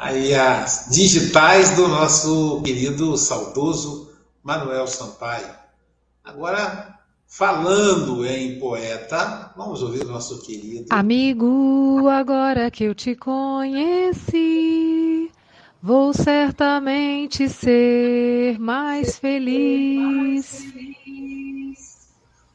Aí 0.00 0.34
as 0.34 0.86
digitais 0.90 1.72
do 1.76 1.86
nosso 1.86 2.62
querido 2.62 3.18
saudoso 3.18 4.10
Manuel 4.42 4.86
Sampaio. 4.86 5.50
Agora, 6.24 6.98
falando 7.26 8.24
em 8.24 8.58
poeta, 8.58 9.52
vamos 9.54 9.82
ouvir 9.82 10.06
o 10.06 10.08
nosso 10.08 10.40
querido. 10.40 10.86
Amigo, 10.88 12.08
agora 12.08 12.70
que 12.70 12.84
eu 12.84 12.94
te 12.94 13.14
conheci, 13.14 13.70
vou 15.82 16.14
certamente 16.14 17.46
ser 17.50 18.58
mais 18.58 19.18
feliz. 19.18 20.64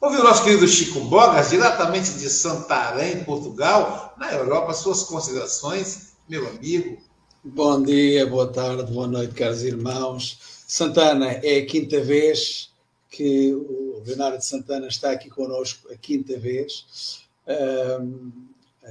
Ouviu 0.00 0.20
o 0.20 0.24
nosso 0.24 0.42
querido 0.42 0.66
Chico 0.66 0.98
Bogas, 1.00 1.50
diretamente 1.50 2.10
de 2.14 2.28
Santarém, 2.28 3.22
Portugal, 3.22 4.14
na 4.18 4.32
Europa, 4.32 4.72
suas 4.72 5.04
considerações, 5.04 6.14
meu 6.28 6.48
amigo. 6.48 7.05
Bom 7.48 7.80
dia, 7.80 8.26
boa 8.26 8.48
tarde, 8.48 8.92
boa 8.92 9.06
noite, 9.06 9.32
caros 9.32 9.62
irmãos. 9.62 10.36
Santana, 10.66 11.26
é 11.30 11.58
a 11.58 11.64
quinta 11.64 12.00
vez 12.00 12.72
que 13.08 13.54
o 13.54 14.02
Leonardo 14.04 14.42
Santana 14.42 14.88
está 14.88 15.12
aqui 15.12 15.30
conosco, 15.30 15.88
a 15.92 15.96
quinta 15.96 16.36
vez. 16.36 17.24
Um, 17.46 18.32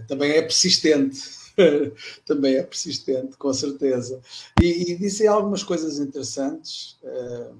também 0.08 0.32
é 0.32 0.42
persistente, 0.42 1.20
também 2.26 2.56
é 2.56 2.64
persistente, 2.64 3.36
com 3.36 3.54
certeza. 3.54 4.22
E, 4.62 4.94
e 4.94 4.96
disse 4.96 5.28
algumas 5.28 5.62
coisas 5.62 6.00
interessantes, 6.00 6.96
um, 7.04 7.56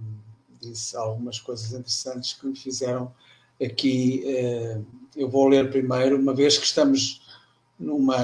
disse 0.62 0.96
algumas 0.96 1.40
coisas 1.40 1.74
interessantes 1.74 2.34
que 2.34 2.48
me 2.48 2.56
fizeram 2.56 3.14
aqui. 3.62 4.24
Uh, 4.26 4.86
eu 5.14 5.28
vou 5.28 5.50
ler 5.50 5.70
primeiro, 5.70 6.18
uma 6.18 6.34
vez 6.34 6.58
que 6.58 6.66
estamos 6.66 7.25
numa. 7.80 8.18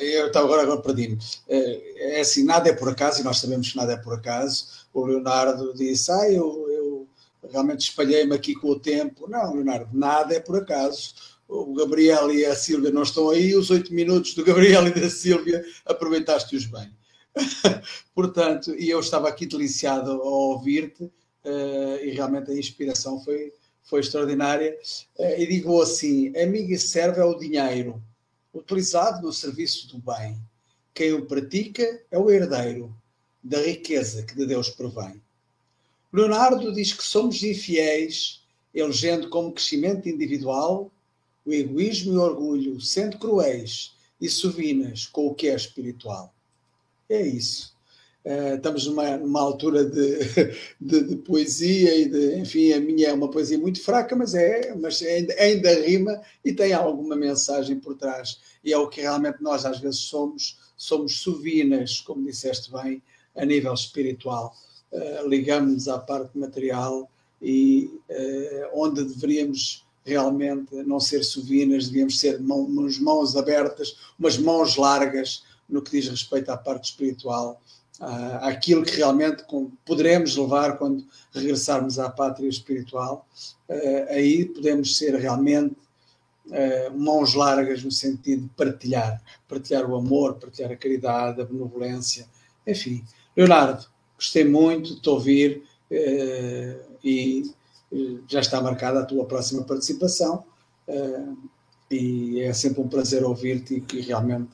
Eu 0.00 0.28
estava 0.28 0.46
agora, 0.46 0.62
agora 0.62 0.82
perdi-me. 0.82 1.18
É, 1.48 2.16
é 2.16 2.20
assim, 2.20 2.44
nada 2.44 2.68
é 2.68 2.72
por 2.72 2.88
acaso, 2.88 3.20
e 3.20 3.24
nós 3.24 3.38
sabemos 3.38 3.70
que 3.70 3.76
nada 3.76 3.92
é 3.92 3.96
por 3.96 4.14
acaso. 4.14 4.66
O 4.92 5.04
Leonardo 5.04 5.74
disse: 5.74 6.10
Ah, 6.12 6.30
eu, 6.30 6.66
eu 6.68 7.08
realmente 7.50 7.88
espalhei-me 7.88 8.34
aqui 8.34 8.54
com 8.54 8.68
o 8.68 8.78
tempo. 8.78 9.28
Não, 9.28 9.54
Leonardo, 9.54 9.88
nada 9.92 10.34
é 10.34 10.40
por 10.40 10.56
acaso. 10.56 11.14
o 11.48 11.74
Gabriel 11.74 12.32
e 12.32 12.44
a 12.44 12.54
Sílvia 12.54 12.90
não 12.90 13.02
estão 13.02 13.30
aí, 13.30 13.56
os 13.56 13.70
oito 13.70 13.92
minutos 13.92 14.34
do 14.34 14.44
Gabriel 14.44 14.86
e 14.88 14.92
da 14.92 15.10
Sílvia 15.10 15.64
aproveitaste-os 15.84 16.66
bem. 16.66 16.90
Portanto, 18.14 18.74
e 18.74 18.90
eu 18.90 19.00
estava 19.00 19.28
aqui 19.28 19.46
deliciado 19.46 20.10
ao 20.10 20.50
ouvir-te 20.50 21.04
uh, 21.04 22.04
e 22.04 22.10
realmente 22.10 22.50
a 22.50 22.54
inspiração 22.54 23.22
foi, 23.24 23.52
foi 23.82 24.00
extraordinária. 24.00 24.76
Uh, 25.18 25.40
e 25.40 25.46
digo 25.46 25.80
assim: 25.80 26.36
amigo 26.36 26.72
e 26.72 26.78
servo 26.78 27.20
é 27.20 27.24
o 27.24 27.38
dinheiro 27.38 28.02
utilizado 28.52 29.22
no 29.22 29.32
serviço 29.32 29.88
do 29.88 29.98
bem. 29.98 30.38
Quem 30.94 31.12
o 31.12 31.26
pratica 31.26 32.02
é 32.10 32.18
o 32.18 32.30
herdeiro 32.30 32.94
da 33.42 33.60
riqueza 33.60 34.22
que 34.22 34.34
de 34.34 34.46
Deus 34.46 34.68
provém. 34.68 35.20
Leonardo 36.12 36.72
diz 36.72 36.92
que 36.92 37.02
somos 37.02 37.42
infiéis, 37.42 38.42
elegendo 38.74 39.28
como 39.30 39.52
crescimento 39.52 40.08
individual 40.08 40.90
o 41.44 41.52
egoísmo 41.52 42.12
e 42.12 42.16
o 42.16 42.22
orgulho, 42.22 42.80
sendo 42.80 43.18
cruéis 43.18 43.94
e 44.20 44.28
suvinas 44.28 45.06
com 45.06 45.26
o 45.26 45.34
que 45.34 45.48
é 45.48 45.54
espiritual. 45.54 46.34
É 47.08 47.22
isso. 47.22 47.74
Uh, 48.22 48.56
estamos 48.56 48.86
numa, 48.86 49.16
numa 49.16 49.40
altura 49.40 49.82
de, 49.84 50.18
de, 50.78 51.02
de, 51.04 51.16
poesia 51.16 51.96
e 51.96 52.06
de, 52.06 52.36
enfim, 52.38 52.72
a 52.72 52.80
minha 52.80 53.08
é 53.08 53.12
uma 53.14 53.30
poesia 53.30 53.58
muito 53.58 53.82
fraca, 53.82 54.14
mas 54.14 54.34
é, 54.34 54.74
mas 54.74 55.00
ainda, 55.00 55.34
ainda 55.34 55.86
rima 55.86 56.20
e 56.44 56.52
tem 56.52 56.74
alguma 56.74 57.16
mensagem 57.16 57.80
por 57.80 57.96
trás. 57.96 58.38
E 58.62 58.72
é 58.72 58.78
o 58.78 58.88
que 58.88 59.00
realmente 59.00 59.42
nós 59.42 59.64
às 59.64 59.78
vezes 59.78 60.00
somos, 60.00 60.58
somos 60.76 61.20
suvinas, 61.20 62.00
como 62.00 62.26
disseste 62.26 62.70
bem, 62.70 63.02
a 63.34 63.44
nível 63.46 63.72
espiritual. 63.72 64.54
Uh, 64.92 65.26
ligamos-nos 65.26 65.88
à 65.88 65.98
parte 65.98 66.36
material 66.36 67.10
e 67.40 67.90
uh, 68.10 68.70
onde 68.74 69.02
deveríamos 69.02 69.86
realmente 70.04 70.74
não 70.82 71.00
ser 71.00 71.22
suvinas, 71.24 71.86
devíamos 71.88 72.18
ser 72.18 72.40
mão, 72.40 72.60
umas 72.60 72.98
mãos 72.98 73.36
abertas, 73.36 73.96
umas 74.18 74.36
mãos 74.36 74.76
largas 74.76 75.44
no 75.68 75.80
que 75.80 75.92
diz 75.92 76.08
respeito 76.08 76.50
à 76.50 76.56
parte 76.56 76.90
espiritual, 76.90 77.62
uh, 78.00 78.44
àquilo 78.44 78.84
que 78.84 78.96
realmente 78.96 79.44
poderemos 79.84 80.36
levar 80.36 80.78
quando 80.78 81.04
regressarmos 81.32 81.98
à 81.98 82.08
pátria 82.08 82.48
espiritual. 82.48 83.26
Uh, 83.68 84.06
aí 84.08 84.46
podemos 84.46 84.96
ser 84.96 85.14
realmente 85.14 85.76
uh, 86.46 86.98
mãos 86.98 87.34
largas 87.34 87.84
no 87.84 87.90
sentido 87.90 88.44
de 88.44 88.48
partilhar, 88.50 89.22
partilhar 89.46 89.88
o 89.88 89.96
amor, 89.96 90.34
partilhar 90.36 90.72
a 90.72 90.76
caridade, 90.76 91.40
a 91.40 91.44
benevolência, 91.44 92.26
enfim. 92.66 93.04
Leonardo, 93.36 93.86
gostei 94.16 94.44
muito 94.44 94.94
de 94.94 95.00
te 95.00 95.08
ouvir 95.08 95.62
e 97.02 97.50
já 98.28 98.40
está 98.40 98.60
marcada 98.60 99.00
a 99.00 99.04
tua 99.04 99.24
próxima 99.24 99.64
participação 99.64 100.44
e 101.90 102.40
é 102.40 102.52
sempre 102.52 102.80
um 102.80 102.88
prazer 102.88 103.24
ouvir-te 103.24 103.84
e 103.92 104.00
realmente 104.00 104.50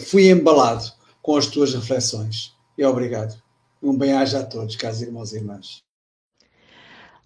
fui 0.00 0.30
embalado 0.30 0.92
com 1.28 1.36
as 1.36 1.46
tuas 1.46 1.74
reflexões. 1.74 2.56
E 2.78 2.82
obrigado. 2.86 3.38
Um 3.82 3.94
bem-aja 3.94 4.40
a 4.40 4.46
todos, 4.46 4.76
caros 4.76 5.02
irmãos 5.02 5.34
e 5.34 5.36
irmãs. 5.36 5.82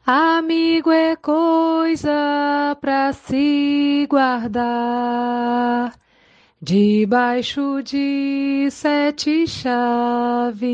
Amigo 0.04 0.90
é 0.90 1.14
coisa 1.14 2.76
para 2.80 3.12
se 3.12 4.04
guardar 4.10 5.96
debaixo 6.60 7.80
de 7.84 8.68
sete 8.72 9.46
chaves. 9.46 10.66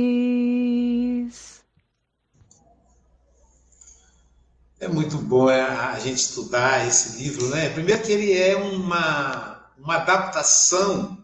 É 4.81 4.89
muito 4.89 5.19
bom 5.19 5.51
é, 5.51 5.61
a 5.61 5.99
gente 5.99 6.17
estudar 6.17 6.89
esse 6.89 7.23
livro, 7.23 7.47
né? 7.49 7.69
Primeiro 7.69 8.03
que 8.03 8.11
ele 8.11 8.33
é 8.33 8.57
uma, 8.57 9.71
uma 9.77 9.97
adaptação 9.97 11.23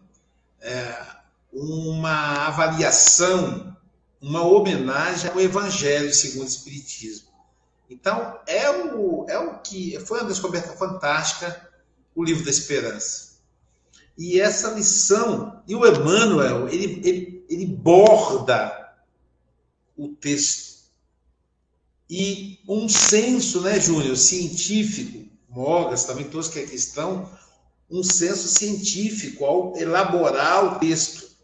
é, 0.61 1.14
uma 1.55 2.47
avaliação, 2.47 3.75
uma 4.21 4.43
homenagem 4.43 5.31
ao 5.31 5.39
Evangelho 5.39 6.13
segundo 6.13 6.45
o 6.45 6.49
Espiritismo. 6.49 7.29
Então, 7.89 8.39
é 8.45 8.69
o, 8.69 9.25
é 9.29 9.37
o 9.37 9.59
que 9.59 9.97
foi 10.01 10.19
uma 10.19 10.27
descoberta 10.27 10.73
fantástica 10.73 11.69
o 12.13 12.23
livro 12.23 12.43
da 12.43 12.51
esperança. 12.51 13.35
E 14.17 14.39
essa 14.39 14.71
lição, 14.71 15.61
e 15.67 15.75
o 15.75 15.85
Emmanuel, 15.85 16.67
ele, 16.69 17.01
ele, 17.07 17.45
ele 17.49 17.65
borda 17.65 18.93
o 19.95 20.09
texto. 20.09 20.85
E 22.09 22.59
um 22.67 22.87
senso, 22.87 23.61
né, 23.61 23.79
Júnior, 23.79 24.15
científico, 24.15 25.25
Mogas, 25.49 26.03
também 26.03 26.25
todos 26.25 26.49
que 26.49 26.59
aqui 26.59 26.75
estão, 26.75 27.29
um 27.89 28.03
senso 28.03 28.47
científico 28.47 29.45
ao 29.45 29.77
elaborar 29.77 30.65
o 30.65 30.79
texto. 30.79 31.34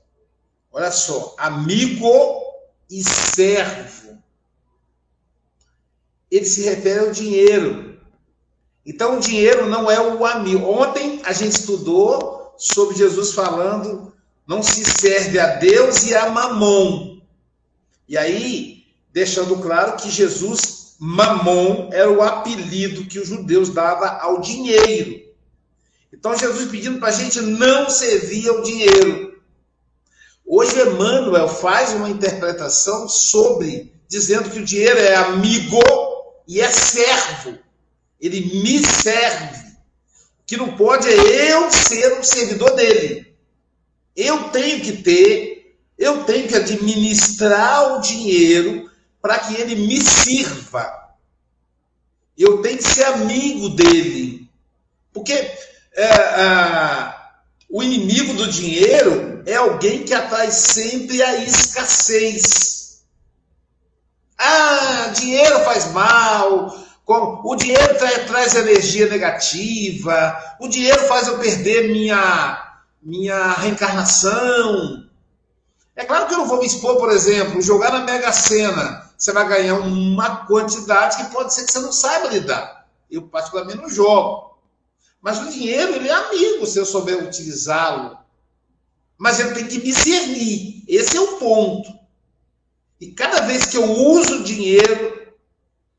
Olha 0.72 0.91
só, 0.91 1.36
amigo 1.38 2.41
e 2.89 3.03
servo. 3.03 4.17
Ele 6.30 6.45
se 6.45 6.61
refere 6.61 6.99
ao 6.99 7.11
dinheiro. 7.11 7.99
Então, 8.86 9.17
o 9.17 9.19
dinheiro 9.19 9.69
não 9.69 9.91
é 9.91 9.99
o 9.99 10.26
amigo. 10.26 10.65
Ontem 10.65 11.22
a 11.26 11.34
gente 11.34 11.53
estudou 11.53 12.53
sobre 12.57 12.95
Jesus 12.95 13.34
falando: 13.34 14.13
não 14.47 14.63
se 14.63 14.84
serve 14.84 15.39
a 15.39 15.55
Deus 15.55 16.03
e 16.03 16.15
a 16.15 16.30
mamon. 16.30 17.19
E 18.07 18.17
aí, 18.17 18.86
deixando 19.11 19.57
claro 19.57 19.97
que 19.97 20.09
Jesus, 20.09 20.95
mamon, 20.97 21.89
era 21.91 22.09
o 22.09 22.22
apelido 22.22 23.05
que 23.05 23.19
os 23.19 23.28
judeus 23.28 23.69
davam 23.69 24.07
ao 24.22 24.41
dinheiro. 24.41 25.22
Então, 26.13 26.38
Jesus 26.38 26.69
pedindo 26.69 26.99
para 26.99 27.09
a 27.09 27.11
gente 27.11 27.41
não 27.41 27.89
servir 27.89 28.47
ao 28.49 28.61
dinheiro. 28.61 29.30
Hoje, 30.54 30.82
Emmanuel 30.82 31.47
faz 31.47 31.93
uma 31.93 32.10
interpretação 32.10 33.08
sobre, 33.08 33.89
dizendo 34.06 34.49
que 34.49 34.60
o 34.60 34.66
dinheiro 34.66 34.99
é 34.99 35.16
amigo 35.16 35.80
e 36.45 36.60
é 36.60 36.70
servo. 36.70 37.58
Ele 38.20 38.62
me 38.62 38.86
serve. 38.86 39.56
O 39.56 40.45
que 40.45 40.58
não 40.58 40.76
pode 40.76 41.08
é 41.08 41.54
eu 41.54 41.72
ser 41.72 42.20
um 42.20 42.22
servidor 42.22 42.76
dele. 42.76 43.34
Eu 44.14 44.49
tenho 44.49 44.82
que 44.82 45.02
ter, 45.02 45.78
eu 45.97 46.26
tenho 46.26 46.49
que 46.49 46.56
administrar 46.58 47.95
o 47.95 48.02
dinheiro 48.02 48.91
para 49.22 49.39
que 49.39 49.56
ele 49.56 49.76
me 49.76 50.02
sirva. 50.02 51.16
Eu 52.38 52.62
tenho 52.62 52.78
que 52.78 52.84
ser 52.84 53.06
amigo 53.06 53.70
dele. 53.70 54.49
Porque 55.14 55.32
é, 55.32 55.56
é, 55.95 57.20
o 57.72 57.82
inimigo 57.82 58.34
do 58.34 58.51
dinheiro 58.51 59.41
é 59.45 59.55
alguém 59.55 60.03
que 60.03 60.13
atrai 60.13 60.51
sempre 60.51 61.24
a 61.24 61.38
escassez. 61.38 63.03
Ah, 64.38 65.11
dinheiro 65.15 65.63
faz 65.63 65.91
mal, 65.91 66.76
o 67.07 67.55
dinheiro 67.55 67.97
tra 67.97 68.26
traz 68.26 68.55
energia 68.55 69.07
negativa, 69.07 70.38
o 70.59 70.67
dinheiro 70.67 71.07
faz 71.07 71.28
eu 71.28 71.38
perder 71.39 71.89
minha, 71.89 72.82
minha 73.01 73.53
reencarnação. 73.53 75.05
É 75.95 76.03
claro 76.03 76.28
que 76.28 76.34
eu 76.34 76.39
não 76.39 76.47
vou 76.47 76.59
me 76.59 76.65
expor, 76.65 76.97
por 76.97 77.11
exemplo, 77.11 77.61
jogar 77.61 77.91
na 77.91 77.99
Mega 77.99 78.32
Sena. 78.34 79.09
Você 79.17 79.32
vai 79.32 79.47
ganhar 79.47 79.76
uma 79.76 80.47
quantidade 80.47 81.17
que 81.17 81.32
pode 81.32 81.53
ser 81.53 81.65
que 81.65 81.72
você 81.72 81.80
não 81.80 81.91
saiba 81.91 82.28
lidar. 82.28 82.88
Eu, 83.09 83.22
particularmente, 83.24 83.82
não 83.82 83.89
jogo. 83.89 84.51
Mas 85.22 85.39
o 85.39 85.51
dinheiro, 85.51 85.95
ele 85.95 86.09
é 86.09 86.13
amigo 86.13 86.65
se 86.65 86.80
eu 86.80 86.86
souber 86.86 87.24
utilizá-lo. 87.24 88.17
Mas 89.17 89.39
ele 89.39 89.51
tem 89.51 89.67
que 89.67 89.80
me 89.80 89.93
servir. 89.93 90.84
Esse 90.88 91.15
é 91.15 91.22
o 91.22 91.38
ponto. 91.38 91.93
E 92.99 93.11
cada 93.11 93.41
vez 93.41 93.65
que 93.65 93.78
eu 93.78 93.84
uso 93.84 94.43
dinheiro 94.43 95.32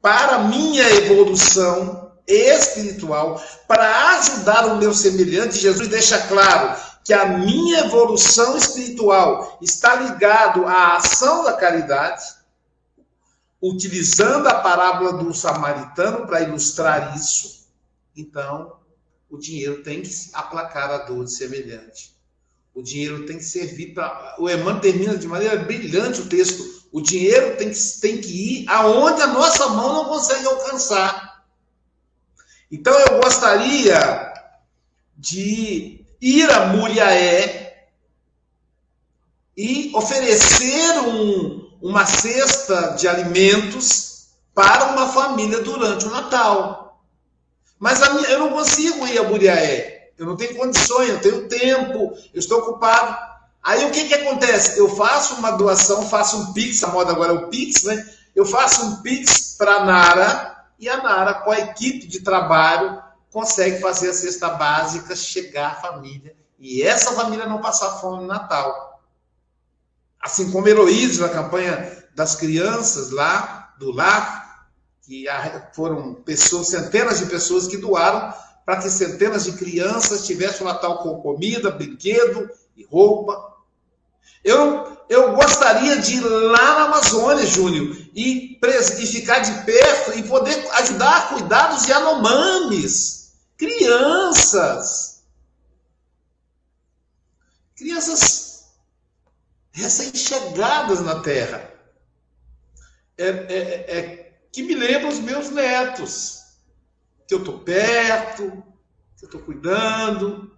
para 0.01 0.41
minha 0.41 0.89
evolução 0.91 2.12
espiritual, 2.27 3.41
para 3.68 4.18
ajudar 4.18 4.66
o 4.66 4.77
meu 4.77 4.93
semelhante, 4.93 5.59
Jesus 5.59 5.89
deixa 5.89 6.27
claro 6.27 6.77
que 7.05 7.12
a 7.12 7.27
minha 7.27 7.81
evolução 7.81 8.57
espiritual 8.57 9.59
está 9.61 9.95
ligado 9.95 10.66
à 10.66 10.97
ação 10.97 11.45
da 11.45 11.53
caridade, 11.53 12.23
utilizando 13.61 14.49
a 14.49 14.55
parábola 14.55 15.12
do 15.12 15.33
samaritano 15.33 16.27
para 16.27 16.43
ilustrar 16.43 17.16
isso. 17.16 17.66
Então, 18.16 18.82
o 19.33 19.39
dinheiro 19.39 19.83
tem 19.83 20.03
que 20.03 20.11
aplacar 20.35 20.91
a 20.91 20.99
dor 20.99 21.24
de 21.24 21.33
semelhante. 21.33 22.14
O 22.74 22.83
dinheiro 22.83 23.24
tem 23.24 23.39
que 23.39 23.45
servir 23.45 23.95
para. 23.95 24.37
O 24.39 24.49
Emmanuel 24.49 24.80
termina 24.80 25.16
de 25.16 25.26
maneira 25.26 25.57
brilhante 25.57 26.20
o 26.20 26.28
texto. 26.28 26.83
O 26.93 27.01
dinheiro 27.01 27.57
tem 27.57 27.70
que, 27.70 27.78
tem 28.01 28.20
que 28.20 28.62
ir 28.62 28.68
aonde 28.68 29.22
a 29.22 29.26
nossa 29.28 29.68
mão 29.68 29.95
não 29.95 30.05
consegue 30.05 30.47
alcançar. 30.47 31.43
Então 32.70 32.93
eu 32.93 33.20
gostaria 33.22 34.35
de 35.16 36.05
ir 36.20 36.51
a 36.51 36.66
Muriaé 36.66 37.89
e 39.57 39.91
oferecer 39.95 41.01
um, 41.07 41.70
uma 41.80 42.05
cesta 42.05 42.97
de 42.99 43.09
alimentos 43.09 44.28
para 44.55 44.93
uma 44.93 45.09
família 45.11 45.62
durante 45.62 46.05
o 46.05 46.11
Natal. 46.11 46.82
Mas 47.83 47.99
minha, 48.12 48.28
eu 48.28 48.39
não 48.39 48.51
consigo 48.51 49.05
ir 49.09 49.18
a 49.18 49.24
Buriaé. 49.24 50.12
Eu 50.16 50.24
não 50.24 50.37
tenho 50.37 50.55
condições, 50.55 51.09
eu 51.09 51.20
tenho 51.20 51.49
tempo, 51.49 52.16
eu 52.33 52.39
estou 52.39 52.61
ocupado. 52.61 53.18
Aí 53.61 53.85
o 53.85 53.91
que, 53.91 54.07
que 54.07 54.14
acontece? 54.14 54.78
Eu 54.78 54.89
faço 54.95 55.35
uma 55.35 55.51
doação, 55.51 56.09
faço 56.09 56.37
um 56.37 56.53
Pix, 56.53 56.80
a 56.85 56.89
moda 56.89 57.11
agora 57.11 57.33
é 57.33 57.35
o 57.35 57.49
Pix, 57.49 57.83
né? 57.83 58.09
Eu 58.37 58.47
faço 58.47 58.87
um 58.87 59.03
Pix 59.03 59.57
para 59.59 59.78
a 59.78 59.85
Nara 59.85 60.64
e 60.78 60.89
a 60.89 60.99
Nara, 60.99 61.35
com 61.35 61.51
a 61.51 61.59
equipe 61.59 62.07
de 62.07 62.20
trabalho, 62.20 63.03
consegue 63.33 63.80
fazer 63.80 64.11
a 64.11 64.14
cesta 64.14 64.51
básica 64.51 65.16
chegar 65.16 65.72
à 65.72 65.74
família 65.74 66.37
e 66.61 66.85
essa 66.85 67.11
família 67.14 67.47
não 67.47 67.61
passar 67.61 67.99
fome 67.99 68.18
no 68.18 68.28
Natal. 68.28 69.01
Assim 70.20 70.53
como 70.53 70.68
Heloísa, 70.68 71.26
na 71.26 71.33
campanha 71.33 72.05
das 72.14 72.37
crianças 72.37 73.11
lá 73.11 73.74
do 73.76 73.91
lar, 73.91 74.41
que 75.03 75.27
foram 75.75 76.15
pessoas, 76.15 76.69
centenas 76.69 77.19
de 77.19 77.27
pessoas 77.27 77.67
que 77.67 77.77
doaram 77.77 78.33
para 78.65 78.81
que 78.81 78.89
centenas 78.89 79.45
de 79.45 79.53
crianças 79.53 80.27
tivessem 80.27 80.63
o 80.63 80.71
Natal 80.71 80.99
com 80.99 81.21
comida, 81.21 81.71
brinquedo 81.71 82.49
e 82.77 82.85
roupa. 82.85 83.53
Eu, 84.45 84.99
eu 85.09 85.35
gostaria 85.35 85.99
de 85.99 86.17
ir 86.17 86.21
lá 86.21 86.75
na 86.75 86.85
Amazônia, 86.85 87.47
Júnior, 87.47 87.97
e, 88.15 88.59
e 88.63 89.07
ficar 89.07 89.41
de 89.41 89.65
perto 89.65 90.19
e 90.19 90.23
poder 90.25 90.55
ajudar 90.75 91.17
a 91.17 91.27
cuidar 91.29 91.67
dos 91.69 91.87
Yanomamis, 91.87 93.33
crianças. 93.57 95.23
Crianças 97.77 98.65
recém-chegadas 99.73 101.01
na 101.01 101.21
Terra. 101.21 101.71
É, 103.19 103.29
é, 103.29 103.99
é, 103.99 104.22
que 104.53 104.63
me 104.63 104.75
lembra 104.75 105.09
os 105.09 105.19
meus 105.19 105.51
netos, 105.51 106.59
que 107.27 107.33
eu 107.33 107.39
estou 107.39 107.59
perto, 107.61 108.63
que 109.17 109.25
eu 109.25 109.27
estou 109.27 109.41
cuidando. 109.41 110.55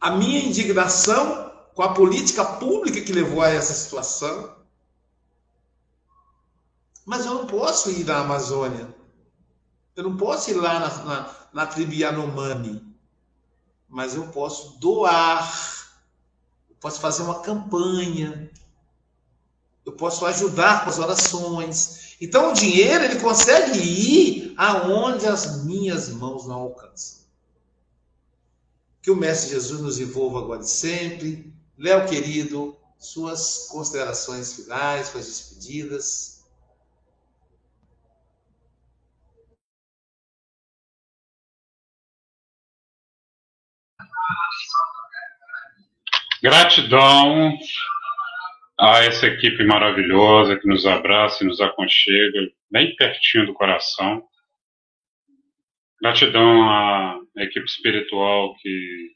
A 0.00 0.12
minha 0.12 0.40
indignação 0.40 1.52
com 1.74 1.82
a 1.82 1.92
política 1.92 2.44
pública 2.44 3.00
que 3.00 3.12
levou 3.12 3.42
a 3.42 3.48
essa 3.48 3.74
situação. 3.74 4.56
Mas 7.04 7.26
eu 7.26 7.34
não 7.34 7.46
posso 7.46 7.90
ir 7.90 8.04
na 8.04 8.18
Amazônia. 8.18 8.94
Eu 9.96 10.04
não 10.04 10.16
posso 10.16 10.50
ir 10.50 10.54
lá 10.54 10.78
na, 10.78 11.04
na, 11.04 11.36
na 11.52 11.66
tribo 11.66 11.92
Yanomami. 11.92 12.94
Mas 13.88 14.14
eu 14.14 14.28
posso 14.28 14.78
doar. 14.78 15.50
Eu 16.70 16.76
posso 16.76 17.00
fazer 17.00 17.22
uma 17.22 17.40
campanha. 17.40 18.50
Eu 19.84 19.92
posso 19.92 20.24
ajudar 20.26 20.84
com 20.84 20.90
as 20.90 20.98
orações. 20.98 22.16
Então 22.20 22.50
o 22.50 22.54
dinheiro 22.54 23.04
ele 23.04 23.20
consegue 23.20 23.78
ir 23.78 24.54
aonde 24.56 25.26
as 25.26 25.64
minhas 25.64 26.08
mãos 26.08 26.46
não 26.46 26.60
alcançam. 26.60 27.22
Que 29.00 29.10
o 29.10 29.16
Mestre 29.16 29.50
Jesus 29.50 29.80
nos 29.80 29.98
envolva 29.98 30.38
agora 30.38 30.62
e 30.62 30.66
sempre 30.66 31.52
Léo, 31.82 32.06
querido, 32.06 32.76
suas 32.98 33.66
considerações 33.68 34.52
finais, 34.54 35.08
suas 35.08 35.26
despedidas. 35.26 36.44
Gratidão 46.40 47.58
a 48.82 49.04
essa 49.04 49.28
equipe 49.28 49.62
maravilhosa 49.62 50.58
que 50.58 50.66
nos 50.66 50.84
abraça 50.84 51.44
e 51.44 51.46
nos 51.46 51.60
aconchega, 51.60 52.50
bem 52.68 52.96
pertinho 52.96 53.46
do 53.46 53.54
coração. 53.54 54.26
Gratidão 56.00 56.68
à 56.68 57.16
equipe 57.36 57.64
espiritual 57.64 58.56
que 58.56 59.12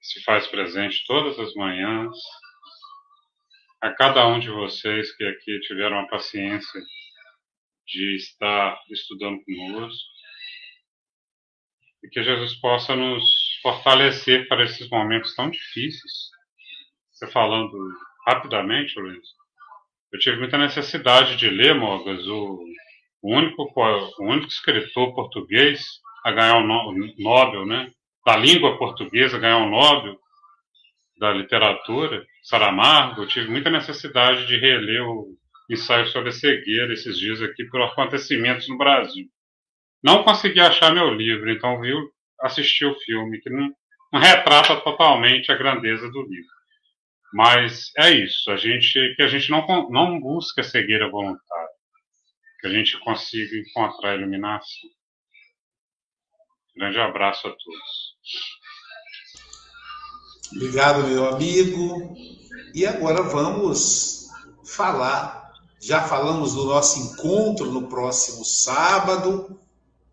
se 0.00 0.20
faz 0.24 0.48
presente 0.48 1.04
todas 1.06 1.38
as 1.38 1.54
manhãs. 1.54 2.16
A 3.80 3.92
cada 3.92 4.26
um 4.26 4.40
de 4.40 4.50
vocês 4.50 5.14
que 5.16 5.22
aqui 5.22 5.60
tiveram 5.60 6.00
a 6.00 6.08
paciência 6.08 6.82
de 7.86 8.16
estar 8.16 8.80
estudando 8.90 9.40
conosco. 9.44 10.10
E 12.02 12.08
que 12.08 12.20
Jesus 12.20 12.56
possa 12.56 12.96
nos 12.96 13.22
fortalecer 13.62 14.48
para 14.48 14.64
esses 14.64 14.90
momentos 14.90 15.36
tão 15.36 15.48
difíceis. 15.48 16.30
Você 17.12 17.28
falando 17.28 17.70
rapidamente, 18.26 18.98
Luiz, 18.98 19.26
eu 20.12 20.18
tive 20.18 20.38
muita 20.38 20.58
necessidade 20.58 21.36
de 21.36 21.48
ler, 21.48 21.74
Mogas, 21.74 22.26
o, 22.26 22.64
o, 23.22 23.36
único, 23.36 23.62
o 23.62 24.24
único 24.24 24.48
escritor 24.48 25.14
português 25.14 25.84
a 26.24 26.32
ganhar 26.32 26.58
o 26.58 26.92
Nobel, 27.18 27.66
né? 27.66 27.90
da 28.24 28.36
língua 28.36 28.76
portuguesa, 28.76 29.38
ganhar 29.38 29.58
um 29.58 29.70
Nobel 29.70 30.16
da 31.18 31.32
literatura, 31.32 32.24
Saramago, 32.42 33.22
eu 33.22 33.28
tive 33.28 33.48
muita 33.48 33.70
necessidade 33.70 34.46
de 34.46 34.56
reler 34.56 35.02
o 35.06 35.36
ensaio 35.68 36.06
sobre 36.06 36.30
a 36.30 36.32
cegueira 36.32 36.92
esses 36.92 37.18
dias 37.18 37.42
aqui 37.42 37.64
por 37.64 37.82
acontecimentos 37.82 38.68
no 38.68 38.78
Brasil. 38.78 39.26
Não 40.02 40.24
consegui 40.24 40.60
achar 40.60 40.94
meu 40.94 41.12
livro, 41.12 41.50
então 41.50 41.80
vi, 41.80 41.92
assisti 42.40 42.86
o 42.86 42.98
filme, 43.00 43.38
que 43.40 43.50
não, 43.50 43.70
não 44.12 44.20
retrata 44.20 44.80
totalmente 44.80 45.52
a 45.52 45.56
grandeza 45.56 46.10
do 46.10 46.22
livro. 46.22 46.59
Mas 47.32 47.92
é 47.96 48.10
isso, 48.10 48.50
a 48.50 48.56
gente, 48.56 49.14
que 49.14 49.22
a 49.22 49.28
gente 49.28 49.50
não, 49.50 49.88
não 49.88 50.20
busca 50.20 50.64
cegueira 50.64 51.08
voluntária, 51.08 51.68
que 52.60 52.66
a 52.66 52.70
gente 52.70 52.98
consiga 53.00 53.56
encontrar 53.56 54.10
a 54.10 54.14
iluminação. 54.16 54.90
Grande 56.76 56.98
abraço 56.98 57.46
a 57.46 57.50
todos. 57.50 58.16
Obrigado, 60.56 61.06
meu 61.06 61.28
amigo. 61.28 62.16
E 62.74 62.84
agora 62.84 63.22
vamos 63.22 64.28
falar. 64.64 65.52
Já 65.80 66.02
falamos 66.02 66.54
do 66.54 66.64
nosso 66.64 66.98
encontro 66.98 67.70
no 67.70 67.88
próximo 67.88 68.44
sábado. 68.44 69.60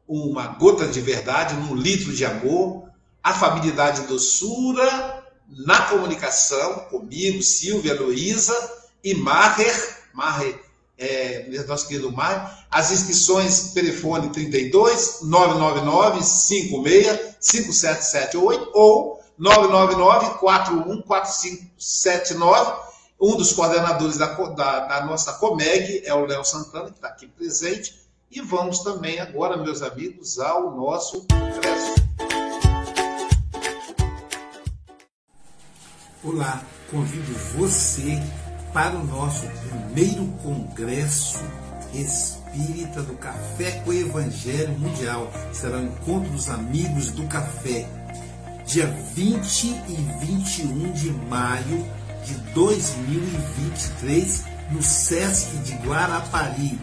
Uma 0.07 0.47
gota 0.47 0.87
de 0.87 1.01
verdade 1.01 1.55
num 1.55 1.75
litro 1.75 2.13
de 2.13 2.23
amor. 2.25 2.89
Afabilidade 3.23 4.01
e 4.01 4.07
doçura 4.07 5.16
na 5.49 5.81
comunicação 5.83 6.81
comigo, 6.89 7.41
Silvia, 7.41 7.99
Luísa 7.99 8.55
e 9.03 9.15
Maher. 9.15 9.97
Maher 10.13 10.67
é, 10.97 11.45
nosso 11.67 11.87
querido 11.87 12.11
Mar. 12.11 12.65
As 12.71 12.89
inscrições, 12.91 13.73
telefone 13.73 14.29
32 14.29 15.19
999 15.23 16.23
56 16.23 17.35
5778 17.39 18.71
ou 18.73 19.21
999 19.37 20.39
414579. 20.39 22.87
Um 23.19 23.35
dos 23.35 23.51
coordenadores 23.53 24.17
da, 24.17 24.27
da, 24.27 24.79
da 24.81 25.03
nossa 25.05 25.33
Comeg 25.33 26.03
é 26.05 26.13
o 26.13 26.23
Léo 26.25 26.43
Santana, 26.43 26.89
que 26.89 26.97
está 26.97 27.07
aqui 27.07 27.25
presente. 27.27 28.05
E 28.29 28.41
vamos 28.41 28.79
também 28.79 29.19
agora, 29.19 29.55
meus 29.57 29.81
amigos, 29.81 30.37
ao 30.39 30.75
nosso 30.75 31.25
congresso. 31.27 31.95
Olá, 36.27 36.61
convido 36.91 37.33
você 37.57 38.21
para 38.73 38.97
o 38.97 39.05
nosso 39.05 39.47
primeiro 39.47 40.27
congresso 40.43 41.39
espírita 41.93 43.01
do 43.01 43.13
Café 43.13 43.79
com 43.79 43.91
o 43.91 43.93
Evangelho 43.93 44.77
Mundial. 44.77 45.31
Será 45.53 45.77
o 45.77 45.85
encontro 45.85 46.29
dos 46.31 46.49
amigos 46.49 47.11
do 47.11 47.25
café, 47.27 47.87
dia 48.65 48.87
20 48.87 49.67
e 49.67 49.95
21 50.25 50.91
de 50.91 51.11
maio 51.11 51.89
de 52.25 52.33
2023, 52.51 54.43
no 54.71 54.83
SESC 54.83 55.55
de 55.59 55.75
Guarapari. 55.75 56.77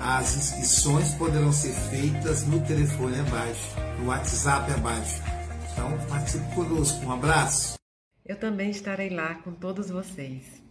As 0.00 0.36
inscrições 0.36 1.12
poderão 1.14 1.52
ser 1.52 1.72
feitas 1.72 2.46
no 2.46 2.60
telefone 2.60 3.18
abaixo, 3.18 3.76
no 3.98 4.10
WhatsApp 4.10 4.70
abaixo. 4.70 5.20
Então, 5.72 5.98
participe 6.08 6.54
conosco. 6.54 7.04
Um 7.04 7.10
abraço. 7.10 7.79
Eu 8.30 8.36
também 8.36 8.70
estarei 8.70 9.10
lá 9.10 9.34
com 9.42 9.52
todos 9.52 9.90
vocês. 9.90 10.62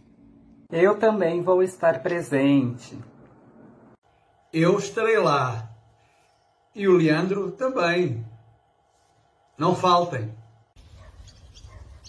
Eu 0.72 0.98
também 0.98 1.42
vou 1.42 1.62
estar 1.62 2.02
presente. 2.02 2.98
Eu 4.50 4.78
estarei 4.78 5.18
lá. 5.18 5.70
E 6.74 6.88
o 6.88 6.96
Leandro 6.96 7.52
também. 7.52 8.24
Não 9.58 9.76
faltem. 9.76 10.34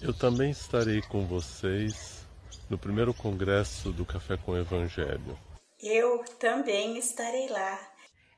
Eu 0.02 0.14
também 0.14 0.52
estarei 0.52 1.02
com 1.02 1.28
vocês 1.28 2.26
no 2.70 2.78
primeiro 2.78 3.14
congresso 3.14 3.92
do 3.92 4.06
Café 4.06 4.38
com 4.38 4.54
o 4.54 4.58
Evangelho. 4.58 5.38
Eu 5.84 6.24
também 6.40 6.98
estarei 6.98 7.50
lá. 7.50 7.78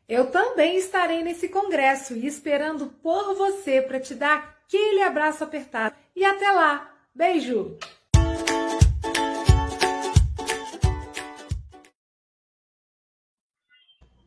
Eu 0.09 0.31
também 0.31 0.77
estarei 0.77 1.21
nesse 1.21 1.47
congresso 1.47 2.15
e 2.15 2.25
esperando 2.25 2.87
por 2.87 3.35
você 3.35 3.83
para 3.83 3.99
te 3.99 4.15
dar 4.15 4.57
aquele 4.65 5.03
abraço 5.03 5.43
apertado. 5.43 5.93
E 6.15 6.25
até 6.25 6.51
lá. 6.51 6.92
Beijo! 7.15 7.77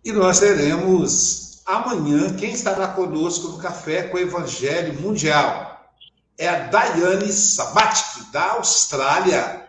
E 0.04 0.12
nós 0.12 0.38
teremos 0.38 1.62
amanhã, 1.66 2.36
quem 2.36 2.52
estará 2.52 2.86
conosco 2.86 3.48
no 3.48 3.58
Café 3.58 4.04
com 4.04 4.16
o 4.16 4.20
Evangelho 4.20 5.00
Mundial 5.00 5.90
é 6.38 6.46
a 6.46 6.68
Daiane 6.68 7.32
Sabatic, 7.32 8.30
da 8.30 8.52
Austrália. 8.52 9.68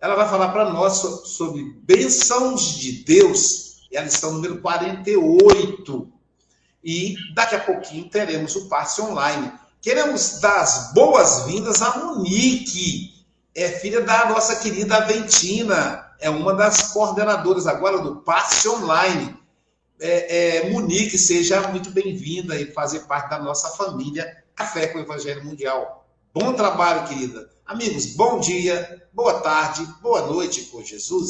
Ela 0.00 0.16
vai 0.16 0.28
falar 0.28 0.48
para 0.48 0.70
nós 0.70 0.94
sobre 0.94 1.62
bênçãos 1.84 2.76
de 2.76 3.04
Deus, 3.04 3.86
e 3.92 3.96
a 3.96 4.02
lição 4.02 4.32
número 4.32 4.60
48. 4.60 6.12
E 6.82 7.14
daqui 7.32 7.54
a 7.54 7.60
pouquinho 7.60 8.10
teremos 8.10 8.56
o 8.56 8.68
passe 8.68 9.00
online. 9.00 9.52
Queremos 9.86 10.40
dar 10.40 10.62
as 10.62 10.92
boas-vindas 10.92 11.80
a 11.80 11.98
Monique, 11.98 13.24
é 13.54 13.68
filha 13.68 14.00
da 14.00 14.28
nossa 14.28 14.56
querida 14.56 14.96
Aventina, 14.96 16.10
é 16.18 16.28
uma 16.28 16.52
das 16.54 16.88
coordenadoras 16.88 17.68
agora 17.68 18.00
do 18.00 18.16
passe 18.16 18.68
online. 18.68 19.38
É, 20.00 20.64
é, 20.64 20.70
Monique, 20.70 21.16
seja 21.16 21.68
muito 21.68 21.92
bem-vinda 21.92 22.60
e 22.60 22.72
fazer 22.72 23.06
parte 23.06 23.30
da 23.30 23.38
nossa 23.38 23.76
família 23.76 24.42
Café 24.56 24.88
com 24.88 24.98
o 24.98 25.02
Evangelho 25.02 25.44
Mundial. 25.44 26.04
Bom 26.34 26.52
trabalho, 26.54 27.06
querida. 27.06 27.48
Amigos, 27.64 28.06
bom 28.06 28.40
dia, 28.40 29.08
boa 29.12 29.34
tarde, 29.34 29.86
boa 30.02 30.22
noite 30.22 30.62
com 30.62 30.82
Jesus. 30.82 31.24